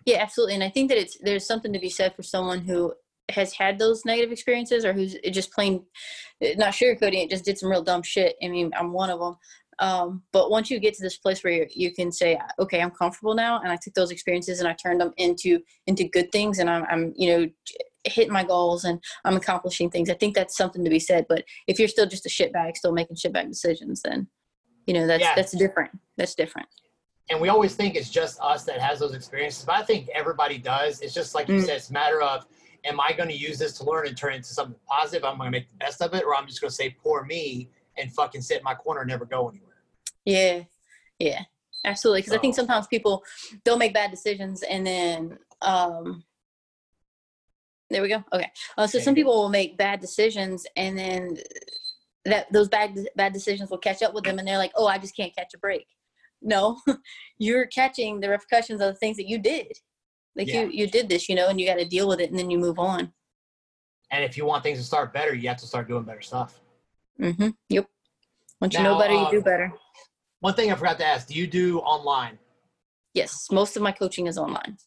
Yeah, 0.05 0.17
absolutely. 0.21 0.55
And 0.55 0.63
I 0.63 0.69
think 0.69 0.89
that 0.89 0.97
it's 0.97 1.17
there's 1.17 1.45
something 1.45 1.73
to 1.73 1.79
be 1.79 1.89
said 1.89 2.15
for 2.15 2.23
someone 2.23 2.59
who 2.61 2.93
has 3.29 3.53
had 3.53 3.77
those 3.77 4.05
negative 4.05 4.31
experiences 4.31 4.85
or 4.85 4.93
who's 4.93 5.15
just 5.31 5.51
plain 5.51 5.85
not 6.55 6.73
sugarcoating 6.73 7.23
it, 7.25 7.29
just 7.29 7.43
did 7.45 7.57
some 7.57 7.69
real 7.69 7.83
dumb 7.83 8.01
shit. 8.01 8.35
I 8.41 8.47
mean, 8.47 8.71
I'm 8.75 8.93
one 8.93 9.09
of 9.09 9.19
them. 9.19 9.35
Um, 9.79 10.23
but 10.33 10.51
once 10.51 10.69
you 10.69 10.79
get 10.79 10.93
to 10.95 11.01
this 11.01 11.17
place 11.17 11.43
where 11.43 11.65
you 11.71 11.93
can 11.93 12.11
say, 12.11 12.37
okay, 12.59 12.81
I'm 12.81 12.91
comfortable 12.91 13.33
now, 13.33 13.59
and 13.61 13.71
I 13.71 13.77
took 13.81 13.93
those 13.93 14.11
experiences 14.11 14.59
and 14.59 14.67
I 14.67 14.73
turned 14.73 14.99
them 15.01 15.13
into 15.17 15.59
into 15.87 16.03
good 16.03 16.31
things, 16.31 16.59
and 16.59 16.69
I'm, 16.69 16.85
I'm 16.89 17.13
you 17.15 17.29
know 17.37 17.49
hitting 18.05 18.31
my 18.31 18.43
goals 18.43 18.85
and 18.85 19.01
I'm 19.25 19.35
accomplishing 19.37 19.89
things. 19.89 20.09
I 20.09 20.13
think 20.13 20.33
that's 20.35 20.55
something 20.55 20.83
to 20.83 20.89
be 20.89 20.99
said. 20.99 21.25
But 21.27 21.43
if 21.67 21.79
you're 21.79 21.87
still 21.87 22.05
just 22.07 22.25
a 22.25 22.29
shitbag, 22.29 22.75
still 22.77 22.91
making 22.93 23.17
shitbag 23.17 23.47
decisions, 23.47 24.01
then 24.01 24.27
you 24.85 24.93
know 24.93 25.07
that's 25.07 25.21
Yeah. 25.23 25.35
that's 25.35 25.51
different. 25.51 25.91
That's 26.17 26.35
different. 26.35 26.67
and 27.31 27.39
we 27.39 27.47
always 27.49 27.75
think 27.75 27.95
it's 27.95 28.09
just 28.09 28.39
us 28.41 28.63
that 28.63 28.79
has 28.79 28.97
those 28.99 29.13
experiences, 29.13 29.63
but 29.63 29.75
I 29.75 29.83
think 29.83 30.09
everybody 30.15 30.57
does. 30.57 30.99
It's 31.01 31.13
just 31.13 31.35
like 31.35 31.47
you 31.47 31.53
Mm. 31.55 31.65
said, 31.65 31.77
it's 31.77 31.89
a 31.91 31.93
matter 31.93 32.21
of 32.21 32.47
am 32.85 32.99
I 32.99 33.11
going 33.13 33.29
to 33.29 33.35
use 33.35 33.59
this 33.59 33.73
to 33.77 33.83
learn 33.83 34.07
and 34.07 34.17
turn 34.17 34.33
it 34.33 34.37
into 34.37 34.47
something 34.49 34.79
positive? 34.87 35.23
I'm 35.23 35.37
going 35.37 35.47
to 35.51 35.51
make 35.51 35.69
the 35.69 35.75
best 35.75 36.01
of 36.01 36.13
it, 36.15 36.23
or 36.23 36.33
I'm 36.35 36.47
just 36.47 36.59
going 36.59 36.69
to 36.69 36.75
say 36.75 36.89
poor 37.03 37.23
me 37.25 37.69
and 37.97 38.11
fucking 38.13 38.41
sit 38.41 38.57
in 38.57 38.63
my 38.63 38.73
corner 38.73 39.01
and 39.01 39.09
never 39.09 39.25
go 39.25 39.47
anywhere. 39.49 39.68
Yeah, 40.25 40.63
yeah, 41.19 41.41
absolutely. 41.85 42.21
Because 42.21 42.33
I 42.33 42.39
think 42.39 42.55
sometimes 42.55 42.87
people 42.87 43.23
they'll 43.63 43.77
make 43.77 43.93
bad 43.93 44.11
decisions 44.11 44.63
and 44.63 44.85
then 44.85 45.39
um, 45.61 46.23
there 47.89 48.01
we 48.01 48.09
go. 48.09 48.23
Okay, 48.33 48.49
uh, 48.77 48.87
so 48.87 48.99
some 48.99 49.15
people 49.15 49.33
will 49.33 49.49
make 49.49 49.77
bad 49.77 49.99
decisions 49.99 50.65
and 50.75 50.97
then 50.97 51.37
that 52.25 52.51
those 52.51 52.67
bad 52.69 52.97
bad 53.15 53.33
decisions 53.33 53.69
will 53.69 53.77
catch 53.77 54.01
up 54.01 54.13
with 54.13 54.23
them 54.23 54.39
and 54.39 54.47
they're 54.47 54.57
like, 54.57 54.73
oh, 54.75 54.87
I 54.87 54.97
just 54.97 55.15
can't 55.15 55.35
catch 55.35 55.53
a 55.55 55.59
break. 55.59 55.87
No, 56.41 56.79
you're 57.37 57.65
catching 57.67 58.19
the 58.19 58.29
repercussions 58.29 58.81
of 58.81 58.87
the 58.87 58.99
things 58.99 59.17
that 59.17 59.27
you 59.27 59.39
did. 59.39 59.71
Like 60.35 60.47
Yeah. 60.47 60.61
you 60.61 60.69
you 60.69 60.87
did 60.87 61.09
this, 61.09 61.27
you 61.27 61.35
know, 61.35 61.47
and 61.47 61.59
you 61.59 61.65
got 61.65 61.79
to 61.79 61.85
deal 61.85 62.07
with 62.07 62.19
it 62.19 62.29
and 62.29 62.37
then 62.39 62.49
you 62.49 62.59
move 62.59 62.79
on. 62.79 63.11
And 64.11 64.23
if 64.23 64.37
you 64.37 64.45
want 64.45 64.63
things 64.63 64.79
to 64.79 64.83
start 64.83 65.13
better, 65.13 65.33
you 65.33 65.47
have 65.49 65.57
to 65.57 65.67
start 65.67 65.87
doing 65.87 66.03
better 66.03 66.21
stuff. 66.21 66.59
Mm-hmm. 67.19 67.49
Yep. 67.69 67.87
Once 68.61 68.73
you 68.73 68.83
know 68.83 68.93
Now, 68.93 68.99
better, 68.99 69.13
you 69.13 69.27
do 69.31 69.37
um, 69.37 69.43
better. 69.43 69.73
One 70.41 70.53
thing 70.53 70.71
I 70.71 70.75
forgot 70.75 70.97
to 70.99 71.05
ask: 71.05 71.27
Do 71.27 71.33
you 71.33 71.47
do 71.47 71.79
online? 71.79 72.37
Yes, 73.13 73.47
most 73.51 73.75
of 73.75 73.83
my 73.83 73.91
coaching 73.91 74.27
is 74.27 74.37
online. 74.37 74.77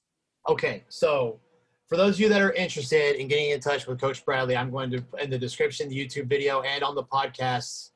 Okay, 0.48 0.84
so 0.88 1.40
for 1.88 1.96
those 1.96 2.14
of 2.14 2.20
you 2.20 2.28
that 2.30 2.40
are 2.40 2.52
interested 2.52 3.16
in 3.16 3.28
getting 3.28 3.50
in 3.50 3.60
touch 3.60 3.86
with 3.86 4.00
Coach 4.00 4.24
Bradley, 4.24 4.56
I'm 4.56 4.70
going 4.70 4.90
to 4.90 5.04
in 5.20 5.30
the 5.30 5.38
description, 5.38 5.88
the 5.88 5.96
YouTube 5.96 6.26
video, 6.26 6.62
and 6.62 6.82
on 6.82 6.94
the 6.94 7.04
podcast, 7.04 7.90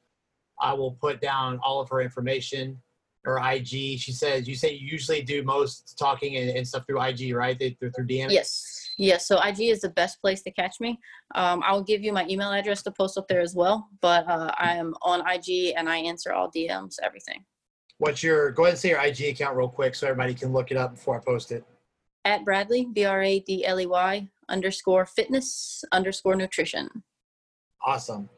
I 0.60 0.74
will 0.74 0.92
put 0.92 1.20
down 1.20 1.58
all 1.62 1.80
of 1.80 1.88
her 1.88 2.00
information. 2.00 2.80
Her 3.24 3.38
IG. 3.38 3.98
She 3.98 4.12
says 4.12 4.46
you 4.46 4.54
say 4.54 4.72
you 4.72 4.86
usually 4.86 5.20
do 5.20 5.42
most 5.42 5.98
talking 5.98 6.36
and, 6.36 6.48
and 6.50 6.68
stuff 6.68 6.84
through 6.86 7.02
IG, 7.02 7.34
right? 7.34 7.58
They, 7.58 7.70
through, 7.70 7.90
through 7.90 8.06
DM. 8.06 8.30
Yes, 8.30 8.75
yes. 8.96 9.26
So 9.26 9.40
IG 9.40 9.62
is 9.62 9.80
the 9.80 9.90
best 9.90 10.20
place 10.20 10.42
to 10.42 10.50
catch 10.50 10.76
me. 10.80 10.98
Um, 11.34 11.62
I'll 11.64 11.82
give 11.82 12.02
you 12.02 12.12
my 12.12 12.26
email 12.28 12.52
address 12.52 12.82
to 12.84 12.90
post 12.90 13.18
up 13.18 13.28
there 13.28 13.40
as 13.40 13.54
well. 13.54 13.88
But 14.00 14.28
uh, 14.28 14.52
I 14.58 14.74
am 14.76 14.94
on 15.02 15.22
IG 15.28 15.74
and 15.76 15.88
I 15.88 15.98
answer 15.98 16.32
all 16.32 16.50
DMs, 16.50 16.96
everything. 17.02 17.44
What's 17.98 18.22
your? 18.22 18.50
Go 18.50 18.64
ahead 18.64 18.74
and 18.74 18.80
say 18.80 18.90
your 18.90 19.00
IG 19.00 19.22
account 19.22 19.56
real 19.56 19.68
quick 19.68 19.94
so 19.94 20.06
everybody 20.06 20.34
can 20.34 20.52
look 20.52 20.70
it 20.70 20.76
up 20.76 20.94
before 20.94 21.16
I 21.16 21.24
post 21.24 21.52
it. 21.52 21.64
At 22.24 22.44
Bradley 22.44 22.88
B 22.92 23.04
R 23.04 23.22
A 23.22 23.40
D 23.40 23.64
L 23.64 23.80
E 23.80 23.86
Y 23.86 24.28
underscore 24.48 25.06
fitness 25.06 25.84
underscore 25.92 26.36
nutrition. 26.36 26.88
Awesome. 27.84 28.28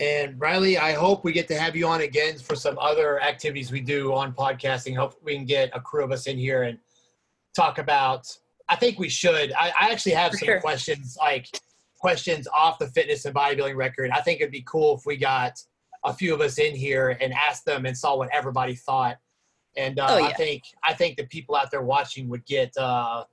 And 0.00 0.40
Riley, 0.40 0.78
I 0.78 0.92
hope 0.92 1.22
we 1.22 1.32
get 1.32 1.48
to 1.48 1.58
have 1.58 1.76
you 1.76 1.86
on 1.86 2.00
again 2.00 2.38
for 2.38 2.56
some 2.56 2.78
other 2.78 3.20
activities 3.22 3.70
we 3.70 3.80
do 3.80 4.12
on 4.14 4.32
podcasting. 4.32 4.96
Hope 4.96 5.14
we 5.22 5.36
can 5.36 5.44
get 5.44 5.70
a 5.74 5.80
crew 5.80 6.02
of 6.02 6.10
us 6.10 6.26
in 6.26 6.38
here 6.38 6.62
and 6.62 6.78
talk 7.54 7.78
about. 7.78 8.26
I 8.68 8.76
think 8.76 8.98
we 8.98 9.08
should. 9.08 9.52
I, 9.52 9.72
I 9.78 9.90
actually 9.90 10.12
have 10.12 10.32
For 10.32 10.38
some 10.38 10.46
sure. 10.46 10.60
questions, 10.60 11.16
like 11.20 11.46
questions 11.98 12.48
off 12.54 12.78
the 12.78 12.88
fitness 12.88 13.24
and 13.24 13.34
bodybuilding 13.34 13.76
record. 13.76 14.10
I 14.10 14.20
think 14.20 14.40
it'd 14.40 14.52
be 14.52 14.64
cool 14.66 14.96
if 14.96 15.06
we 15.06 15.16
got 15.16 15.58
a 16.04 16.12
few 16.12 16.34
of 16.34 16.40
us 16.40 16.58
in 16.58 16.74
here 16.74 17.16
and 17.20 17.32
asked 17.32 17.64
them 17.64 17.86
and 17.86 17.96
saw 17.96 18.16
what 18.16 18.28
everybody 18.32 18.74
thought. 18.74 19.18
And 19.76 19.98
uh, 19.98 20.06
Oh, 20.10 20.24
I 20.24 20.32
think 20.34 20.64
I 20.84 20.92
think 20.92 21.16
the 21.16 21.26
people 21.26 21.54
out 21.54 21.70
there 21.70 21.82
watching 21.82 22.28
would 22.28 22.44
get 22.44 22.76
uh, 22.76 23.24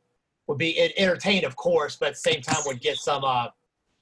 would 0.47 0.57
be 0.57 0.79
entertained, 0.97 1.45
of 1.45 1.55
course, 1.55 1.95
but 1.95 2.09
at 2.09 2.13
the 2.13 2.31
same 2.31 2.41
time 2.41 2.61
would 2.65 2.79
get 2.79 2.97
some 2.97 3.23
uh, 3.23 3.47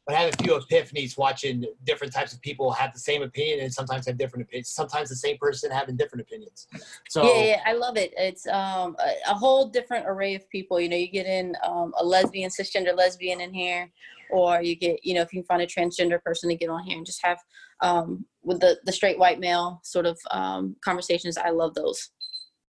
but 0.07 0.15
I 0.15 0.21
have 0.21 0.33
a 0.33 0.43
few 0.43 0.57
epiphanies 0.57 1.17
watching 1.17 1.65
different 1.83 2.13
types 2.13 2.31
of 2.31 2.41
people 2.41 2.71
have 2.71 2.93
the 2.93 2.99
same 2.99 3.23
opinion 3.23 3.59
and 3.59 3.73
sometimes 3.73 4.07
have 4.07 4.17
different 4.17 4.45
opinions. 4.45 4.69
Sometimes 4.69 5.09
the 5.09 5.17
same 5.17 5.37
person 5.37 5.69
having 5.69 5.97
different 5.97 6.21
opinions. 6.21 6.65
So 7.09 7.23
yeah, 7.23 7.43
yeah, 7.43 7.61
I 7.65 7.73
love 7.73 7.97
it. 7.97 8.13
It's 8.15 8.47
um, 8.47 8.95
a, 8.99 9.31
a 9.31 9.33
whole 9.33 9.67
different 9.67 10.05
array 10.07 10.33
of 10.33 10.49
people. 10.49 10.79
You 10.79 10.87
know, 10.87 10.95
you 10.95 11.11
get 11.11 11.25
in 11.25 11.57
um, 11.61 11.93
a 11.99 12.05
lesbian, 12.05 12.49
cisgender 12.49 12.95
lesbian 12.95 13.41
in 13.41 13.53
here, 13.53 13.91
or 14.31 14.61
you 14.61 14.77
get, 14.77 15.05
you 15.05 15.13
know, 15.13 15.21
if 15.21 15.33
you 15.33 15.41
can 15.41 15.47
find 15.47 15.61
a 15.61 15.67
transgender 15.67 16.21
person 16.23 16.49
to 16.49 16.55
get 16.55 16.69
on 16.69 16.83
here 16.83 16.95
and 16.95 17.05
just 17.05 17.23
have 17.25 17.39
um, 17.81 18.25
with 18.43 18.61
the 18.61 18.79
the 18.85 18.93
straight 18.93 19.19
white 19.19 19.41
male 19.41 19.81
sort 19.83 20.05
of 20.05 20.17
um, 20.31 20.77
conversations. 20.85 21.37
I 21.37 21.49
love 21.49 21.73
those. 21.73 22.11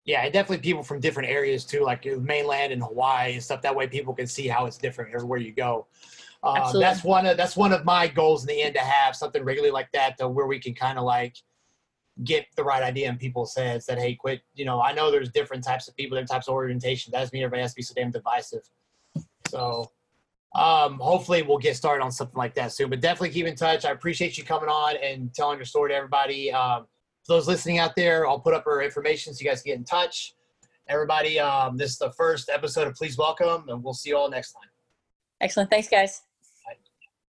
yeah, 0.03 0.23
and 0.23 0.33
definitely 0.33 0.57
people 0.57 0.83
from 0.83 0.99
different 0.99 1.29
areas 1.29 1.63
too, 1.63 1.83
like 1.83 2.05
mainland 2.05 2.73
and 2.73 2.83
Hawaii 2.83 3.33
and 3.33 3.43
stuff. 3.43 3.61
That 3.61 3.73
way 3.73 3.87
people 3.87 4.13
can 4.13 4.27
see 4.27 4.49
how 4.49 4.65
it's 4.65 4.77
different 4.77 5.15
everywhere 5.15 5.39
you 5.39 5.53
go. 5.53 5.87
Uh, 6.43 6.55
Absolutely. 6.57 6.81
that's 6.81 7.03
one 7.03 7.25
of 7.25 7.37
that's 7.37 7.55
one 7.55 7.71
of 7.71 7.85
my 7.85 8.07
goals 8.07 8.43
in 8.43 8.47
the 8.47 8.61
end 8.61 8.73
to 8.73 8.81
have 8.81 9.15
something 9.15 9.43
regularly 9.43 9.71
like 9.71 9.91
that, 9.91 10.15
though, 10.17 10.29
where 10.29 10.47
we 10.47 10.59
can 10.59 10.73
kind 10.73 10.97
of 10.97 11.03
like 11.03 11.35
get 12.23 12.45
the 12.55 12.63
right 12.63 12.83
idea 12.83 13.09
in 13.09 13.17
people's 13.17 13.55
heads 13.55 13.85
that 13.85 13.99
hey, 13.99 14.15
quit. 14.15 14.41
You 14.55 14.65
know, 14.65 14.81
I 14.81 14.91
know 14.93 15.11
there's 15.11 15.29
different 15.29 15.63
types 15.63 15.87
of 15.87 15.95
people, 15.95 16.15
different 16.15 16.31
types 16.31 16.47
of 16.47 16.53
orientation. 16.53 17.11
That 17.11 17.19
doesn't 17.19 17.33
mean 17.33 17.43
everybody 17.43 17.61
has 17.61 17.71
to 17.71 17.75
be 17.75 17.83
so 17.83 17.93
damn 17.95 18.11
divisive. 18.11 18.63
So 19.49 19.91
um, 20.55 20.99
hopefully 20.99 21.41
we'll 21.43 21.57
get 21.57 21.75
started 21.75 22.03
on 22.03 22.11
something 22.11 22.37
like 22.37 22.55
that 22.55 22.71
soon. 22.71 22.89
But 22.89 23.01
definitely 23.01 23.29
keep 23.31 23.45
in 23.45 23.55
touch. 23.55 23.85
I 23.85 23.91
appreciate 23.91 24.37
you 24.37 24.43
coming 24.43 24.69
on 24.69 24.95
and 24.97 25.33
telling 25.33 25.57
your 25.57 25.65
story 25.65 25.91
to 25.91 25.95
everybody. 25.95 26.51
Um, 26.51 26.87
for 27.23 27.33
those 27.33 27.47
listening 27.47 27.77
out 27.77 27.95
there, 27.95 28.27
I'll 28.27 28.39
put 28.39 28.53
up 28.53 28.65
her 28.65 28.81
information 28.81 29.33
so 29.33 29.43
you 29.43 29.49
guys 29.49 29.61
can 29.61 29.71
get 29.71 29.77
in 29.77 29.85
touch. 29.85 30.33
Everybody, 30.87 31.39
um, 31.39 31.77
this 31.77 31.91
is 31.91 31.97
the 31.99 32.11
first 32.11 32.49
episode 32.49 32.87
of 32.87 32.95
Please 32.95 33.17
Welcome, 33.17 33.69
and 33.69 33.83
we'll 33.83 33.93
see 33.93 34.09
you 34.09 34.17
all 34.17 34.29
next 34.29 34.53
time. 34.53 34.69
Excellent. 35.39 35.69
Thanks, 35.69 35.87
guys. 35.87 36.23